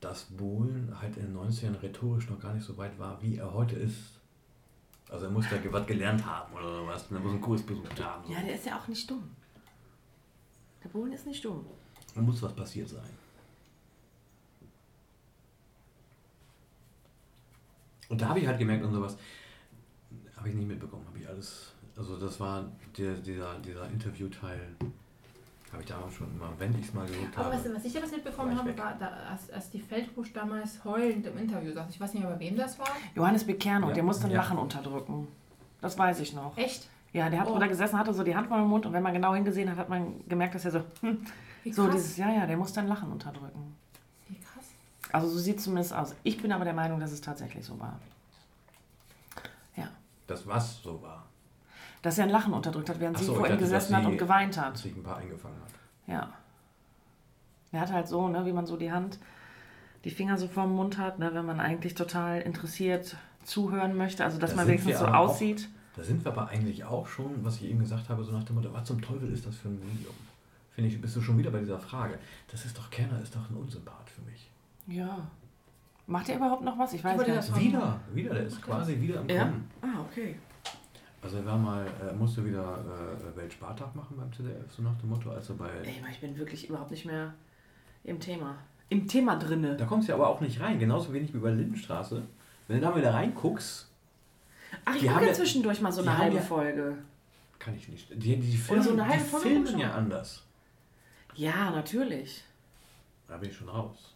[0.00, 3.52] dass Bohlen halt in den 90ern rhetorisch noch gar nicht so weit war, wie er
[3.52, 4.20] heute ist.
[5.10, 8.26] Also er muss da was gelernt haben oder was, er muss einen Kurs besucht haben.
[8.26, 8.32] So.
[8.32, 9.30] Ja, der ist ja auch nicht dumm.
[10.84, 11.64] Der Bohlen ist nicht dumm.
[12.14, 13.10] Da muss was passiert sein.
[18.08, 19.16] Und da habe ich halt gemerkt und sowas,
[20.36, 24.76] habe ich nicht mitbekommen, habe ich alles, also das war der, dieser, dieser Interviewteil,
[25.72, 27.54] habe ich damals schon immer, wenn ich es mal geguckt habe.
[27.54, 31.36] Aber was ich damals mitbekommen habe, war, da, als, als die Feldbusch damals heulend im
[31.36, 31.90] Interview saß.
[31.90, 32.88] Ich weiß nicht mehr, bei wem das war.
[33.14, 33.94] Johannes Bekerno, ja.
[33.94, 34.38] der musste ein ja.
[34.38, 35.28] Lachen unterdrücken.
[35.80, 36.56] Das weiß ich noch.
[36.56, 36.88] Echt?
[37.12, 37.58] Ja, der hat oh.
[37.58, 39.78] da gesessen, hatte so die Hand vor dem Mund und wenn man genau hingesehen hat,
[39.78, 41.24] hat man gemerkt, dass er so, hm,
[41.70, 43.76] so dieses, ja, ja, der muss dann Lachen unterdrücken.
[44.28, 44.66] Wie krass.
[45.12, 46.14] Also so sieht es zumindest aus.
[46.22, 47.98] Ich bin aber der Meinung, dass es tatsächlich so war.
[49.76, 49.88] Ja.
[50.26, 51.27] Das was so war?
[52.02, 54.18] Dass er ein Lachen unterdrückt hat, während Ach sie so, vor ihm gesessen hat und
[54.18, 54.74] geweint hat.
[54.74, 55.72] Dass sich ein paar eingefangen hat.
[56.06, 56.32] Ja.
[57.72, 59.18] Er hat halt so, ne, wie man so die Hand,
[60.04, 64.38] die Finger so vorm Mund hat, ne, wenn man eigentlich total interessiert zuhören möchte, also
[64.38, 65.68] dass das man wenigstens so aussieht.
[65.68, 68.44] Auch, da sind wir aber eigentlich auch schon, was ich eben gesagt habe, so nach
[68.44, 70.14] dem Motto, was zum Teufel ist das für ein Medium?
[70.70, 72.18] Finde ich, bist du schon wieder bei dieser Frage.
[72.50, 74.48] Das ist doch, Kerner ist doch ein Unsympath für mich.
[74.86, 75.26] Ja.
[76.06, 76.92] Macht er überhaupt noch was?
[76.92, 77.56] Ich weiß nicht.
[77.56, 79.44] Wieder, wieder, der ist quasi wieder im ja?
[79.44, 79.70] Kommen.
[79.82, 80.36] Ah, okay.
[81.20, 85.10] Also er war mal, er musste wieder äh, Weltspartag machen beim ZDF, so nach dem
[85.10, 85.68] Motto, als er bei...
[85.82, 87.34] Ey, ich bin wirklich überhaupt nicht mehr
[88.04, 88.56] im Thema.
[88.88, 89.76] Im Thema drinne.
[89.76, 92.22] Da kommst du ja aber auch nicht rein, genauso wenig wie bei Lindenstraße.
[92.68, 93.90] Wenn du da wieder reinguckst...
[94.84, 96.98] Ach, ich gucke ja zwischendurch mal so eine halbe ja, Folge.
[97.58, 98.10] Kann ich nicht.
[98.10, 100.44] Die, die filmen, so die Folge filmen ja anders.
[101.34, 102.44] Ja, natürlich.
[103.26, 104.14] Da bin ich schon raus.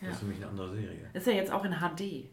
[0.00, 0.08] Ja.
[0.08, 1.10] Das ist für mich eine andere Serie.
[1.12, 2.30] Ist ja jetzt auch in HD.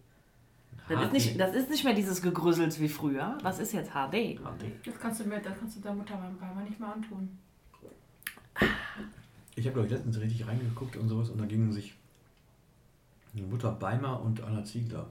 [0.90, 3.38] Das ist, nicht, das ist nicht mehr dieses Gegrüssels wie früher.
[3.44, 4.40] Das ist jetzt HD.
[4.86, 7.38] Das kannst du mir, das kannst du der Mutter beim Beimer nicht mehr antun.
[9.56, 11.96] Ich habe, glaube ich, letztens richtig reingeguckt und sowas und da gingen sich
[13.34, 15.10] Mutter Beimer und Anna Ziegler.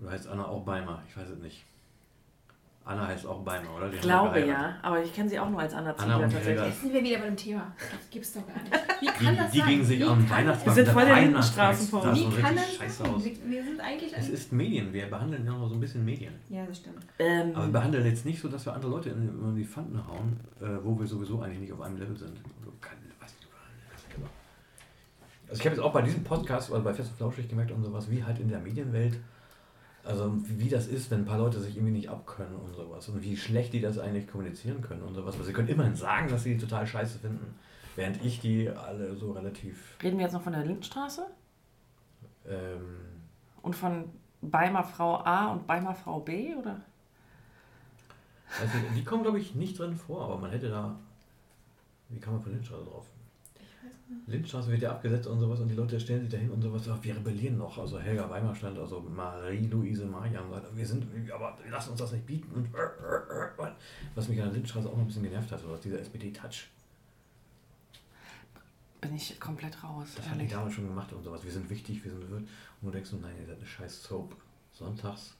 [0.00, 1.02] Oder heißt Anna auch Beimer?
[1.08, 1.64] Ich weiß es nicht.
[2.86, 3.88] Anna heißt auch Beimer, oder?
[3.88, 6.66] Die ich glaube ja, aber ich kenne sie auch nur als Anna Ziegler Anna tatsächlich.
[6.66, 7.72] Jetzt sind wir wieder bei dem Thema.
[7.78, 9.00] Das gibt's doch gar nicht.
[9.00, 9.68] Wie kann die, das die sein?
[9.68, 10.66] gingen sich Wie am Weihnachtsmarkt.
[10.66, 12.18] Wir sind voll der Lindenstraßen vor uns.
[12.18, 13.24] Wie kann das scheiße aus.
[13.24, 14.12] Wir sind eigentlich...
[14.14, 14.92] Es ist Medien.
[14.92, 16.34] Wir behandeln ja noch so ein bisschen Medien.
[16.50, 17.06] Ja, das stimmt.
[17.18, 20.38] Ähm, aber wir behandeln jetzt nicht so, dass wir andere Leute in, die Pfanten hauen,
[20.60, 22.38] äh, wo wir sowieso eigentlich nicht auf einem Level sind.
[25.48, 27.84] Also ich habe jetzt auch bei diesem Podcast, oder bei Fest und Flauschig gemerkt und
[27.84, 29.16] sowas, wie halt in der Medienwelt
[30.04, 33.08] also wie das ist, wenn ein paar Leute sich irgendwie nicht abkönnen und sowas.
[33.08, 35.38] Und wie schlecht die das eigentlich kommunizieren können und sowas.
[35.38, 37.54] Weil sie können immerhin sagen, dass sie die total scheiße finden.
[37.96, 39.96] Während ich die alle so relativ.
[40.02, 41.26] Reden wir jetzt noch von der Lindenstraße?
[42.46, 42.96] Ähm,
[43.62, 44.10] und von
[44.42, 46.82] Beimer Frau A und Beimer Frau B, oder?
[48.60, 50.98] Also, die kommen, glaube ich, nicht drin vor, aber man hätte da.
[52.08, 53.06] Wie kann man von Lindenstraße drauf?
[54.26, 56.98] Lindstraße wird ja abgesetzt und sowas und die Leute stellen sich dahin und sowas, ach,
[57.02, 57.78] wir rebellieren noch.
[57.78, 62.12] Also Helga Weimar stand, also Marie-Louise Marian sagt, wir sind, aber wir lassen uns das
[62.12, 62.50] nicht bieten.
[62.54, 62.68] Und
[64.14, 66.68] was mich an der Lindstraße auch noch ein bisschen genervt hat, was dieser SPD-Touch.
[69.00, 70.08] Bin ich komplett raus.
[70.16, 71.44] Das haben die damals schon gemacht und sowas.
[71.44, 72.48] Wir sind wichtig, wir sind Und
[72.82, 74.36] du denkst, nein, ihr seid eine scheiß Soap.
[74.72, 75.34] Sonntags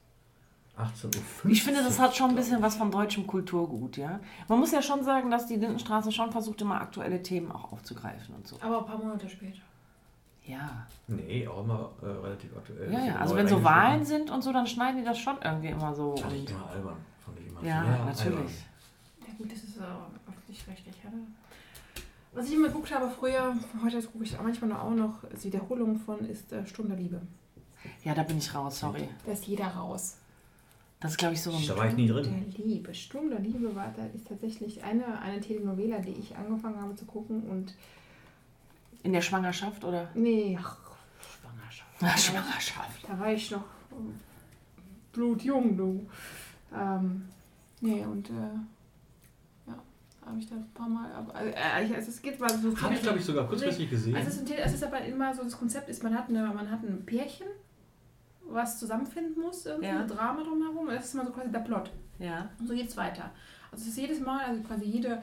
[0.79, 1.51] 18.15 Uhr.
[1.51, 4.18] Ich finde, das hat schon ein bisschen was vom deutschen Kulturgut, ja.
[4.49, 8.35] Man muss ja schon sagen, dass die Lindenstraße schon versucht, immer aktuelle Themen auch aufzugreifen
[8.35, 8.57] und so.
[8.61, 9.61] Aber ein paar Monate später.
[10.47, 10.87] Ja.
[11.07, 12.93] Nee, auch immer äh, relativ aktuell.
[12.93, 13.16] Ja, ja.
[13.16, 16.16] Also wenn so Wahlen sind und so, dann schneiden die das schon irgendwie immer so.
[16.16, 16.97] Fand ich immer albern.
[17.25, 18.39] Fand ich immer ja, natürlich.
[18.39, 18.53] Albern.
[19.27, 21.11] Ja gut, das ist äh, öffentlich-rechtlich, ja.
[22.33, 26.18] Was ich immer geguckt habe früher, heute gucke ich manchmal auch noch, die Wiederholung von
[26.29, 27.22] ist äh, Stunde Liebe.
[28.03, 29.09] Ja, da bin ich raus, sorry.
[29.25, 30.16] Da ist jeder raus.
[31.05, 31.67] Das ist, glaube ich, so ein.
[31.67, 32.51] Da war ich nie drin.
[32.57, 32.95] Der Liebe.
[32.95, 37.05] Sturm der Liebe war, da ist tatsächlich eine, eine Telenovela, die ich angefangen habe zu
[37.05, 37.75] gucken und.
[39.03, 40.09] In der Schwangerschaft, oder?
[40.15, 40.79] Nee, ach,
[41.21, 41.91] Schwangerschaft.
[42.01, 43.07] Ach, Schwangerschaft.
[43.07, 43.65] Da war ich noch
[45.13, 46.09] blutjung, du.
[46.75, 47.27] Ähm,
[47.83, 48.31] nee, und.
[48.31, 49.79] Äh, ja,
[50.25, 51.13] habe ich da ein paar Mal.
[51.13, 52.75] Aber, äh, also es geht mal so.
[52.81, 54.17] Habe ich, glaube ich, sogar kurzfristig gesehen.
[54.17, 56.71] Also es ist, es ist aber immer so, das Konzept ist, man hat, eine, man
[56.71, 57.49] hat ein Pärchen
[58.55, 60.01] was zusammenfinden muss, irgendwie ja.
[60.01, 60.87] ein Drama drumherum.
[60.89, 61.91] Das ist immer so quasi der Plot.
[62.19, 62.49] Ja.
[62.59, 63.31] Und so geht es weiter.
[63.71, 65.21] Also es ist jedes Mal, also quasi jede,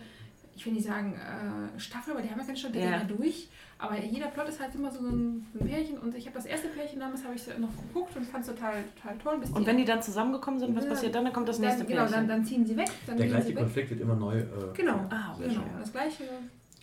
[0.55, 2.97] ich will nicht sagen äh, Staffel, aber die haben ja keine Staffel, die ja.
[2.97, 3.47] gehen ja durch.
[3.77, 6.67] Aber jeder Plot ist halt immer so ein, ein Pärchen und ich habe das erste
[6.67, 9.41] Pärchen damals habe ich noch geguckt und fand es total, total toll.
[9.55, 11.23] und wenn die dann zusammengekommen sind, was passiert dann?
[11.23, 12.05] Dann kommt das nächste dann, Pärchen.
[12.05, 12.89] Genau, dann, dann ziehen sie weg.
[13.07, 14.37] Dann Der gleiche Konflikt wird immer neu.
[14.37, 15.63] Äh, genau, ah, genau.
[15.79, 16.25] Das gleiche.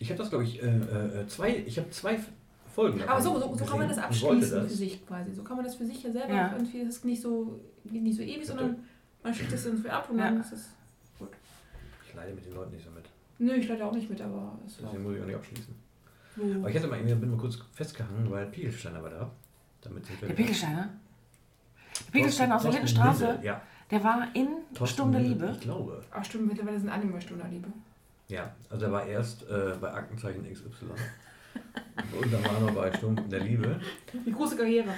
[0.01, 2.19] Ich habe das, glaube ich, äh, äh, zwei, ich habe zwei
[2.79, 3.03] Folgen.
[3.03, 4.71] Aber so, so, so kann man das abschließen das.
[4.71, 5.35] für sich quasi.
[5.35, 6.53] So kann man das für sich ja selber ja.
[6.53, 8.85] irgendwie, das ist nicht so, nicht so ewig, sondern
[9.21, 10.27] man schickt das irgendwie ab und ja.
[10.27, 10.69] dann ist es
[11.19, 11.31] gut.
[12.07, 13.05] Ich leide mit den Leuten nicht so mit.
[13.41, 15.75] Nö, ich leide auch nicht mit, aber es Deswegen muss ich auch nicht abschließen.
[16.39, 16.59] Oh.
[16.61, 19.31] Aber ich hatte mal, bin mal kurz festgehangen, weil Pegelsteiner war da.
[19.81, 20.89] Damit der Pegelsteiner?
[22.07, 23.41] Der Pegelsteiner aus der Lindenstraße?
[23.43, 23.61] Ja.
[23.91, 25.51] Der war in Thorsten Stunde Liebe?
[25.53, 26.05] Ich glaube.
[26.13, 27.69] Ach stimmt, mittlerweile sind Anime Stunde Liebe.
[28.29, 30.87] Ja, also er war erst äh, bei Aktenzeichen XY.
[32.21, 33.81] Und dann war er noch bei Stunden der Liebe.
[34.27, 34.95] Die große Karriere.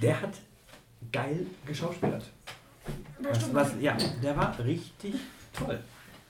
[0.00, 0.34] Der hat
[1.12, 2.24] geil geschauspielert.
[3.20, 5.14] Was, was, ja, der war richtig
[5.52, 5.78] toll.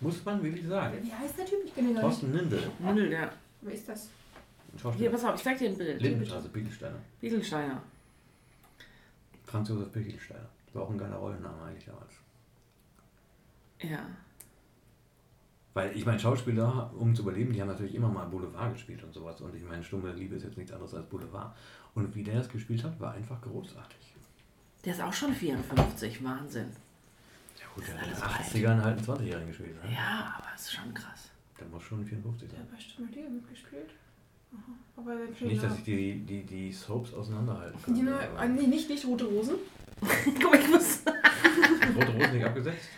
[0.00, 0.98] Muss man wirklich sagen.
[1.02, 1.58] Wie heißt der Typ?
[1.64, 2.10] Ich kenne ihn gar nicht.
[2.10, 2.70] Thorsten Nindel.
[2.78, 3.30] Nindel, ja.
[3.60, 4.08] Wer ist das?
[4.96, 6.00] Hier, pass auf, ich zeig dir ein Bild.
[6.00, 6.98] Lindenstraße, Bichelsteiner.
[7.20, 7.82] Bichelsteiner.
[9.44, 10.48] Franz Josef Bichelsteiner.
[10.72, 12.12] War auch ein geiler Rollenname eigentlich damals.
[13.80, 14.06] Ja.
[15.72, 19.12] Weil ich meine, Schauspieler, um zu überleben, die haben natürlich immer mal Boulevard gespielt und
[19.14, 19.40] sowas.
[19.40, 21.54] Und ich meine, Stumme Liebe ist jetzt nichts anderes als Boulevard.
[21.94, 23.96] Und wie der das gespielt hat, war einfach großartig.
[24.84, 26.70] Der ist auch schon 54, Wahnsinn.
[27.58, 29.84] Ja gut, der hat in den 80ern halt einen 20-Jährigen gespielt.
[29.84, 29.92] Ne?
[29.92, 31.30] Ja, aber das ist schon krass.
[31.60, 32.66] Der muss schon 54 Der sein.
[32.66, 33.90] hat bei Stimme Liebe mitgespielt.
[34.52, 34.72] Aha.
[34.96, 37.94] Aber der Nicht, dass ich die, die, die Soaps auseinanderhalten kann.
[37.94, 39.56] Die, ne, aber- nee, nicht, nicht Rote Rosen.
[40.00, 41.02] Guck mal, ich muss.
[41.06, 42.88] Rote Rosen nicht abgesetzt?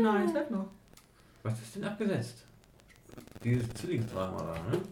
[0.00, 0.68] Nein, es bleibt noch.
[1.42, 2.44] Was ist denn abgesetzt?
[3.42, 4.82] Dieses Zwillingsdrama da, ne?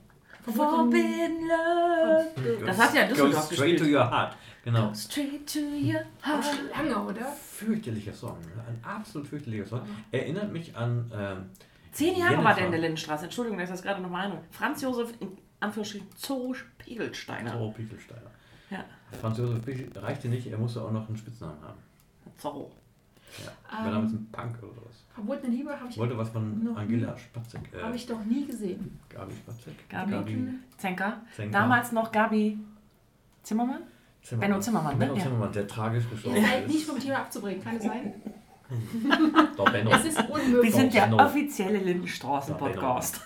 [0.42, 2.64] Forbidden Love.
[2.66, 3.94] Das hat ja Düsseldorf Go straight to gespielt.
[4.00, 4.36] your heart.
[4.64, 4.92] Genau.
[4.94, 6.44] Straight to your heart.
[6.44, 7.26] schon lange, oder?
[7.26, 8.38] Fürchterlicher Song.
[8.40, 8.64] ne?
[8.66, 9.82] Ein absolut fürchterlicher Song.
[10.10, 11.10] Erinnert mich an.
[11.14, 11.50] Ähm,
[11.92, 12.70] Zehn Jahre war der in Jennifer.
[12.70, 13.24] der Lindenstraße.
[13.24, 14.42] Entschuldigung, dass ich das gerade nochmal erinnere.
[14.50, 17.52] Franz Josef, in Anführungsstrichen, Zoo Pegelsteiner.
[17.52, 18.30] Zorro Pichelsteiner.
[18.70, 18.84] Ja,
[19.20, 19.60] Franz Josef
[19.96, 21.78] reichte nicht, er musste auch noch einen Spitznamen haben.
[22.38, 22.70] Zorro.
[23.44, 23.78] Ja.
[23.78, 23.84] Ähm.
[23.84, 25.04] War damals ein Punk oder sowas.
[25.14, 27.60] Verbotene Liebe habe ich, Wollte was von Angela Spatzek.
[27.74, 28.98] Äh, hab ich doch nie gesehen.
[29.08, 29.88] Gabi Spatzek?
[29.88, 31.20] Gabi Zenker.
[31.34, 31.52] Zenker.
[31.58, 32.58] Damals noch Gabi
[33.42, 33.82] Zimmermann?
[34.22, 34.48] Zimmermann.
[34.50, 34.98] Benno Zimmermann, ne?
[35.06, 35.22] Benno Ja.
[35.22, 36.90] Zimmermann, der tragisch gestorben Ihr seid nicht ist.
[36.90, 38.14] vom Thema abzubringen, kann es sein?
[39.56, 39.90] Doch, Benno.
[39.90, 40.74] Es ist Wir unmöglich.
[40.74, 41.24] sind der Benno.
[41.24, 43.20] offizielle Lindenstraßen-Podcast.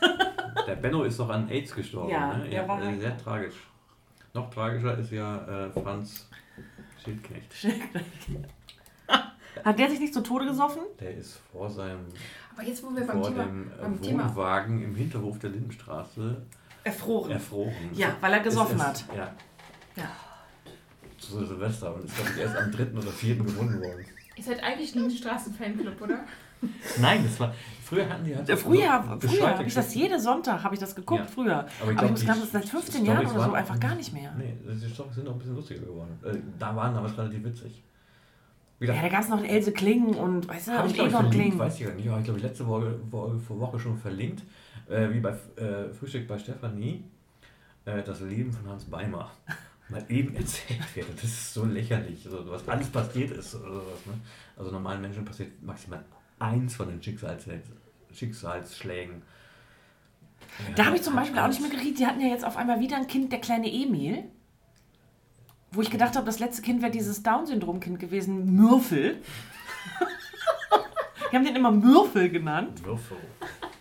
[0.66, 2.10] Der Benno ist doch an AIDS gestorben.
[2.10, 2.48] Ja, ne?
[2.48, 3.54] der war- äh, sehr tragisch.
[4.32, 6.28] Noch tragischer ist ja äh, Franz
[7.04, 7.54] Schildknecht.
[9.64, 10.82] Hat der sich nicht zu Tode gesoffen?
[11.00, 12.00] Der ist vor seinem
[12.56, 15.50] Aber jetzt, wo wir beim vor Thema, dem beim äh, Thema Wohnwagen im Hinterhof der
[15.50, 16.36] Lindenstraße
[16.84, 17.30] Erfroren.
[17.30, 17.72] erfroren.
[17.92, 19.04] Ja, weil er gesoffen Ist- hat.
[19.16, 19.32] Ja,
[19.96, 20.10] Ja.
[21.18, 22.92] zu Silvester und ist, glaube ich, erst am 3.
[22.98, 23.36] oder 4.
[23.36, 24.04] gefunden worden.
[24.36, 26.18] Ihr seid eigentlich Lindenstraßen-Fanclub, oder?
[26.98, 27.54] Nein, das war.
[27.84, 28.48] Früher hatten die halt.
[28.48, 31.26] Äh, so Früher, früher habe ich das jeden Sonntag habe ich das geguckt, Ja.
[31.26, 31.56] früher.
[31.58, 33.44] Aber ich Aber ich glaub, muss die sagen, das ist seit 15 Storys Jahren oder
[33.44, 34.32] so einfach gar nicht mehr.
[34.36, 36.18] Nee, die Storys sind auch ein bisschen lustiger geworden.
[36.24, 37.82] Äh, da waren aber relativ witzig.
[38.78, 41.08] Wie Ja, da gab es noch Else Kling und, weißt du, Habe und ich, glaube
[41.10, 41.58] ich, Egon verlinkt, Kling.
[41.58, 42.08] weiß ich gar nicht.
[42.08, 44.42] Habe ich, glaube ich, letzte Woche, Woche, vor Woche schon verlinkt.
[44.88, 47.04] Äh, wie bei äh, Frühstück bei Stefanie.
[47.84, 49.30] Äh, das Leben von Hans Beimer.
[49.88, 51.08] Mal eben erzählt wird.
[51.14, 54.06] Das ist so lächerlich, so, was alles passiert ist oder sowas.
[54.06, 54.14] Ne?
[54.56, 56.02] Also normalen Menschen passiert maximal
[56.38, 57.46] eins von den Schicksals
[58.14, 59.22] Schicksalsschlägen.
[60.76, 61.98] Da habe ich zum Beispiel auch nicht mehr geriet.
[61.98, 64.24] Die hatten ja jetzt auf einmal wieder ein Kind, der kleine Emil.
[65.74, 69.16] Wo ich gedacht habe, das letzte Kind wäre dieses Down-Syndrom-Kind gewesen, Mürfel.
[71.32, 72.84] Die haben den immer Mürfel genannt.
[72.84, 73.16] Würfel.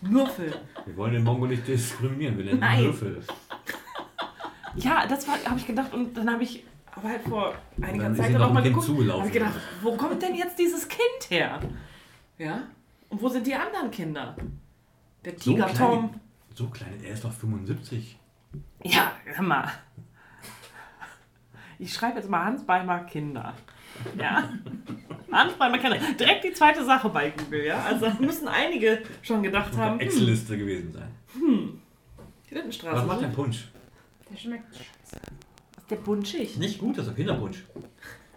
[0.02, 0.54] Mürfel.
[0.86, 2.84] Wir wollen den Mongo nicht diskriminieren, wir nennen ihn Nein.
[2.86, 3.24] Würfel.
[4.76, 6.64] Ja, das habe ich gedacht und dann habe ich
[6.96, 8.88] aber halt vor einiger Zeit noch auch mal geguckt.
[8.88, 11.60] Habe ich gedacht, wo kommt denn jetzt dieses Kind her?
[12.38, 12.64] Ja?
[13.10, 14.36] Und wo sind die anderen Kinder?
[15.24, 16.14] Der So Tiger klein, Tom.
[16.56, 18.18] so klein, er ist doch 75.
[18.84, 19.72] Ja, hör mal.
[21.80, 23.54] Ich schreibe jetzt mal Hans Beimer Kinder.
[24.18, 24.50] Ja?
[25.32, 25.98] Hans Beimer Kinder.
[26.20, 27.84] Direkt die zweite Sache bei Google, ja?
[27.84, 29.94] Also da müssen einige schon gedacht haben.
[30.00, 31.12] Eine Hm, Excel-Liste gewesen sein.
[32.50, 32.98] die Lindenstraße.
[32.98, 33.28] Was macht ne?
[33.28, 33.68] der Punsch?
[34.32, 35.22] Der schmeckt scheiße.
[35.78, 36.58] Ist der bunschig?
[36.58, 37.64] Nicht gut, das ist doch Kinderpunsch.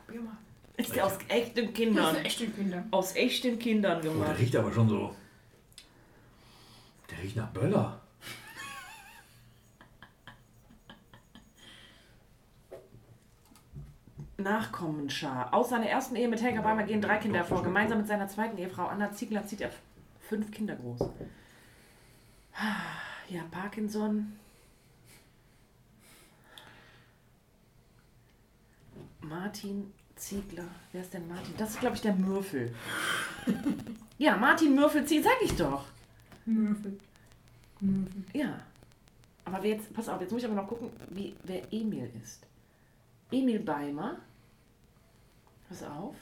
[0.07, 0.37] Probier mal.
[0.77, 2.15] Ist der aus echten Das Kindern?
[2.15, 2.85] sind echte Kinder.
[2.91, 4.39] Aus echten Kindern Oh, der gemacht.
[4.39, 5.15] riecht aber schon so.
[7.11, 8.01] Der riecht nach Böller.
[14.39, 15.55] Nachkommenschar.
[15.55, 17.63] Aus seiner ersten Ehe mit Helga Beimer gehen drei Kinder hervor.
[17.63, 19.71] Gemeinsam mit seiner zweiten Ehefrau Anna Ziegler zieht er
[20.21, 21.09] fünf Kinder groß.
[23.29, 24.33] Ja, Parkinson.
[29.21, 30.69] Martin Ziegler.
[30.93, 31.55] Wer ist denn Martin?
[31.59, 32.75] Das ist, glaube ich, der Mürfel.
[34.19, 35.85] ja, Martin Mürfel zieht, sag ich doch.
[36.45, 36.99] Möfel.
[38.33, 38.61] Ja.
[39.45, 42.47] Aber jetzt, pass auf, jetzt muss ich aber noch gucken, wie, wer Emil ist.
[43.31, 44.17] Emil Beimer.
[45.69, 46.17] Pass auf.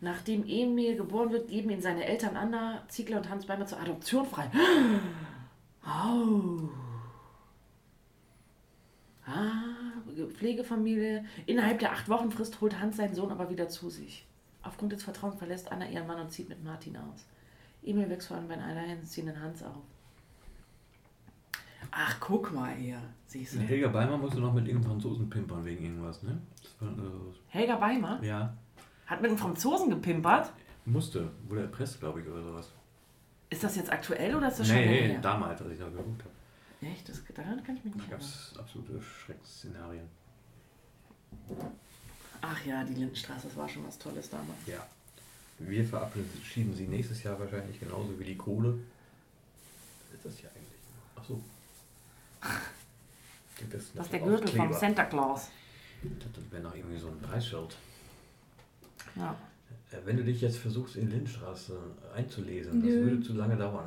[0.00, 4.26] Nachdem Emil geboren wird, geben ihn seine Eltern Anna, Ziegler und Hans Beimer zur Adoption
[4.26, 4.50] frei.
[5.84, 6.68] Oh.
[9.26, 9.92] Ah,
[10.34, 11.24] Pflegefamilie.
[11.46, 14.26] Innerhalb der acht Wochen Frist holt Hans seinen Sohn aber wieder zu sich.
[14.62, 17.26] Aufgrund des Vertrauens verlässt Anna ihren Mann und zieht mit Martin aus.
[17.82, 19.82] Emil wächst vor allem bei einem alleinerziehenden Hans auf.
[21.90, 23.00] Ach, guck mal hier.
[23.26, 23.58] Siehst du?
[23.60, 26.40] Helga Beimer musste noch mit irgendeinem Franzosen pimpern wegen irgendwas, ne?
[26.80, 27.10] War, äh,
[27.48, 28.54] Helga Beimer ja,
[29.06, 30.52] hat mit einem Franzosen gepimpert.
[30.84, 31.30] musste.
[31.48, 32.68] Wurde erpresst, glaube ich, oder sowas.
[33.50, 36.22] Ist das jetzt aktuell oder ist das schon Nee, nee, damals, als ich noch geguckt
[36.22, 36.90] habe.
[36.92, 37.08] Echt?
[37.08, 38.38] Das, daran kann ich mich Da nicht gab erinnern.
[38.52, 40.06] es absolute Schrecksszenarien.
[42.42, 44.58] Ach ja, die Lindenstraße, das war schon was Tolles damals.
[44.66, 44.86] Ja.
[45.58, 48.78] Wir verabschieden sie nächstes Jahr wahrscheinlich genauso wie die Kohle.
[50.08, 50.80] Was ist das hier eigentlich?
[51.16, 51.40] Ach so.
[53.70, 54.72] Das ist der Gürtel vom?
[54.72, 55.48] Santa Claus.
[56.02, 57.76] Das wäre noch irgendwie so ein Preisschild.
[59.16, 59.34] Ja.
[59.90, 61.78] Äh, Wenn du dich jetzt versuchst, in Lindstraße
[62.16, 63.04] einzulesen, das Nö.
[63.04, 63.86] würde zu lange dauern.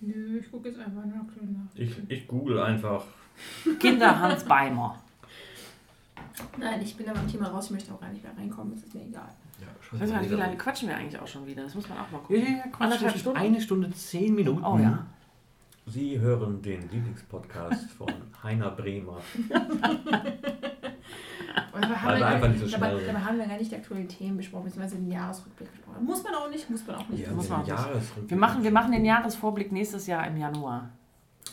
[0.00, 1.14] Nö, ich gucke jetzt einfach nach.
[1.14, 1.70] nach.
[1.74, 3.04] Ich, ich google einfach.
[3.80, 5.00] Kinder Hans Beimer.
[6.58, 7.66] Nein, ich bin da beim Thema raus.
[7.66, 8.74] Ich möchte auch gar nicht mehr reinkommen.
[8.74, 9.28] Es ist mir egal.
[9.60, 11.62] Ja, Ich weiß gar nicht, wie lange quatschen wir eigentlich auch schon wieder?
[11.62, 12.42] Das muss man auch mal Ja, gucken.
[12.80, 13.38] ja, ja, das Stunden?
[13.38, 14.64] Eine Stunde zehn Minuten.
[14.64, 15.06] Oh ja.
[15.86, 18.08] Sie hören den Lieblingspodcast von
[18.42, 19.20] Heiner Bremer.
[21.72, 23.76] Und dabei haben, Weil wir einfach nicht, so dabei, dabei haben wir gar nicht die
[23.76, 26.04] aktuellen Themen besprochen, beziehungsweise den Jahresrückblick besprochen.
[26.04, 27.26] Muss man auch nicht, muss man auch nicht.
[27.26, 28.30] Ja, muss man auch nicht.
[28.30, 30.90] Wir machen, wir machen den Jahresvorblick nächstes Jahr im Januar.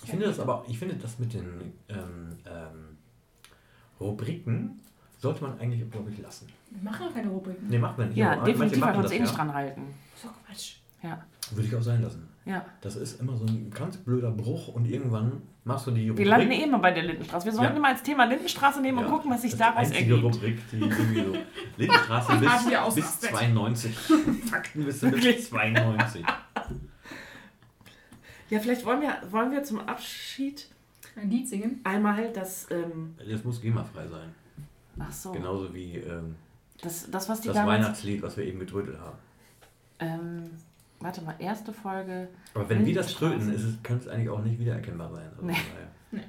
[0.03, 2.97] Ich finde das aber, ich finde das mit den ähm, ähm,
[3.99, 4.79] Rubriken
[5.17, 6.47] sollte man eigentlich, glaube ich, lassen.
[6.71, 7.69] Wir machen doch keine Rubriken.
[7.69, 8.17] Ne, macht man nicht.
[8.17, 9.37] Ja, manche definitiv, weil wir uns eh nicht ja.
[9.37, 9.81] dran halten.
[10.15, 10.77] So Quatsch.
[11.03, 12.27] Ja, Würde ich auch sein lassen.
[12.45, 12.65] Ja.
[12.81, 16.25] Das ist immer so ein ganz blöder Bruch und irgendwann machst du die Rubrik.
[16.25, 17.45] Wir landen eh immer bei der Lindenstraße.
[17.45, 17.77] Wir sollten Ja.
[17.77, 20.35] immer als Thema Lindenstraße nehmen Ja, und gucken, was sich das daraus die einzige ergibt.
[20.35, 21.35] Rubrik, die irgendwie so
[21.77, 23.29] Lindenstraße bis, bis ausrastet.
[23.35, 23.95] 92.
[24.49, 25.43] Fakten bis bis Wirklich?
[25.49, 26.25] 92.
[28.49, 30.67] Ja, vielleicht wollen wir, wollen wir zum Abschied
[31.15, 31.79] Ein Lied singen.
[31.83, 32.67] einmal das.
[32.69, 34.35] Ähm, Das muss GEMA-frei sein.
[34.99, 35.31] ach so.
[35.31, 36.35] Genauso wie ähm,
[36.81, 37.57] Das, das, was die das.
[37.57, 39.17] Weihnachtslied, was wir eben getrödelt haben.
[39.99, 40.49] Ähm,
[41.01, 42.29] warte mal, erste Folge.
[42.53, 45.29] Aber wenn wir das tröten, ist es, kann es eigentlich auch nicht wiedererkennbar sein.
[45.31, 45.53] Also Nee.
[46.11, 46.23] daher.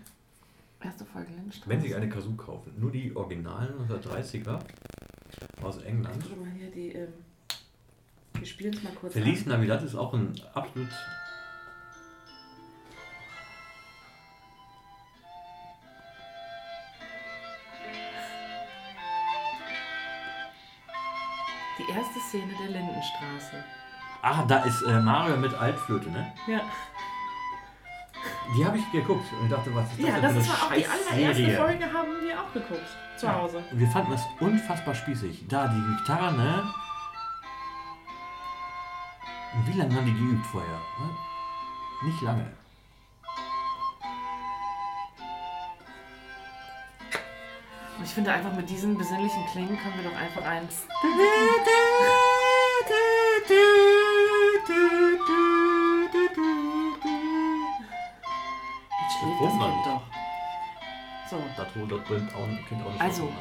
[0.84, 1.70] Erste Folge Lindenstraße.
[1.70, 4.58] Wenn Sie eine Kazoo kaufen, nur die originalen 1930er
[5.62, 6.24] aus England.
[6.28, 6.88] Guck mal hier, die.
[6.92, 7.08] Ähm,
[8.34, 9.12] wir spielen es mal kurz.
[9.12, 9.50] Feliz an.
[9.50, 10.88] Navidad ist auch ein absolut.
[21.78, 23.64] Die erste Szene der Lindenstraße.
[24.22, 26.32] Ah, da ist äh, Mario mit Altflöte, ne?
[26.46, 26.60] Ja.
[28.56, 30.62] Die habe ich geguckt und dachte, was ist das Ja, denn das für ist eine
[30.62, 31.56] auch die allererste Scheißserie?
[31.56, 32.86] Folge, haben wir auch geguckt.
[33.16, 33.34] Zu Ja.
[33.34, 33.64] Hause.
[33.72, 35.44] Wir fanden das unfassbar spießig.
[35.48, 36.62] Da die Gitarre, ne?
[39.54, 40.70] Und wie lange haben die geübt vorher?
[40.70, 42.08] Ne?
[42.08, 42.46] Nicht lange.
[47.98, 50.86] Und ich finde einfach mit diesen besinnlichen Klängen können wir doch einfach eins.
[59.40, 59.86] das nicht.
[59.86, 60.02] doch.
[61.30, 63.22] So, Das holt das Kind auch ein Kind auch nicht Also.
[63.22, 63.32] so.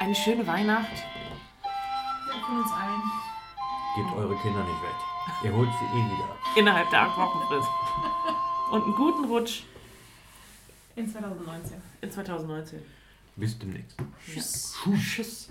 [0.00, 0.90] eine schöne Weihnacht.
[0.92, 3.02] Wir von uns allen.
[3.96, 5.44] Gebt eure Kinder nicht weg.
[5.44, 6.36] Ihr holt sie eh wieder.
[6.56, 7.68] Innerhalb der acht Wochen Frist.
[8.70, 9.62] Und einen guten Rutsch
[10.96, 11.80] In 2019.
[12.00, 12.82] in 2019.
[13.36, 13.96] Bis demnächst.
[14.26, 14.76] Tschüss.
[15.00, 15.50] Tschüss.